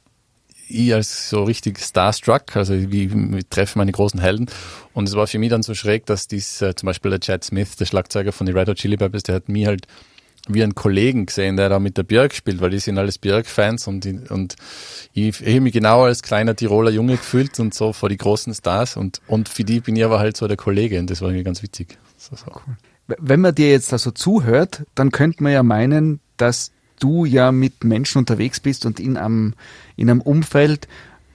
ich 0.67 0.93
als 0.93 1.29
so 1.29 1.43
richtig 1.43 1.79
starstruck, 1.79 2.55
also 2.55 2.73
wie, 2.73 3.09
ich 3.37 3.45
treffe 3.49 3.77
meine 3.77 3.91
großen 3.91 4.19
Helden. 4.19 4.47
Und 4.93 5.07
es 5.09 5.15
war 5.15 5.27
für 5.27 5.39
mich 5.39 5.49
dann 5.49 5.63
so 5.63 5.73
schräg, 5.73 6.05
dass 6.05 6.27
dies, 6.27 6.61
äh, 6.61 6.75
zum 6.75 6.87
Beispiel 6.87 7.11
der 7.11 7.19
Chad 7.19 7.43
Smith, 7.43 7.75
der 7.75 7.85
Schlagzeuger 7.85 8.31
von 8.31 8.47
den 8.47 8.57
Red 8.57 8.69
Hot 8.69 8.77
Chili 8.77 8.97
Peppers, 8.97 9.23
der 9.23 9.35
hat 9.35 9.49
mich 9.49 9.65
halt 9.65 9.87
wie 10.47 10.61
einen 10.61 10.75
Kollegen 10.75 11.25
gesehen, 11.25 11.57
der 11.57 11.69
da 11.69 11.79
mit 11.79 11.97
der 11.97 12.03
Björk 12.03 12.35
spielt, 12.35 12.61
weil 12.61 12.69
die 12.69 12.77
sind 12.79 12.99
alles 12.99 13.17
Björk-Fans 13.17 13.87
und, 13.87 14.05
und 14.29 14.55
ich, 15.13 15.41
ich 15.41 15.47
habe 15.47 15.61
mich 15.61 15.73
genau 15.73 16.03
als 16.03 16.21
kleiner 16.21 16.55
Tiroler 16.55 16.91
Junge 16.91 17.13
gefühlt 17.17 17.59
und 17.59 17.73
so 17.73 17.93
vor 17.93 18.09
die 18.09 18.17
großen 18.17 18.53
Stars 18.53 18.95
und, 18.95 19.21
und 19.25 19.49
für 19.49 19.63
die 19.63 19.79
bin 19.79 19.95
ich 19.95 20.05
aber 20.05 20.19
halt 20.19 20.37
so 20.37 20.47
der 20.47 20.55
Kollege 20.57 20.99
und 20.99 21.09
das 21.09 21.21
war 21.21 21.29
irgendwie 21.29 21.45
ganz 21.45 21.63
witzig. 21.63 21.97
So, 22.17 22.35
so. 22.35 22.45
W- 23.07 23.15
Wenn 23.19 23.41
man 23.41 23.55
dir 23.55 23.71
jetzt 23.71 23.91
da 23.91 23.97
so 23.97 24.11
zuhört, 24.11 24.83
dann 24.93 25.09
könnte 25.09 25.41
man 25.41 25.51
ja 25.51 25.63
meinen, 25.63 26.19
dass 26.37 26.71
du 26.99 27.25
ja 27.25 27.51
mit 27.51 27.83
Menschen 27.83 28.19
unterwegs 28.19 28.59
bist 28.59 28.85
und 28.85 28.99
in 28.99 29.17
einem, 29.17 29.53
in 29.95 30.09
einem 30.09 30.21
Umfeld, 30.21 30.87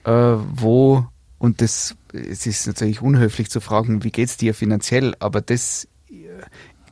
äh, 0.04 0.10
wo, 0.10 1.06
und 1.38 1.60
das, 1.60 1.96
es 2.12 2.46
ist 2.46 2.66
natürlich 2.66 3.02
unhöflich 3.02 3.50
zu 3.50 3.60
fragen, 3.60 4.04
wie 4.04 4.10
geht's 4.10 4.36
dir 4.36 4.54
finanziell, 4.54 5.14
aber 5.18 5.40
das, 5.40 5.88
äh, 6.10 6.14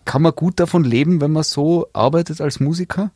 kann 0.05 0.23
man 0.23 0.33
gut 0.35 0.59
davon 0.59 0.85
leben, 0.85 1.21
wenn 1.21 1.33
man 1.33 1.43
so 1.43 1.87
arbeitet 1.93 2.41
als 2.41 2.61
Musiker? 2.61 3.11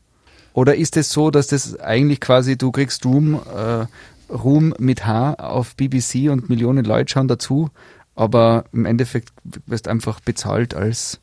Oder 0.53 0.77
ist 0.77 0.99
es 0.99 1.11
so, 1.11 1.31
dass 1.31 1.47
das 1.47 1.81
eigentlich 1.81 2.21
quasi, 2.21 2.59
du 2.59 2.71
kriegst 2.71 3.07
Ruhm, 3.07 3.35
äh, 3.35 3.87
Ruhm 4.31 4.75
mit 4.79 5.07
H 5.07 5.35
auf 5.35 5.75
BBC 5.75 6.31
und 6.31 6.51
Millionen 6.51 6.85
Leute 6.85 7.11
schauen 7.11 7.29
dazu, 7.29 7.71
aber 8.15 8.67
im 8.73 8.85
Endeffekt 8.85 9.33
wirst 9.67 9.89
einfach 9.89 10.21
bezahlt 10.21 10.75
als 10.75 11.21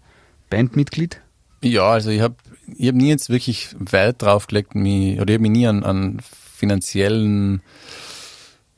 Bandmitglied? 0.49 1.21
Ja, 1.61 1.91
also 1.91 2.09
ich 2.09 2.21
habe 2.21 2.35
ich 2.77 2.87
hab 2.87 2.95
nie 2.95 3.09
jetzt 3.09 3.29
wirklich 3.29 3.75
Wert 3.79 4.21
drauf 4.21 4.47
gelegt, 4.47 4.75
mich, 4.75 5.19
oder 5.19 5.29
ich 5.29 5.35
habe 5.35 5.41
mich 5.41 5.51
nie 5.51 5.67
an, 5.67 5.83
an 5.83 6.21
finanziellen 6.55 7.61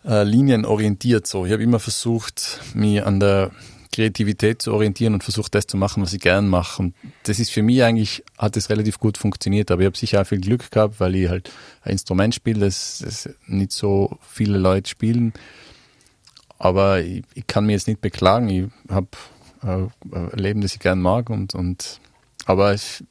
äh, 0.06 0.24
Linien 0.24 0.66
orientiert. 0.66 1.28
So. 1.28 1.46
Ich 1.46 1.52
habe 1.52 1.64
immer 1.64 1.80
versucht, 1.80 2.60
mich 2.74 3.04
an 3.04 3.20
der 3.20 3.52
Kreativität 3.92 4.62
zu 4.62 4.74
orientieren 4.74 5.14
und 5.14 5.24
versucht, 5.24 5.54
das 5.54 5.68
zu 5.68 5.78
machen, 5.78 6.02
was 6.02 6.14
ich 6.14 6.22
gern 6.22 6.48
mache. 6.48 6.82
Und 6.82 6.96
das 7.24 7.40
ist 7.40 7.52
für 7.52 7.62
mich 7.62 7.84
eigentlich, 7.84 8.24
hat 8.38 8.56
das 8.56 8.70
relativ 8.70 9.00
gut 9.00 9.18
funktioniert, 9.18 9.70
aber 9.70 9.82
ich 9.82 9.86
habe 9.88 9.98
sicher 9.98 10.22
auch 10.22 10.28
viel 10.28 10.40
Glück 10.40 10.72
gehabt, 10.72 11.00
weil 11.00 11.16
ich 11.16 11.30
halt 11.30 11.52
ein 11.84 11.94
Instrument 11.94 12.34
spiele, 12.34 12.62
das, 12.62 13.02
das 13.04 13.30
nicht 13.48 13.74
so 13.74 14.18
viele 14.28 14.58
Leute 14.58 14.90
spielen. 14.90 15.34
Aber 16.58 17.02
ich, 17.02 17.24
ich 17.34 17.48
kann 17.48 17.66
mir 17.66 17.74
jetzt 17.74 17.88
nicht 17.88 18.02
beklagen. 18.02 18.50
Ich 18.50 18.94
habe 18.94 19.08
äh, 19.64 20.16
ein 20.16 20.38
Leben, 20.38 20.62
das 20.62 20.74
ich 20.74 20.80
gern 20.80 21.02
mag 21.02 21.30
und, 21.30 21.54
und 21.54 22.00
aber 22.46 22.74
ich, 22.74 23.04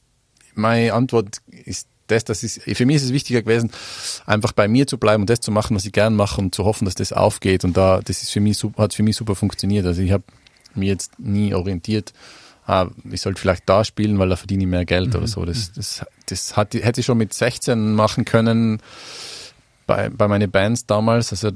meine 0.55 0.93
Antwort 0.93 1.39
ist 1.49 1.89
das, 2.11 2.25
das 2.25 2.43
ist, 2.43 2.63
für 2.63 2.87
mich 2.87 2.97
ist 2.97 3.05
es 3.05 3.13
wichtiger 3.13 3.43
gewesen, 3.43 3.71
einfach 4.27 4.53
bei 4.53 4.69
mir 4.69 4.87
zu 4.87 4.99
bleiben 4.99 5.23
und 5.23 5.31
das 5.31 5.41
zu 5.41 5.53
machen, 5.53 5.77
was 5.77 5.85
ich 5.87 5.93
gern 5.93 6.17
mache 6.17 6.41
und 6.41 6.55
zu 6.55 6.65
hoffen, 6.65 6.85
dass 6.85 6.95
das 6.95 7.13
aufgeht. 7.13 7.65
Und 7.65 7.77
da, 7.77 8.01
das 8.01 8.23
ist 8.23 8.31
für 8.31 8.41
mich, 8.41 8.63
hat 8.77 8.95
für 8.95 9.03
mich 9.03 9.17
super 9.17 9.35
funktioniert. 9.35 9.87
Also 9.87 10.03
ich 10.03 10.11
habe 10.11 10.25
mir 10.75 10.89
jetzt 10.89 11.19
nie 11.19 11.55
orientiert, 11.55 12.13
ah, 12.67 12.89
ich 13.11 13.21
sollte 13.21 13.41
vielleicht 13.41 13.69
da 13.69 13.85
spielen, 13.85 14.19
weil 14.19 14.29
da 14.29 14.37
verdiene 14.37 14.65
ich 14.65 14.69
mehr 14.69 14.85
Geld 14.85 15.15
oder 15.15 15.27
so. 15.27 15.45
Das, 15.45 15.73
das, 15.73 16.05
das 16.27 16.57
hat, 16.57 16.75
hätte 16.75 17.01
ich 17.01 17.07
schon 17.07 17.19
mit 17.19 17.33
16 17.33 17.95
machen 17.95 18.25
können 18.25 18.81
bei, 19.87 20.09
bei 20.09 20.29
meinen 20.29 20.51
Bands 20.51 20.87
damals. 20.87 21.33
Also 21.33 21.51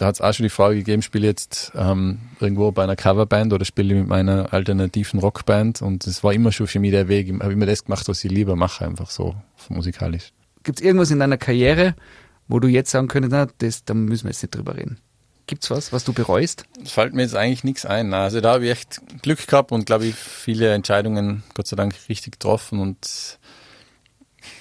da 0.00 0.06
hat 0.06 0.14
es 0.14 0.22
auch 0.22 0.32
schon 0.32 0.44
die 0.44 0.50
Frage 0.50 0.76
gegeben, 0.76 1.02
spiele 1.02 1.26
ich 1.26 1.32
jetzt 1.32 1.72
ähm, 1.74 2.20
irgendwo 2.40 2.72
bei 2.72 2.82
einer 2.82 2.96
Coverband 2.96 3.52
oder 3.52 3.66
spiele 3.66 3.92
ich 3.92 4.00
mit 4.00 4.08
meiner 4.08 4.50
alternativen 4.50 5.20
Rockband 5.20 5.82
und 5.82 6.06
das 6.06 6.24
war 6.24 6.32
immer 6.32 6.52
schon 6.52 6.68
für 6.68 6.78
mich 6.78 6.92
der 6.92 7.08
Weg. 7.08 7.28
Ich 7.28 7.38
habe 7.38 7.52
immer 7.52 7.66
das 7.66 7.84
gemacht, 7.84 8.08
was 8.08 8.24
ich 8.24 8.30
lieber 8.30 8.56
mache, 8.56 8.86
einfach 8.86 9.10
so 9.10 9.34
musikalisch. 9.68 10.32
Gibt 10.62 10.80
es 10.80 10.86
irgendwas 10.86 11.10
in 11.10 11.18
deiner 11.18 11.36
Karriere, 11.36 11.94
wo 12.48 12.60
du 12.60 12.66
jetzt 12.66 12.90
sagen 12.90 13.08
könntest, 13.08 13.32
na, 13.32 13.46
das, 13.58 13.84
da 13.84 13.92
müssen 13.92 14.24
wir 14.24 14.30
jetzt 14.30 14.42
nicht 14.42 14.54
drüber 14.54 14.74
reden? 14.74 14.96
Gibt's 15.46 15.70
was, 15.70 15.92
was 15.92 16.04
du 16.04 16.14
bereust? 16.14 16.64
Es 16.82 16.92
fällt 16.92 17.12
mir 17.12 17.20
jetzt 17.20 17.36
eigentlich 17.36 17.62
nichts 17.62 17.84
ein. 17.84 18.14
Also 18.14 18.40
da 18.40 18.54
habe 18.54 18.64
ich 18.64 18.70
echt 18.70 19.02
Glück 19.20 19.46
gehabt 19.46 19.70
und 19.70 19.84
glaube 19.84 20.06
ich 20.06 20.14
viele 20.14 20.72
Entscheidungen 20.72 21.42
Gott 21.52 21.66
sei 21.66 21.76
Dank 21.76 21.94
richtig 22.08 22.32
getroffen 22.32 22.78
und 22.78 23.38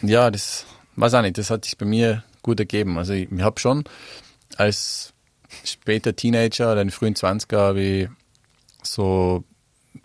ja, 0.01 0.31
das 0.31 0.65
weiß 0.97 1.13
auch 1.13 1.21
nicht, 1.21 1.37
das 1.37 1.49
hat 1.49 1.63
sich 1.63 1.77
bei 1.77 1.85
mir 1.85 2.25
gut 2.41 2.59
ergeben. 2.59 2.97
Also 2.97 3.13
ich, 3.13 3.31
ich 3.31 3.41
habe 3.41 3.57
schon 3.61 3.85
als 4.57 5.13
später 5.63 6.15
Teenager 6.15 6.71
oder 6.71 6.81
in 6.81 6.87
den 6.87 6.93
frühen 6.93 7.15
20er 7.15 7.57
habe 7.57 7.81
ich 7.81 8.09
so 8.83 9.43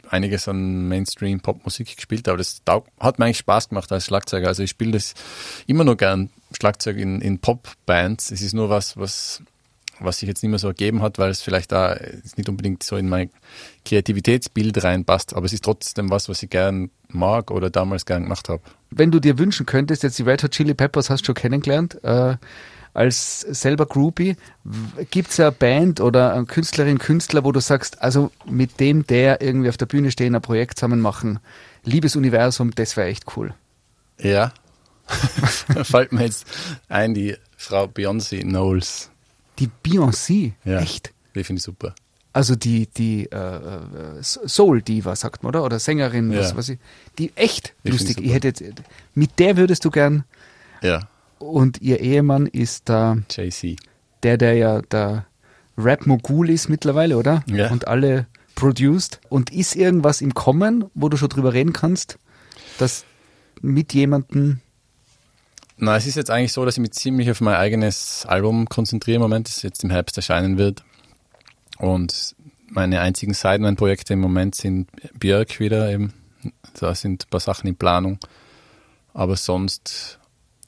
einiges 0.08 0.48
an 0.48 0.88
Mainstream-Popmusik 0.88 1.96
gespielt, 1.96 2.28
aber 2.28 2.38
das 2.38 2.62
hat 3.00 3.18
mir 3.18 3.26
eigentlich 3.26 3.38
Spaß 3.38 3.68
gemacht 3.68 3.90
als 3.92 4.06
Schlagzeuger. 4.06 4.48
Also 4.48 4.62
ich 4.62 4.70
spiele 4.70 4.92
das 4.92 5.14
immer 5.66 5.84
noch 5.84 5.96
gern 5.96 6.30
Schlagzeug 6.52 6.96
in, 6.98 7.20
in 7.20 7.38
Pop-Bands. 7.38 8.30
Es 8.30 8.42
ist 8.42 8.54
nur 8.54 8.70
was, 8.70 8.96
was, 8.96 9.42
was 10.00 10.18
sich 10.18 10.28
jetzt 10.28 10.42
nicht 10.42 10.50
mehr 10.50 10.58
so 10.58 10.68
ergeben 10.68 11.02
hat, 11.02 11.18
weil 11.18 11.30
es 11.30 11.42
vielleicht 11.42 11.72
da 11.72 11.98
nicht 12.36 12.48
unbedingt 12.48 12.82
so 12.82 12.96
in 12.96 13.08
mein 13.08 13.30
Kreativitätsbild 13.84 14.82
reinpasst, 14.82 15.34
aber 15.34 15.46
es 15.46 15.52
ist 15.52 15.64
trotzdem 15.64 16.10
was, 16.10 16.28
was 16.28 16.42
ich 16.42 16.50
gern 16.50 16.90
mag 17.08 17.50
oder 17.50 17.70
damals 17.70 18.06
gern 18.06 18.24
gemacht 18.24 18.48
habe. 18.48 18.62
Wenn 18.90 19.10
du 19.10 19.20
dir 19.20 19.38
wünschen 19.38 19.66
könntest, 19.66 20.02
jetzt 20.02 20.18
die 20.18 20.22
Red 20.22 20.42
Hot 20.42 20.52
Chili 20.52 20.74
Peppers 20.74 21.10
hast 21.10 21.22
du 21.22 21.26
schon 21.26 21.34
kennengelernt, 21.34 22.02
äh, 22.04 22.36
als 22.94 23.40
selber 23.40 23.86
Groupie, 23.86 24.36
gibt 25.10 25.30
es 25.30 25.40
eine 25.40 25.52
Band 25.52 26.00
oder 26.00 26.32
eine 26.32 26.46
Künstlerin, 26.46 26.98
Künstler, 26.98 27.44
wo 27.44 27.52
du 27.52 27.60
sagst, 27.60 28.00
also 28.00 28.30
mit 28.46 28.80
dem, 28.80 29.06
der 29.06 29.42
irgendwie 29.42 29.68
auf 29.68 29.76
der 29.76 29.86
Bühne 29.86 30.10
stehen, 30.10 30.34
ein 30.34 30.40
Projekt 30.42 30.78
zusammen 30.78 31.00
machen, 31.00 31.40
liebes 31.84 32.16
Universum, 32.16 32.70
das 32.74 32.96
wäre 32.96 33.08
echt 33.08 33.36
cool. 33.36 33.52
Ja. 34.18 34.52
fällt 35.82 36.12
mir 36.12 36.22
jetzt 36.24 36.46
ein, 36.88 37.12
die 37.14 37.36
Frau 37.56 37.84
Beyoncé 37.84 38.40
Knowles. 38.40 39.10
Die 39.58 39.68
Beyoncé, 39.84 40.52
Ja. 40.64 40.80
echt. 40.80 41.12
Die 41.34 41.44
finde 41.44 41.58
ich 41.58 41.64
super. 41.64 41.94
Also 42.32 42.56
die, 42.56 42.86
die 42.88 43.26
äh, 43.26 43.36
äh, 43.36 44.22
Soul-Diva, 44.22 45.14
sagt 45.14 45.42
man, 45.42 45.50
oder? 45.50 45.62
Oder 45.64 45.78
Sängerin, 45.78 46.32
Ja. 46.32 46.40
was 46.40 46.56
weiß 46.56 46.68
ich. 46.70 46.78
Die 47.18 47.32
echt 47.36 47.74
Die 47.84 47.90
lustig. 47.90 48.18
ich 48.18 48.24
Ich 48.26 48.32
hätte 48.32 48.48
jetzt, 48.48 48.62
mit 49.14 49.38
der 49.38 49.56
würdest 49.56 49.84
du 49.84 49.90
gern, 49.90 50.24
Ja, 50.82 51.08
und 51.50 51.80
ihr 51.82 52.00
Ehemann 52.00 52.46
ist 52.46 52.88
da 52.88 53.18
JC. 53.30 53.76
der, 54.22 54.38
der 54.38 54.54
ja 54.54 54.82
der 54.82 55.26
Rap-Mogul 55.76 56.50
ist 56.50 56.68
mittlerweile, 56.68 57.16
oder? 57.16 57.42
Ja. 57.46 57.70
Und 57.70 57.88
alle 57.88 58.26
produced. 58.54 59.20
Und 59.28 59.52
ist 59.52 59.76
irgendwas 59.76 60.20
im 60.20 60.34
Kommen, 60.34 60.84
wo 60.94 61.08
du 61.08 61.16
schon 61.16 61.28
drüber 61.28 61.52
reden 61.52 61.72
kannst, 61.72 62.18
dass 62.78 63.04
mit 63.60 63.92
jemandem 63.94 64.60
Na, 65.76 65.96
es 65.96 66.06
ist 66.06 66.14
jetzt 66.14 66.30
eigentlich 66.30 66.52
so, 66.52 66.64
dass 66.64 66.76
ich 66.76 66.80
mich 66.80 66.92
ziemlich 66.92 67.30
auf 67.30 67.40
mein 67.40 67.56
eigenes 67.56 68.24
Album 68.26 68.68
konzentriere 68.68 69.16
im 69.16 69.22
Moment, 69.22 69.48
das 69.48 69.62
jetzt 69.62 69.82
im 69.84 69.90
Herbst 69.90 70.16
erscheinen 70.16 70.58
wird. 70.58 70.84
Und 71.78 72.36
meine 72.68 73.00
einzigen 73.00 73.34
Sideman-Projekte 73.34 74.12
im 74.12 74.20
Moment 74.20 74.54
sind 74.54 74.88
Björk 75.18 75.60
wieder 75.60 75.90
eben. 75.90 76.12
Da 76.78 76.94
sind 76.94 77.24
ein 77.24 77.30
paar 77.30 77.40
Sachen 77.40 77.66
in 77.66 77.76
Planung. 77.76 78.18
Aber 79.12 79.36
sonst, 79.36 80.18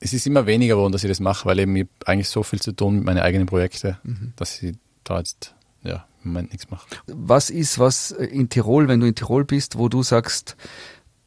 es 0.01 0.13
ist 0.13 0.27
immer 0.27 0.47
weniger 0.47 0.77
geworden, 0.77 0.93
dass 0.93 1.05
ich 1.05 1.11
das 1.11 1.21
mache, 1.21 1.47
weil 1.47 1.59
eben 1.59 1.75
ich 1.77 1.87
eigentlich 2.05 2.29
so 2.29 2.43
viel 2.43 2.61
zu 2.61 2.73
tun 2.73 2.97
mit 2.97 3.05
meinen 3.05 3.19
eigenen 3.19 3.47
Projekten, 3.47 4.33
dass 4.37 4.63
ich 4.63 4.77
da 5.05 5.19
jetzt 5.19 5.55
ja, 5.83 6.07
im 6.25 6.33
Moment 6.33 6.53
nichts 6.53 6.71
mache. 6.71 6.87
was 7.07 7.51
ist 7.51 7.79
was 7.79 8.11
in 8.11 8.49
Tirol, 8.49 8.89
wenn 8.89 9.01
du 9.01 9.07
in 9.07 9.15
Tirol 9.15 9.45
bist, 9.45 9.79
wo 9.79 9.89
du 9.89 10.03
sagst, 10.03 10.57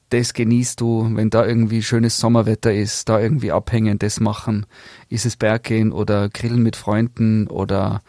das 0.10 0.34
genießt 0.34 0.82
du, 0.82 1.10
wenn 1.14 1.30
da 1.30 1.46
irgendwie 1.46 1.84
schönes 1.84 2.18
Sommerwetter 2.18 2.74
ist, 2.74 3.10
da 3.10 3.20
irgendwie 3.20 3.52
abhängen, 3.52 4.00
das 4.00 4.20
machen. 4.20 4.66
Ist 5.08 5.26
es 5.26 5.36
Berggehen 5.36 5.92
oder 5.92 6.30
Grillen 6.30 6.64
mit 6.64 6.76
Freunden 6.76 7.48
oder 7.48 8.02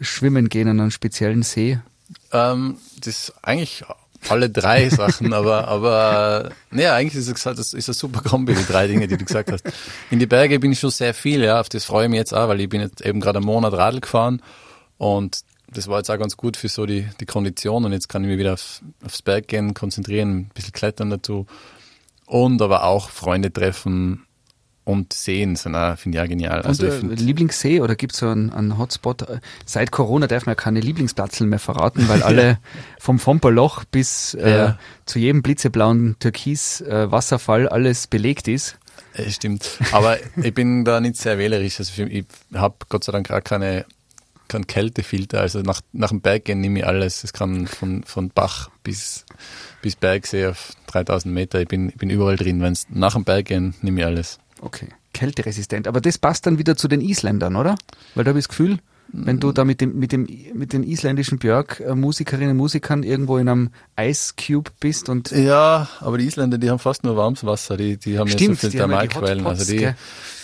Schwimmen 0.00 0.48
gehen 0.48 0.68
an 0.68 0.80
einem 0.80 0.90
speziellen 0.90 1.42
See? 1.42 1.78
Ähm, 2.32 2.76
das 3.00 3.28
ist 3.28 3.34
eigentlich 3.42 3.84
alle 4.28 4.50
drei 4.50 4.88
Sachen, 4.88 5.32
aber, 5.32 5.68
aber 5.68 6.50
naja, 6.70 6.94
eigentlich 6.94 7.14
ist 7.14 7.28
es 7.28 7.42
das 7.42 7.72
ist 7.72 7.88
eine 7.88 7.94
super 7.94 8.20
Kombi, 8.20 8.54
die 8.54 8.64
drei 8.64 8.86
Dinge, 8.86 9.06
die 9.06 9.16
du 9.16 9.24
gesagt 9.24 9.50
hast. 9.52 9.64
In 10.10 10.18
die 10.18 10.26
Berge 10.26 10.58
bin 10.58 10.72
ich 10.72 10.80
schon 10.80 10.90
sehr 10.90 11.14
viel, 11.14 11.42
ja, 11.42 11.60
auf 11.60 11.68
das 11.68 11.84
freue 11.84 12.04
ich 12.04 12.10
mich 12.10 12.18
jetzt 12.18 12.34
auch, 12.34 12.48
weil 12.48 12.60
ich 12.60 12.68
bin 12.68 12.80
jetzt 12.80 13.00
eben 13.00 13.20
gerade 13.20 13.38
einen 13.38 13.46
Monat 13.46 13.72
Radl 13.72 14.00
gefahren 14.00 14.42
und 14.98 15.40
das 15.70 15.88
war 15.88 15.98
jetzt 15.98 16.10
auch 16.10 16.18
ganz 16.18 16.36
gut 16.36 16.56
für 16.56 16.68
so 16.68 16.86
die, 16.86 17.06
die 17.20 17.26
Kondition 17.26 17.84
und 17.84 17.92
jetzt 17.92 18.08
kann 18.08 18.22
ich 18.24 18.28
mich 18.28 18.38
wieder 18.38 18.54
auf, 18.54 18.80
aufs 19.04 19.22
Berggehen 19.22 19.74
konzentrieren, 19.74 20.38
ein 20.38 20.50
bisschen 20.54 20.72
klettern 20.72 21.10
dazu 21.10 21.46
und 22.26 22.60
aber 22.62 22.84
auch 22.84 23.10
Freunde 23.10 23.52
treffen 23.52 24.24
und 24.88 25.12
sehen, 25.12 25.54
sind 25.54 25.74
auch, 25.74 25.98
finde 25.98 26.16
ich 26.16 26.24
auch 26.24 26.28
genial. 26.28 26.62
Also 26.62 26.86
und, 26.86 26.88
ich 26.88 26.96
äh, 26.96 27.00
find, 27.00 27.20
Lieblingssee 27.20 27.82
oder 27.82 27.94
gibt 27.94 28.14
es 28.14 28.20
so 28.20 28.28
einen, 28.30 28.50
einen 28.50 28.78
Hotspot? 28.78 29.26
Seit 29.66 29.90
Corona 29.90 30.26
darf 30.26 30.46
man 30.46 30.52
ja 30.52 30.54
keine 30.54 30.80
Lieblingsplatzeln 30.80 31.50
mehr 31.50 31.58
verraten, 31.58 32.08
weil 32.08 32.22
alle 32.30 32.58
vom 32.98 33.18
Fomperloch 33.18 33.84
bis 33.84 34.32
äh, 34.32 34.50
Ja. 34.50 34.78
zu 35.04 35.18
jedem 35.18 35.42
blitzeblauen 35.42 36.16
Türkis 36.20 36.80
äh, 36.80 37.06
alles 37.10 38.06
belegt 38.06 38.48
ist. 38.48 38.78
äh, 39.12 39.30
stimmt. 39.30 39.78
Aber 39.92 40.16
ich 40.42 40.54
bin 40.54 40.86
da 40.86 41.00
nicht 41.02 41.16
sehr 41.16 41.36
wählerisch. 41.36 41.80
Also 41.80 42.04
ich 42.04 42.24
habe 42.54 42.76
Gott 42.88 43.04
sei 43.04 43.12
Dank 43.12 43.30
auch 43.30 43.44
keine, 43.44 43.84
keinen 44.48 44.66
Kältefilter. 44.66 45.42
Also 45.42 45.60
nach, 45.60 45.82
nach 45.92 46.08
dem 46.08 46.22
Berggehen 46.22 46.62
nehme 46.62 46.78
ich 46.78 46.86
alles. 46.86 47.24
Es 47.24 47.34
kann 47.34 47.66
von, 47.66 48.04
von 48.04 48.30
Bach 48.30 48.70
bis, 48.84 49.26
bis 49.82 49.96
Bergsee 49.96 50.46
auf 50.46 50.72
3000 50.86 51.34
Meter. 51.34 51.60
Ich 51.60 51.68
bin, 51.68 51.90
ich 51.90 51.96
bin 51.96 52.08
überall 52.08 52.36
drin. 52.36 52.62
Wenn 52.62 52.72
es 52.72 52.86
nach 52.88 53.12
dem 53.12 53.24
Berggehen 53.24 53.74
nehme 53.82 54.00
ich 54.00 54.06
alles. 54.06 54.38
Okay, 54.60 54.88
kälteresistent. 55.12 55.86
Aber 55.88 56.00
das 56.00 56.18
passt 56.18 56.46
dann 56.46 56.58
wieder 56.58 56.76
zu 56.76 56.88
den 56.88 57.00
Isländern, 57.00 57.56
oder? 57.56 57.76
Weil 58.14 58.24
da 58.24 58.30
habe 58.30 58.38
ich 58.38 58.44
das 58.44 58.48
Gefühl, 58.50 58.78
wenn 59.10 59.40
du 59.40 59.52
da 59.52 59.64
mit 59.64 59.80
dem, 59.80 59.98
mit 59.98 60.12
dem, 60.12 60.28
mit 60.52 60.74
den 60.74 60.82
isländischen 60.82 61.38
Björk-Musikerinnen 61.38 62.50
und 62.50 62.56
Musikern 62.58 63.02
irgendwo 63.02 63.38
in 63.38 63.48
einem 63.48 63.70
Ice 63.98 64.34
Cube 64.36 64.70
bist 64.80 65.08
und 65.08 65.30
Ja, 65.30 65.88
aber 66.00 66.18
die 66.18 66.26
Isländer, 66.26 66.58
die 66.58 66.68
haben 66.68 66.78
fast 66.78 67.04
nur 67.04 67.16
warmes 67.16 67.42
Wasser. 67.44 67.78
Die, 67.78 67.96
die 67.96 68.18
haben 68.18 68.28
Stimmt, 68.28 68.50
nicht 68.50 68.60
so 68.60 68.68
die 68.68 68.72
viele 68.72 68.82
ja 68.82 68.86
die 69.02 69.08
Thermalquellen. 69.08 69.44
Hotspots, 69.46 69.60
Also 69.60 69.72
die, 69.72 69.78
gell? 69.78 69.96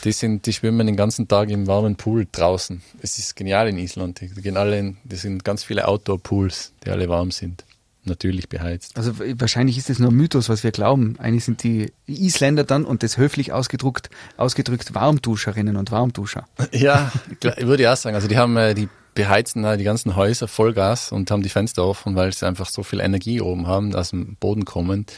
die 0.05 0.13
sind, 0.13 0.47
die 0.47 0.53
schwimmen 0.55 0.87
den 0.87 0.97
ganzen 0.97 1.29
Tag 1.29 1.51
im 1.51 1.67
warmen 1.67 1.97
Pool 1.97 2.27
draußen. 2.33 2.81
Es 3.03 3.19
ist 3.19 3.37
genial 3.37 3.69
in 3.69 3.77
Island. 3.77 4.23
Die 4.23 4.29
gehen 4.29 4.57
alle 4.57 4.79
in, 4.79 4.97
das 5.05 5.21
sind 5.23 5.45
ganz 5.45 5.63
viele 5.63 5.87
Outdoor-Pools, 5.87 6.73
die 6.87 6.91
alle 6.91 7.09
warm 7.11 7.33
sind. 7.33 7.65
Natürlich 8.07 8.51
beheizt. 8.51 8.97
Also 8.97 9.13
wahrscheinlich 9.19 9.79
ist 9.79 9.89
es 9.89 9.99
nur 9.99 10.11
ein 10.11 10.17
Mythos, 10.17 10.51
was 10.51 10.63
wir 10.63 10.73
glauben. 10.73 11.17
Eigentlich 11.19 11.45
sind 11.45 11.63
die 11.63 11.91
Isländer 12.07 12.65
dann, 12.65 12.85
und 12.85 13.03
das 13.03 13.17
höflich 13.17 13.53
ausgedrückt, 13.53 14.11
ausgedrückt 14.37 14.95
Warmduscherinnen 14.95 15.77
und 15.77 15.91
Warmduscher. 15.91 16.47
Ja, 16.73 17.13
klar, 17.41 17.57
ich 17.57 17.67
würde 17.67 17.91
auch 17.91 17.97
sagen. 17.97 18.15
Also 18.17 18.29
die 18.29 18.37
haben, 18.37 18.57
äh, 18.57 18.75
die 18.75 18.89
beheizen 19.15 19.65
die 19.79 19.85
ganzen 19.85 20.17
Häuser 20.17 20.49
Vollgas 20.49 21.13
und 21.13 21.31
haben 21.31 21.43
die 21.43 21.49
Fenster 21.49 21.85
offen, 21.85 22.17
weil 22.17 22.33
sie 22.33 22.47
einfach 22.47 22.69
so 22.69 22.83
viel 22.83 23.01
Energie 23.01 23.41
oben 23.41 23.67
haben, 23.67 23.95
aus 23.95 24.11
dem 24.11 24.37
Boden 24.37 24.65
kommend, 24.65 25.13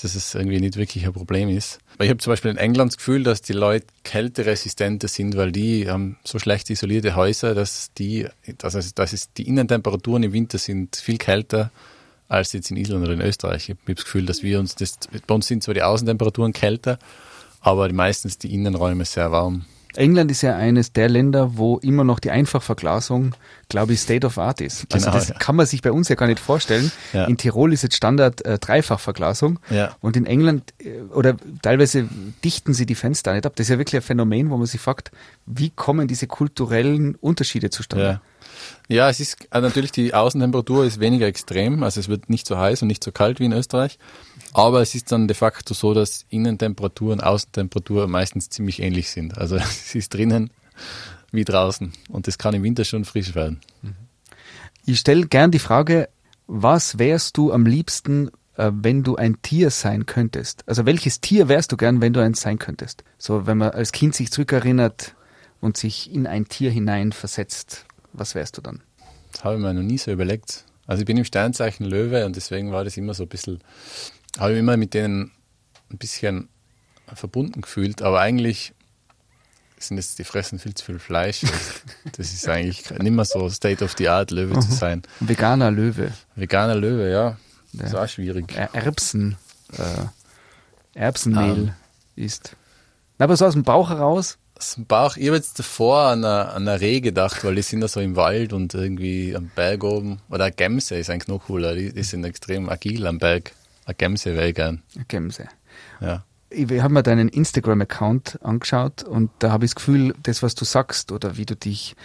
dass 0.00 0.14
es 0.14 0.34
irgendwie 0.34 0.60
nicht 0.60 0.76
wirklich 0.76 1.04
ein 1.04 1.12
Problem 1.12 1.48
ist. 1.48 1.80
Weil 1.98 2.06
ich 2.06 2.10
habe 2.10 2.20
zum 2.20 2.32
Beispiel 2.32 2.50
in 2.50 2.56
England 2.56 2.92
das 2.92 2.98
Gefühl, 2.98 3.24
dass 3.24 3.42
die 3.42 3.52
Leute 3.52 3.86
kälteresistenter 4.04 5.08
sind, 5.08 5.36
weil 5.36 5.52
die 5.52 5.90
haben 5.90 6.18
so 6.24 6.38
schlecht 6.38 6.70
isolierte 6.70 7.14
Häuser, 7.16 7.54
dass 7.54 7.92
die, 7.92 8.26
dass 8.58 8.74
es, 8.74 8.94
dass 8.94 9.12
es 9.12 9.32
die 9.32 9.46
Innentemperaturen 9.48 10.22
im 10.22 10.32
Winter 10.32 10.58
sind 10.58 10.96
viel 10.96 11.18
kälter 11.18 11.70
als 12.32 12.52
jetzt 12.52 12.70
in 12.70 12.76
Island 12.76 13.04
oder 13.04 13.12
in 13.12 13.20
Österreich. 13.20 13.68
Ich 13.68 13.76
habe 13.76 13.94
das 13.94 14.04
Gefühl, 14.04 14.26
dass 14.26 14.42
wir 14.42 14.58
uns 14.58 14.74
das, 14.74 14.98
bei 15.26 15.34
uns 15.34 15.46
sind 15.46 15.62
zwar 15.62 15.74
die 15.74 15.82
Außentemperaturen 15.82 16.52
kälter, 16.52 16.98
aber 17.60 17.92
meistens 17.92 18.38
die 18.38 18.54
Innenräume 18.54 19.04
sehr 19.04 19.30
warm. 19.30 19.66
England 19.94 20.30
ist 20.30 20.40
ja 20.40 20.56
eines 20.56 20.94
der 20.94 21.10
Länder, 21.10 21.58
wo 21.58 21.76
immer 21.78 22.02
noch 22.02 22.18
die 22.18 22.30
Einfachverglasung, 22.30 23.34
glaube 23.72 23.94
ich, 23.94 24.00
State 24.00 24.24
of 24.26 24.38
Art 24.38 24.60
ist. 24.60 24.86
Also 24.92 25.06
Genau, 25.06 25.16
das 25.18 25.28
ja. 25.30 25.34
kann 25.34 25.56
man 25.56 25.66
sich 25.66 25.82
bei 25.82 25.90
uns 25.90 26.08
ja 26.08 26.14
gar 26.14 26.26
nicht 26.28 26.38
vorstellen. 26.38 26.92
Ja. 27.12 27.24
In 27.24 27.36
Tirol 27.36 27.72
ist 27.72 27.82
jetzt 27.82 27.96
Standard 27.96 28.44
äh, 28.44 28.58
Dreifachverglasung 28.58 29.58
Ja. 29.70 29.96
und 30.00 30.16
in 30.16 30.26
England 30.26 30.72
äh, 30.78 31.00
oder 31.12 31.36
teilweise 31.62 32.08
dichten 32.44 32.74
sie 32.74 32.86
die 32.86 32.94
Fenster 32.94 33.32
nicht 33.32 33.46
ab. 33.46 33.54
Das 33.56 33.64
ist 33.64 33.70
ja 33.70 33.78
wirklich 33.78 33.96
ein 34.00 34.02
Phänomen, 34.06 34.50
wo 34.50 34.56
man 34.56 34.66
sich 34.66 34.80
fragt, 34.80 35.10
wie 35.46 35.70
kommen 35.70 36.06
diese 36.06 36.26
kulturellen 36.28 37.16
Unterschiede 37.16 37.70
zustande? 37.70 38.20
Ja. 38.88 39.08
Es 39.08 39.18
ist 39.18 39.38
also 39.50 39.66
natürlich 39.66 39.92
die 39.92 40.12
Außentemperatur 40.14 40.84
ist 40.84 41.00
weniger 41.00 41.26
extrem, 41.26 41.82
also 41.82 41.98
es 41.98 42.08
wird 42.08 42.28
nicht 42.28 42.46
so 42.46 42.58
heiß 42.58 42.82
und 42.82 42.88
nicht 42.88 43.02
so 43.02 43.10
kalt 43.10 43.40
wie 43.40 43.46
in 43.46 43.52
Österreich, 43.52 43.98
aber 44.52 44.82
es 44.82 44.94
ist 44.94 45.10
dann 45.10 45.26
de 45.28 45.34
facto 45.34 45.72
so, 45.72 45.94
dass 45.94 46.26
Innentemperatur 46.28 47.12
und 47.12 47.22
Außentemperatur 47.22 48.06
meistens 48.08 48.50
ziemlich 48.50 48.80
ähnlich 48.82 49.10
sind. 49.10 49.38
Also 49.38 49.56
es 49.70 49.94
ist 49.94 50.12
drinnen 50.14 50.50
wie 51.32 51.44
draußen 51.44 51.92
und 52.08 52.26
das 52.26 52.38
kann 52.38 52.54
im 52.54 52.62
Winter 52.62 52.84
schon 52.84 53.04
frisch 53.04 53.34
werden. 53.34 53.60
Ich 54.84 54.98
stelle 54.98 55.26
gern 55.26 55.50
die 55.50 55.58
Frage, 55.58 56.08
was 56.46 56.98
wärst 56.98 57.36
du 57.36 57.52
am 57.52 57.66
liebsten, 57.66 58.30
äh, 58.56 58.70
wenn 58.72 59.02
du 59.02 59.16
ein 59.16 59.40
Tier 59.42 59.70
sein 59.70 60.06
könntest? 60.06 60.68
Also 60.68 60.86
welches 60.86 61.20
Tier 61.20 61.48
wärst 61.48 61.72
du 61.72 61.76
gern, 61.76 62.00
wenn 62.00 62.12
du 62.12 62.20
eins 62.20 62.40
sein 62.40 62.58
könntest? 62.58 63.04
So, 63.16 63.46
wenn 63.46 63.58
man 63.58 63.70
als 63.70 63.92
Kind 63.92 64.14
sich 64.14 64.30
zurückerinnert 64.30 65.14
und 65.60 65.76
sich 65.76 66.12
in 66.12 66.26
ein 66.26 66.48
Tier 66.48 66.70
hinein 66.70 67.12
versetzt, 67.12 67.86
was 68.12 68.34
wärst 68.34 68.58
du 68.58 68.60
dann? 68.60 68.82
Das 69.32 69.44
habe 69.44 69.56
ich 69.56 69.62
mir 69.62 69.72
noch 69.72 69.82
nie 69.82 69.98
so 69.98 70.10
überlegt. 70.10 70.64
Also 70.86 71.02
ich 71.02 71.06
bin 71.06 71.16
im 71.16 71.24
Sternzeichen 71.24 71.86
Löwe 71.86 72.26
und 72.26 72.36
deswegen 72.36 72.72
war 72.72 72.84
das 72.84 72.96
immer 72.96 73.14
so 73.14 73.22
ein 73.22 73.28
bisschen, 73.28 73.60
habe 74.38 74.52
ich 74.52 74.58
immer 74.58 74.76
mit 74.76 74.94
denen 74.94 75.30
ein 75.90 75.98
bisschen 75.98 76.48
verbunden 77.14 77.60
gefühlt, 77.60 78.02
aber 78.02 78.20
eigentlich 78.20 78.74
sind 79.82 79.98
es, 79.98 80.14
die 80.14 80.24
fressen 80.24 80.58
viel 80.58 80.74
zu 80.74 80.84
viel 80.84 80.98
Fleisch. 80.98 81.40
Das, 81.42 81.82
das 82.16 82.32
ist 82.32 82.48
eigentlich 82.48 82.88
nicht 82.90 83.10
mehr 83.12 83.24
so 83.24 83.48
State 83.50 83.84
of 83.84 83.94
the 83.98 84.08
Art, 84.08 84.30
Löwe 84.30 84.58
zu 84.60 84.72
sein. 84.72 85.02
Veganer 85.20 85.70
Löwe, 85.70 86.12
Veganer 86.36 86.74
Löwe, 86.74 87.10
ja. 87.10 87.36
Das 87.72 87.88
ist 87.90 87.94
auch 87.96 88.08
schwierig. 88.08 88.52
Er- 88.54 88.74
Erbsen, 88.74 89.36
äh, 89.78 90.98
Erbsenmehl 90.98 91.74
ist. 92.16 92.56
Na, 93.18 93.24
aber 93.24 93.36
so 93.36 93.46
aus 93.46 93.54
dem 93.54 93.62
Bauch 93.62 93.88
heraus, 93.90 94.38
Aus 94.58 94.74
dem 94.74 94.86
Bauch, 94.86 95.16
ich 95.16 95.26
habe 95.26 95.36
jetzt 95.36 95.58
davor 95.58 96.02
an 96.08 96.24
eine, 96.24 96.48
an 96.50 96.68
eine 96.68 96.80
Reh 96.80 97.00
gedacht, 97.00 97.42
weil 97.44 97.54
die 97.56 97.62
sind 97.62 97.80
da 97.80 97.88
so 97.88 98.00
im 98.00 98.14
Wald 98.16 98.52
und 98.52 98.74
irgendwie 98.74 99.34
am 99.34 99.50
Berg 99.54 99.82
oben. 99.84 100.20
Oder 100.30 100.44
eine 100.44 100.52
Gemse 100.54 100.96
ist 100.96 101.10
eigentlich 101.10 101.28
noch 101.28 101.44
cooler, 101.46 101.74
die, 101.74 101.92
die 101.92 102.02
sind 102.02 102.24
extrem 102.24 102.68
agil 102.68 103.06
am 103.06 103.18
Berg. 103.18 103.52
Eine 103.86 103.94
Gemse 103.94 104.34
wäre 104.36 104.48
ich 104.50 104.54
gern. 104.54 104.82
Gemse. 105.08 105.48
Ja. 106.00 106.24
Ich 106.54 106.82
habe 106.82 106.94
mir 106.94 107.02
deinen 107.02 107.28
Instagram-Account 107.28 108.40
angeschaut 108.42 109.04
und 109.04 109.30
da 109.38 109.52
habe 109.52 109.64
ich 109.64 109.70
das 109.70 109.76
Gefühl, 109.76 110.14
das, 110.22 110.42
was 110.42 110.54
du 110.54 110.64
sagst 110.64 111.12
oder 111.12 111.36
wie 111.36 111.46
du 111.46 111.56
dich 111.56 111.96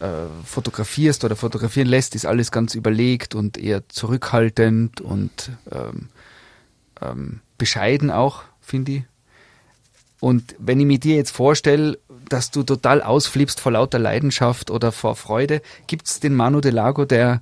äh, 0.00 0.06
fotografierst 0.44 1.24
oder 1.24 1.36
fotografieren 1.36 1.88
lässt, 1.88 2.14
ist 2.14 2.26
alles 2.26 2.50
ganz 2.50 2.74
überlegt 2.74 3.34
und 3.34 3.56
eher 3.56 3.88
zurückhaltend 3.88 5.00
und 5.00 5.50
ähm, 5.70 6.08
ähm, 7.00 7.40
bescheiden 7.58 8.10
auch, 8.10 8.42
finde 8.60 8.92
ich. 8.92 9.02
Und 10.20 10.54
wenn 10.58 10.80
ich 10.80 10.86
mir 10.86 10.98
dir 10.98 11.16
jetzt 11.16 11.32
vorstelle, 11.32 11.98
dass 12.28 12.50
du 12.50 12.62
total 12.62 13.02
ausflippst 13.02 13.60
vor 13.60 13.72
lauter 13.72 13.98
Leidenschaft 13.98 14.70
oder 14.70 14.90
vor 14.90 15.16
Freude, 15.16 15.60
gibt 15.86 16.06
es 16.06 16.20
den 16.20 16.34
Manu 16.34 16.60
de 16.60 16.72
Lago, 16.72 17.04
der 17.04 17.40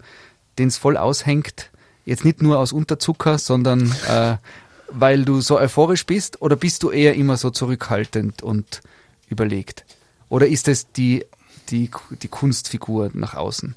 den 0.59 0.69
es 0.69 0.77
voll 0.77 0.97
aushängt, 0.97 1.71
jetzt 2.05 2.25
nicht 2.25 2.43
nur 2.43 2.59
aus 2.59 2.73
Unterzucker, 2.73 3.39
sondern 3.39 3.95
äh, 4.09 4.37
weil 4.95 5.25
du 5.25 5.41
so 5.41 5.59
euphorisch 5.59 6.07
bist, 6.07 6.41
oder 6.43 6.57
bist 6.57 6.83
du 6.83 6.91
eher 6.91 7.15
immer 7.15 7.37
so 7.37 7.51
zurückhaltend 7.51 8.43
und 8.43 8.81
überlegt? 9.29 9.85
Oder 10.29 10.47
ist 10.47 10.69
es 10.69 10.91
die, 10.93 11.25
die, 11.71 11.91
die 12.23 12.29
Kunstfigur 12.29 13.11
nach 13.15 13.35
außen? 13.35 13.75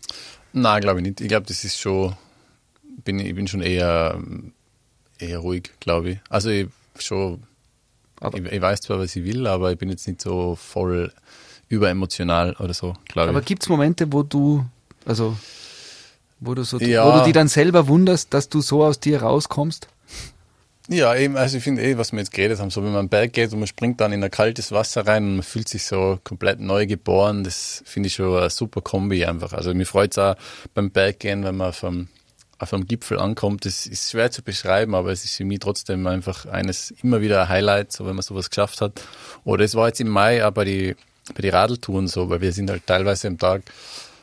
Nein, 0.54 0.82
glaube 0.82 1.00
ich 1.02 1.06
nicht. 1.08 1.22
Ich 1.22 1.28
glaube, 1.28 1.46
das 1.48 1.64
ist 1.64 1.80
schon, 1.80 2.16
bin, 3.04 3.20
ich 3.20 3.36
bin 3.36 3.48
schon 3.48 3.62
eher, 3.62 4.20
eher 5.20 5.40
ruhig, 5.40 5.72
glaube 5.80 6.10
ich. 6.12 6.20
Also 6.30 6.50
ich 6.50 6.68
schon, 7.00 7.44
Aber- 8.22 8.38
ich, 8.38 8.46
ich 8.46 8.62
weiß 8.62 8.82
zwar, 8.82 9.00
was 9.00 9.16
ich 9.16 9.26
will, 9.26 9.48
aber 9.48 9.72
ich 9.72 9.78
bin 9.78 9.90
jetzt 9.90 10.08
nicht 10.08 10.22
so 10.22 10.56
voll 10.56 11.12
überemotional 11.68 12.56
oder 12.60 12.74
so, 12.74 12.94
glaube 13.08 13.30
Aber 13.30 13.40
ich. 13.40 13.46
gibt 13.46 13.64
es 13.64 13.70
Momente, 13.70 14.12
wo 14.14 14.24
du, 14.24 14.66
also 15.06 15.36
Wo 16.40 16.54
du, 16.54 16.64
so, 16.64 16.80
Ja. 16.80 17.06
wo 17.06 17.18
du 17.20 17.26
die 17.26 17.32
dann 17.32 17.48
selber 17.48 17.88
wunderst, 17.88 18.34
dass 18.34 18.50
du 18.50 18.62
so 18.62 18.84
aus 18.84 19.00
dir 19.00 19.22
rauskommst? 19.22 19.88
Ja, 20.88 21.16
eben, 21.16 21.36
also 21.36 21.58
ich 21.58 21.64
finde 21.64 21.82
eh, 21.82 21.98
was 21.98 22.12
wir 22.12 22.20
jetzt 22.20 22.32
geredet 22.32 22.60
haben, 22.60 22.70
so 22.70 22.84
wenn 22.84 22.92
man 22.92 23.02
am 23.02 23.10
Berg 23.10 23.34
geht 23.34 23.52
und 23.54 23.60
man 23.60 23.68
springt 23.68 24.00
dann 24.02 24.14
in 24.14 24.24
ein 24.24 24.30
kaltes 24.30 24.72
Wasser 24.72 25.08
rein 25.08 25.24
und 25.24 25.36
man 25.38 25.44
fühlt 25.44 25.68
sich 25.68 25.84
so 25.84 26.20
komplett 26.24 26.60
neu 26.60 26.86
geboren, 26.86 27.44
das 27.44 27.82
finde 27.88 28.08
ich 28.08 28.14
schon 28.14 28.38
eine 28.38 28.52
super 28.52 28.82
Kombi 28.82 29.26
einfach. 29.26 29.54
Also 29.54 29.74
mir 29.74 29.88
freut 29.88 30.12
es 30.12 30.20
auch 30.20 30.36
beim 30.76 30.92
Berggehen, 30.92 31.44
wenn 31.44 31.58
man 31.58 31.70
auf 31.70 31.84
einem, 31.84 32.10
auf 32.60 32.72
einem 32.72 32.86
Gipfel 32.86 33.18
ankommt. 33.18 33.66
Das 33.66 33.88
ist 33.88 34.12
schwer 34.12 34.30
zu 34.30 34.44
beschreiben, 34.44 34.94
aber 34.94 35.12
es 35.12 35.26
ist 35.26 35.36
für 35.36 35.46
mich 35.46 35.60
trotzdem 35.60 36.06
einfach 36.06 36.46
eines, 36.46 36.92
immer 37.02 37.20
wieder 37.20 37.42
ein 37.42 37.50
Highlight, 37.50 37.92
so 37.92 38.06
wenn 38.06 38.16
man 38.16 38.22
sowas 38.22 38.52
geschafft 38.52 38.80
hat. 38.82 39.02
Oder 39.44 39.66
es 39.66 39.74
war 39.74 39.88
jetzt 39.88 40.02
im 40.02 40.10
Mai 40.10 40.48
bei 40.52 40.66
die, 40.66 40.96
bei 41.34 41.42
die 41.42 41.50
Radeltouren 41.50 42.08
so, 42.08 42.30
weil 42.30 42.42
wir 42.42 42.54
sind 42.54 42.70
halt 42.70 42.86
teilweise 42.86 43.28
am 43.28 43.40
Tag 43.40 43.64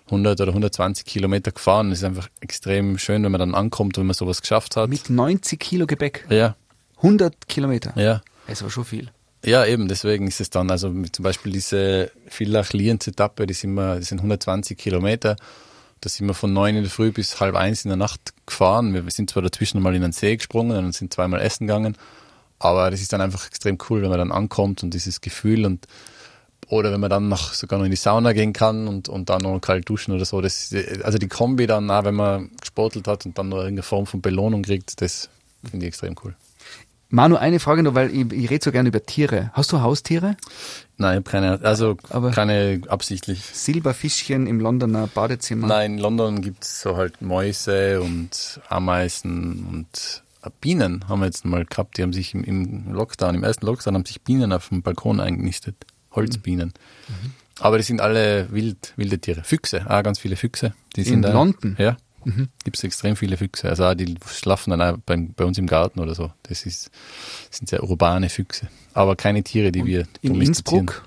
100 0.06 0.40
oder 0.40 0.50
120 0.50 1.04
Kilometer 1.04 1.52
gefahren. 1.52 1.92
Es 1.92 1.98
ist 1.98 2.04
einfach 2.04 2.28
extrem 2.40 2.98
schön, 2.98 3.22
wenn 3.24 3.32
man 3.32 3.38
dann 3.38 3.54
ankommt, 3.54 3.96
wenn 3.98 4.06
man 4.06 4.14
sowas 4.14 4.40
geschafft 4.40 4.76
hat. 4.76 4.90
Mit 4.90 5.10
90 5.10 5.58
Kilo 5.58 5.86
Gepäck. 5.86 6.26
ja, 6.28 6.56
100 6.96 7.48
Kilometer. 7.48 7.92
ja. 7.96 8.22
Das 8.48 8.62
war 8.62 8.70
schon 8.70 8.84
viel. 8.84 9.10
Ja, 9.44 9.64
eben, 9.66 9.88
deswegen 9.88 10.26
ist 10.26 10.40
es 10.40 10.50
dann, 10.50 10.70
also 10.70 10.92
zum 11.12 11.22
Beispiel 11.22 11.52
diese 11.52 12.10
Villach-Lienz-Etappe, 12.28 13.46
die 13.46 13.54
sind 13.54 13.74
wir, 13.74 13.96
das 13.96 14.08
sind 14.08 14.18
120 14.18 14.76
Kilometer. 14.76 15.36
Da 16.00 16.08
sind 16.08 16.26
wir 16.26 16.34
von 16.34 16.52
neun 16.52 16.76
in 16.76 16.82
der 16.82 16.90
Früh 16.90 17.12
bis 17.12 17.38
halb 17.40 17.54
eins 17.54 17.84
in 17.84 17.88
der 17.88 17.96
Nacht 17.96 18.34
gefahren. 18.46 18.92
Wir 18.92 19.08
sind 19.10 19.30
zwar 19.30 19.42
dazwischen 19.42 19.80
mal 19.80 19.94
in 19.94 20.02
den 20.02 20.12
See 20.12 20.36
gesprungen 20.36 20.84
und 20.84 20.92
sind 20.92 21.14
zweimal 21.14 21.40
essen 21.40 21.66
gegangen, 21.68 21.96
aber 22.58 22.90
das 22.90 23.00
ist 23.00 23.12
dann 23.12 23.20
einfach 23.20 23.46
extrem 23.46 23.78
cool, 23.88 24.02
wenn 24.02 24.10
man 24.10 24.18
dann 24.18 24.32
ankommt 24.32 24.82
und 24.82 24.94
dieses 24.94 25.20
Gefühl 25.20 25.64
und 25.64 25.86
oder 26.72 26.90
wenn 26.90 27.00
man 27.00 27.10
dann 27.10 27.28
noch 27.28 27.52
sogar 27.52 27.78
noch 27.78 27.84
in 27.84 27.90
die 27.90 27.98
Sauna 27.98 28.32
gehen 28.32 28.54
kann 28.54 28.88
und, 28.88 29.06
und 29.10 29.28
dann 29.28 29.42
noch 29.42 29.60
kalt 29.60 29.86
duschen 29.90 30.14
oder 30.14 30.24
so. 30.24 30.40
Das, 30.40 30.74
also 31.02 31.18
die 31.18 31.28
Kombi 31.28 31.66
dann, 31.66 31.90
auch 31.90 32.04
wenn 32.04 32.14
man 32.14 32.50
gesportelt 32.58 33.06
hat 33.06 33.26
und 33.26 33.36
dann 33.36 33.50
noch 33.50 33.58
irgendeine 33.58 33.82
Form 33.82 34.06
von 34.06 34.22
Belohnung 34.22 34.62
kriegt, 34.62 35.02
das 35.02 35.28
finde 35.70 35.84
ich 35.84 35.88
extrem 35.88 36.14
cool. 36.24 36.34
Manu, 37.10 37.36
eine 37.36 37.60
Frage 37.60 37.82
nur, 37.82 37.94
weil 37.94 38.08
ich, 38.08 38.32
ich 38.32 38.48
rede 38.48 38.64
so 38.64 38.72
gerne 38.72 38.88
über 38.88 39.04
Tiere. 39.04 39.50
Hast 39.52 39.70
du 39.70 39.82
Haustiere? 39.82 40.34
Nein, 40.96 41.12
ich 41.12 41.16
habe 41.16 41.30
keine, 41.30 41.60
also 41.62 41.98
Aber- 42.08 42.30
keine 42.30 42.80
absichtlich. 42.88 43.44
Silberfischchen 43.52 44.46
im 44.46 44.58
Londoner 44.58 45.08
Badezimmer. 45.08 45.66
Nein, 45.66 45.92
in 45.92 45.98
London 45.98 46.40
gibt's 46.40 46.80
so 46.80 46.96
halt 46.96 47.20
Mäuse 47.20 48.00
und 48.00 48.62
Ameisen 48.70 49.66
und 49.70 50.22
äh, 50.42 50.48
Bienen 50.62 51.06
haben 51.10 51.20
wir 51.20 51.26
jetzt 51.26 51.44
mal 51.44 51.66
gehabt. 51.66 51.98
Die 51.98 52.02
haben 52.02 52.14
sich 52.14 52.32
im, 52.32 52.44
im 52.44 52.94
Lockdown, 52.94 53.34
im 53.34 53.44
ersten 53.44 53.66
Lockdown, 53.66 53.94
haben 53.94 54.06
sich 54.06 54.22
Bienen 54.22 54.50
auf 54.54 54.70
dem 54.70 54.80
Balkon 54.80 55.20
eingenistet. 55.20 55.76
Holzbienen. 56.12 56.72
Aber 57.60 57.78
die 57.78 57.84
sind 57.84 58.00
alle 58.00 58.48
wild, 58.50 58.92
wilde 58.96 59.18
Tiere. 59.18 59.42
Füchse, 59.44 59.84
auch 59.88 60.02
ganz 60.02 60.18
viele 60.18 60.36
Füchse. 60.36 60.74
Die 60.96 61.02
sind 61.02 61.22
da, 61.22 61.32
London? 61.32 61.76
Ja. 61.78 61.96
Gibt's 62.64 62.84
extrem 62.84 63.16
viele 63.16 63.36
Füchse. 63.36 63.68
Also 63.68 63.84
auch 63.84 63.94
die 63.94 64.14
schlafen 64.26 64.70
dann 64.70 64.80
auch 64.80 64.98
bei, 65.04 65.16
bei 65.16 65.44
uns 65.44 65.58
im 65.58 65.66
Garten 65.66 66.00
oder 66.00 66.14
so. 66.14 66.32
Das 66.44 66.66
ist, 66.66 66.90
sind 67.50 67.68
sehr 67.68 67.82
urbane 67.82 68.28
Füchse. 68.28 68.68
Aber 68.94 69.16
keine 69.16 69.42
Tiere, 69.42 69.72
die 69.72 69.84
wir 69.84 70.06
In. 70.20 70.40
Innsbruck? 70.40 71.04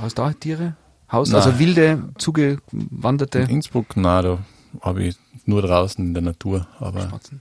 Hast 0.00 0.18
du 0.18 0.22
auch 0.22 0.32
Tiere? 0.32 0.76
Haus, 1.10 1.30
Nein. 1.30 1.42
also 1.42 1.58
wilde, 1.58 2.02
zugewanderte 2.18 3.40
In 3.40 3.48
Innsbruck, 3.48 3.96
na, 3.96 4.22
da 4.22 4.38
habe 4.80 5.04
ich 5.04 5.16
nur 5.44 5.62
draußen 5.62 6.04
in 6.04 6.14
der 6.14 6.22
Natur. 6.22 6.68
Aber 6.78 7.02
Spatzen. 7.02 7.40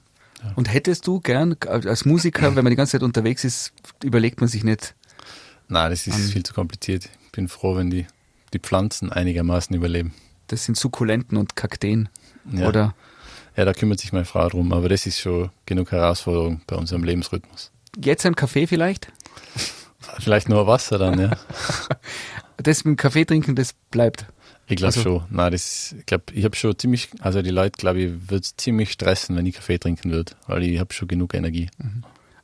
Und 0.56 0.72
hättest 0.74 1.06
du 1.06 1.20
gern, 1.20 1.56
als 1.68 2.06
Musiker, 2.06 2.56
wenn 2.56 2.64
man 2.64 2.72
die 2.72 2.78
ganze 2.78 2.94
Zeit 2.94 3.04
unterwegs 3.04 3.44
ist, 3.44 3.74
überlegt 4.04 4.40
man 4.40 4.48
sich 4.48 4.64
nicht, 4.64 4.96
Nein, 5.70 5.92
das 5.92 6.06
ist 6.08 6.16
An- 6.16 6.22
viel 6.22 6.44
zu 6.44 6.54
kompliziert. 6.54 7.06
Ich 7.26 7.32
bin 7.32 7.48
froh, 7.48 7.76
wenn 7.78 7.90
die, 7.90 8.06
die 8.54 8.60
Pflanzen 8.60 9.12
einigermaßen 9.12 9.76
überleben. 9.76 10.14
das 10.48 10.66
sind 10.66 10.76
Sukkulenten 10.78 11.38
und 11.38 11.56
Kakteen. 11.56 12.10
Ja. 12.52 12.68
Oder 12.68 12.96
Ja, 13.56 13.66
da 13.66 13.74
kümmert 13.74 14.00
sich 14.00 14.12
meine 14.12 14.26
Frau 14.26 14.48
drum, 14.50 14.74
aber 14.74 14.90
das 14.90 15.06
ist 15.06 15.20
schon 15.20 15.50
genug 15.66 15.92
Herausforderung 15.92 16.62
bei 16.68 16.76
unserem 16.76 17.04
Lebensrhythmus. 17.04 17.72
jetzt 18.04 18.26
ein 18.26 18.36
Kaffee 18.36 18.66
vielleicht? 18.68 19.12
Vielleicht 20.20 20.50
nur 20.50 20.66
Wasser 20.68 20.98
dann, 20.98 21.20
ja. 21.20 21.38
Das 22.58 22.84
mit 22.84 22.94
dem 22.94 22.98
Kaffee 22.98 23.24
trinken, 23.26 23.56
das 23.56 23.74
bleibt. 23.92 24.26
Ich 24.68 24.76
glaube 24.76 24.88
Also- 24.88 25.02
schon. 25.02 25.24
Nein, 25.30 25.52
das, 25.54 25.96
ich 25.98 26.06
glaube, 26.06 26.26
ich 26.34 26.44
habe 26.44 26.56
schon 26.58 26.78
ziemlich, 26.78 27.10
also 27.22 27.42
die 27.42 27.52
Leute, 27.52 27.78
glaube 27.78 28.00
ich, 28.02 28.12
es 28.32 28.56
ziemlich 28.58 28.92
stressen, 28.92 29.36
wenn 29.38 29.46
ich 29.46 29.56
Kaffee 29.56 29.78
trinken 29.78 30.12
würde, 30.12 30.34
weil 30.48 30.64
ich 30.64 30.78
habe 30.80 30.94
schon 30.94 31.08
genug 31.08 31.34
Energie. 31.36 31.70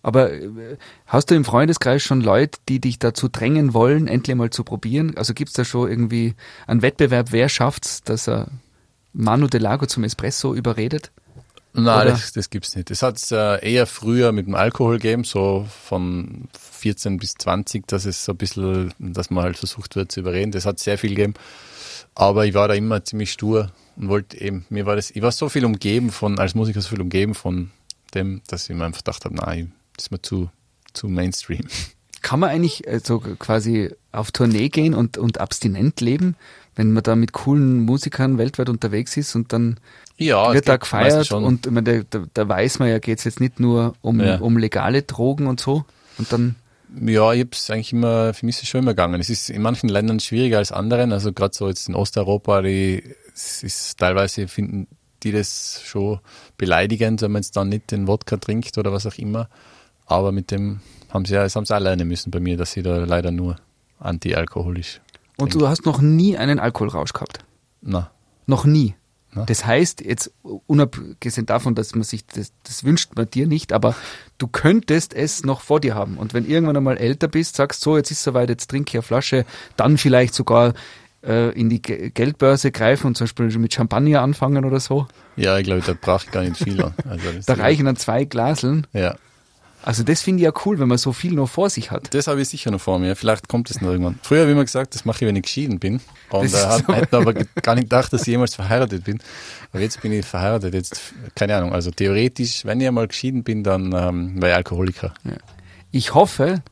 Aber 0.06 0.32
äh, 0.32 0.78
hast 1.08 1.32
du 1.32 1.36
im 1.36 1.44
Freundeskreis 1.44 2.04
schon 2.04 2.22
Leute, 2.22 2.60
die 2.70 2.80
dich 2.80 3.00
dazu 3.00 3.28
drängen 3.28 3.74
wollen, 3.74 4.08
endlich 4.08 4.36
mal 4.36 4.52
zu 4.52 4.64
probieren? 4.64 5.18
Also 5.18 5.34
gibt's 5.34 5.54
da 5.54 5.66
schon 5.66 5.90
irgendwie 5.90 6.36
einen 6.68 6.84
Wettbewerb, 6.84 7.32
wer 7.32 7.50
schafft's, 7.50 8.04
dass 8.04 8.28
er 8.28 8.50
Manu 9.14 9.48
de 9.48 9.60
Lago 9.60 9.88
zum 9.88 10.04
Espresso 10.04 10.54
überredet? 10.54 11.12
Nein, 11.74 12.02
Oder? 12.02 12.12
das, 12.12 12.34
das 12.34 12.52
gibt's 12.52 12.76
nicht. 12.76 12.92
Das 12.92 13.02
hat's 13.02 13.32
äh, 13.32 13.68
eher 13.68 13.88
früher 13.88 14.32
mit 14.32 14.46
dem 14.46 14.54
Alkohol 14.54 14.98
gegeben, 14.98 15.24
so 15.24 15.66
von 15.88 16.50
14 16.60 17.18
bis 17.18 17.34
20, 17.34 17.88
dass 17.88 18.06
es 18.06 18.26
so 18.26 18.34
ein 18.34 18.38
bisschen, 18.38 18.94
dass 19.00 19.32
man 19.32 19.44
halt 19.44 19.58
versucht 19.58 19.96
wird 19.96 20.12
zu 20.12 20.20
überreden. 20.20 20.52
Das 20.52 20.68
hat 20.68 20.78
sehr 20.78 21.00
viel 21.00 21.16
gegeben. 21.16 21.34
Aber 22.14 22.46
ich 22.46 22.54
war 22.54 22.68
da 22.68 22.76
immer 22.76 23.04
ziemlich 23.04 23.32
stur 23.32 23.72
und 23.96 24.10
wollte 24.10 24.40
eben, 24.40 24.68
mir 24.70 24.86
war 24.86 24.96
das, 24.96 25.10
ich 25.10 25.24
war 25.24 25.32
so 25.32 25.50
viel 25.50 25.66
umgeben 25.66 26.12
von, 26.12 26.38
als 26.38 26.54
Musiker 26.54 26.80
so 26.82 26.90
viel 26.90 27.02
umgeben 27.02 27.34
von 27.34 27.72
dem, 28.14 28.44
dass 28.46 28.70
ich 28.70 28.76
mir 28.76 28.86
einfach 28.86 29.00
gedacht 29.00 29.26
habe, 29.26 29.36
nein, 29.36 29.74
das 29.96 30.06
ist 30.06 30.12
mir 30.12 30.22
zu, 30.22 30.50
zu 30.94 31.08
Mainstream. 31.08 31.66
Kann 32.22 32.40
man 32.40 32.50
eigentlich 32.50 32.88
äh, 32.88 33.00
so 33.04 33.20
quasi 33.20 33.92
auf 34.12 34.32
Tournee 34.32 34.70
gehen 34.70 34.94
und, 34.94 35.18
und 35.18 35.40
abstinent 35.40 36.02
leben, 36.02 36.36
wenn 36.76 36.92
man 36.92 37.04
da 37.04 37.16
mit 37.16 37.34
coolen 37.34 37.80
Musikern 37.86 38.38
weltweit 38.38 38.70
unterwegs 38.70 39.16
ist 39.18 39.36
und 39.36 39.54
dann 39.54 39.80
Ja, 40.18 40.48
wird 40.54 40.64
es 40.64 40.66
da 40.66 40.74
geht 40.74 40.82
gefeiert 40.82 41.32
und 41.32 41.66
ich 41.68 41.72
meine, 41.72 42.04
da, 42.06 42.24
da, 42.34 42.50
weiß 42.50 42.80
man 42.80 42.90
ja, 42.90 43.00
geht's 43.00 43.24
jetzt 43.26 43.40
nicht 43.40 43.60
nur 43.60 43.94
um, 44.02 44.20
Ja. 44.20 44.38
um 44.38 44.58
legale 44.58 45.04
Drogen 45.04 45.48
und 45.48 45.60
so 45.60 45.86
und 46.18 46.32
dann 46.34 46.56
Ja, 47.00 47.32
ich 47.34 47.42
habe 47.42 47.50
es 47.52 47.70
eigentlich 47.70 47.94
immer, 47.94 48.34
für 48.34 48.46
mich 48.46 48.56
ist 48.58 48.64
es 48.64 48.70
schon 48.70 48.82
immer 48.82 48.92
gegangen. 48.92 49.22
Es 49.22 49.30
ist 49.30 49.50
in 49.50 49.62
manchen 49.62 49.90
Ländern 49.90 50.20
schwieriger 50.20 50.58
als 50.58 50.72
anderen. 50.72 51.12
Also 51.12 51.32
gerade 51.34 51.54
so 51.56 51.68
jetzt 51.68 51.88
in 51.90 51.96
Osteuropa, 51.96 52.62
die, 52.62 53.04
es 53.34 53.64
ist 53.64 53.98
teilweise 54.00 54.48
finden 54.48 54.88
die 55.24 55.32
das 55.32 55.82
schon 55.84 56.20
beleidigend, 56.58 57.22
wenn 57.22 57.32
man 57.32 57.42
jetzt 57.42 57.56
dann 57.58 57.70
nicht 57.70 57.92
den 57.92 58.08
Wodka 58.08 58.38
trinkt 58.38 58.78
oder 58.78 58.94
was 58.94 59.06
auch 59.08 59.16
immer. 59.18 59.50
Aber 60.06 60.32
mit 60.32 60.52
dem 60.52 60.80
haben 61.12 61.26
sie 61.26 61.34
ja, 61.34 61.44
das 61.44 61.56
haben 61.56 61.66
sie 61.66 61.78
lernen 61.80 62.08
müssen 62.08 62.32
bei 62.32 62.40
mir, 62.40 62.58
dass 62.58 62.72
sie 62.74 62.82
da 62.84 62.98
leider 63.06 63.32
nur 63.32 63.56
antialkoholisch. 64.00 65.02
und 65.38 65.54
du 65.56 65.68
hast 65.68 65.86
noch 65.86 66.00
nie 66.02 66.38
einen 66.38 66.60
Alkoholrausch 66.60 67.14
gehabt. 67.14 67.40
Na, 67.82 68.12
Noch 68.48 68.66
nie. 68.66 68.96
Na. 69.34 69.44
Das 69.46 69.66
heißt, 69.66 70.02
jetzt 70.02 70.32
unabgesehen 70.68 71.46
davon, 71.46 71.76
dass 71.76 71.94
man 71.94 72.04
sich 72.04 72.26
das, 72.26 72.54
das 72.64 72.84
wünscht 72.84 73.12
man 73.16 73.30
dir 73.30 73.48
nicht, 73.48 73.74
aber 73.74 73.96
du 74.38 74.48
könntest 74.48 75.14
es 75.14 75.44
noch 75.44 75.62
vor 75.62 75.80
dir 75.82 75.94
haben. 75.96 76.18
Und 76.18 76.34
wenn 76.34 76.46
irgendwann 76.48 76.78
einmal 76.78 76.98
älter 76.98 77.28
bist, 77.28 77.56
sagst 77.56 77.82
so, 77.82 77.98
jetzt 77.98 78.12
ist 78.12 78.24
soweit, 78.24 78.50
jetzt 78.50 78.70
trinke 78.70 78.90
ich 78.90 78.96
eine 78.96 79.02
Flasche, 79.02 79.46
dann 79.76 79.98
vielleicht 79.98 80.34
sogar 80.34 80.74
äh, 81.24 81.50
in 81.60 81.70
die 81.70 81.82
Ge- 81.82 82.12
Geldbörse 82.12 82.72
greifen 82.72 83.08
und 83.08 83.18
zum 83.18 83.26
Beispiel 83.26 83.58
mit 83.60 83.74
Champagner 83.74 84.22
anfangen 84.22 84.64
oder 84.64 84.80
so. 84.80 85.08
ja, 85.36 85.58
ich 85.58 85.66
glaube, 85.66 85.82
da 85.86 85.94
brauche 86.00 86.26
ich 86.26 86.32
gar 86.32 86.44
nicht 86.44 86.58
viel 86.58 86.82
an. 86.82 86.94
Also 87.10 87.28
Da 87.46 87.54
reichen 87.56 87.86
dann 87.86 87.98
zwei 87.98 88.24
Glaseln. 88.26 88.88
Ja, 88.94 89.16
Also 89.86 90.04
das 90.04 90.22
finde 90.24 90.42
ich 90.42 90.46
ja 90.46 90.52
cool, 90.66 90.80
wenn 90.80 90.88
man 90.88 90.98
so 90.98 91.14
viel 91.14 91.34
noch 91.34 91.48
vor 91.48 91.70
sich 91.70 91.92
hat. 91.92 92.14
das 92.14 92.26
habe 92.28 92.42
ich 92.42 92.50
sicher 92.50 92.72
noch 92.72 92.82
vor 92.82 92.98
mir. 93.00 93.16
Vielleicht 93.16 93.48
kommt 93.48 93.70
es 93.70 93.82
noch 93.82 93.90
irgendwann. 93.92 94.18
Früher 94.24 94.40
habe 94.42 94.50
ich 94.50 94.56
immer 94.56 94.66
gesagt, 94.66 94.96
das 94.96 95.06
mache 95.06 95.24
ich, 95.24 95.28
wenn 95.28 95.36
ich 95.36 95.44
geschieden 95.44 95.80
bin. 95.80 96.02
Und 96.32 96.52
äh, 96.54 96.58
hat, 96.58 96.86
so- 96.88 96.94
hätte 96.94 97.18
aber 97.18 97.34
gar 97.36 97.76
nicht 97.76 97.84
gedacht, 97.86 98.12
dass 98.12 98.22
ich 98.22 98.28
jemals 98.28 98.56
verheiratet 98.56 99.04
bin. 99.04 99.20
Aber 99.72 99.82
jetzt 99.82 100.02
bin 100.02 100.12
ich 100.12 100.26
verheiratet. 100.26 100.74
Jetzt, 100.74 101.14
keine 101.36 101.56
Ahnung, 101.56 101.72
also 101.72 101.92
theoretisch, 101.92 102.66
wenn 102.66 102.82
ich 102.82 102.88
einmal 102.88 103.08
geschieden 103.08 103.44
bin, 103.44 103.64
dann 103.64 103.94
ähm, 103.94 104.42
wäre 104.42 104.52
ich 104.52 104.56
Alkoholiker. 104.58 105.14
Ich 105.92 106.14
hoffe, 106.16 106.64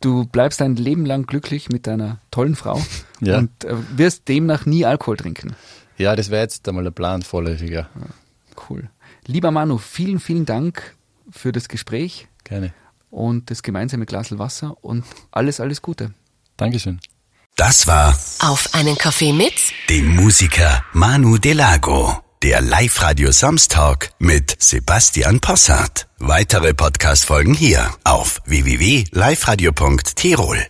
du 0.00 0.24
bleibst 0.24 0.62
dein 0.62 0.76
Leben 0.76 1.04
lang 1.04 1.26
glücklich 1.26 1.68
mit 1.68 1.86
deiner 1.86 2.20
tollen 2.30 2.56
Frau 2.56 2.80
Ja. 3.20 3.36
und 3.38 3.64
äh, 3.64 3.74
wirst 3.96 4.28
demnach 4.28 4.64
nie 4.64 4.86
Alkohol 4.86 5.18
trinken. 5.18 5.54
Ja, 5.98 6.16
das 6.16 6.30
wäre 6.30 6.40
jetzt 6.40 6.66
einmal 6.66 6.84
der 6.84 6.90
Plan 6.90 7.20
vorläufiger. 7.20 7.90
Cool. 8.70 8.88
Lieber 9.26 9.50
Manu, 9.50 9.76
vielen, 9.76 10.18
vielen 10.20 10.46
Dank 10.46 10.96
für 11.30 11.52
das 11.52 11.68
Gespräch 11.68 12.26
Gerne. 12.50 12.74
und 13.10 13.50
das 13.50 13.62
gemeinsame 13.62 14.04
Glasel 14.06 14.38
Wasser 14.38 14.76
und 14.84 15.04
alles, 15.30 15.58
alles 15.60 15.80
Gute. 15.80 16.12
Dankeschön. 16.58 17.00
Das 17.56 17.86
war 17.86 18.14
Auf 18.40 18.74
einen 18.74 18.96
Kaffee 18.98 19.32
mit 19.32 19.54
dem 19.88 20.14
Musiker 20.16 20.84
Manu 20.92 21.38
Delago. 21.38 22.18
Der 22.42 22.60
Live-Radio 22.62 23.32
Samstag 23.32 24.10
mit 24.18 24.56
Sebastian 24.62 25.40
Possart. 25.40 26.06
Weitere 26.18 26.72
Podcast-Folgen 26.74 27.52
hier 27.54 27.90
auf 28.04 28.40
www.liveradio.tirol. 28.46 30.66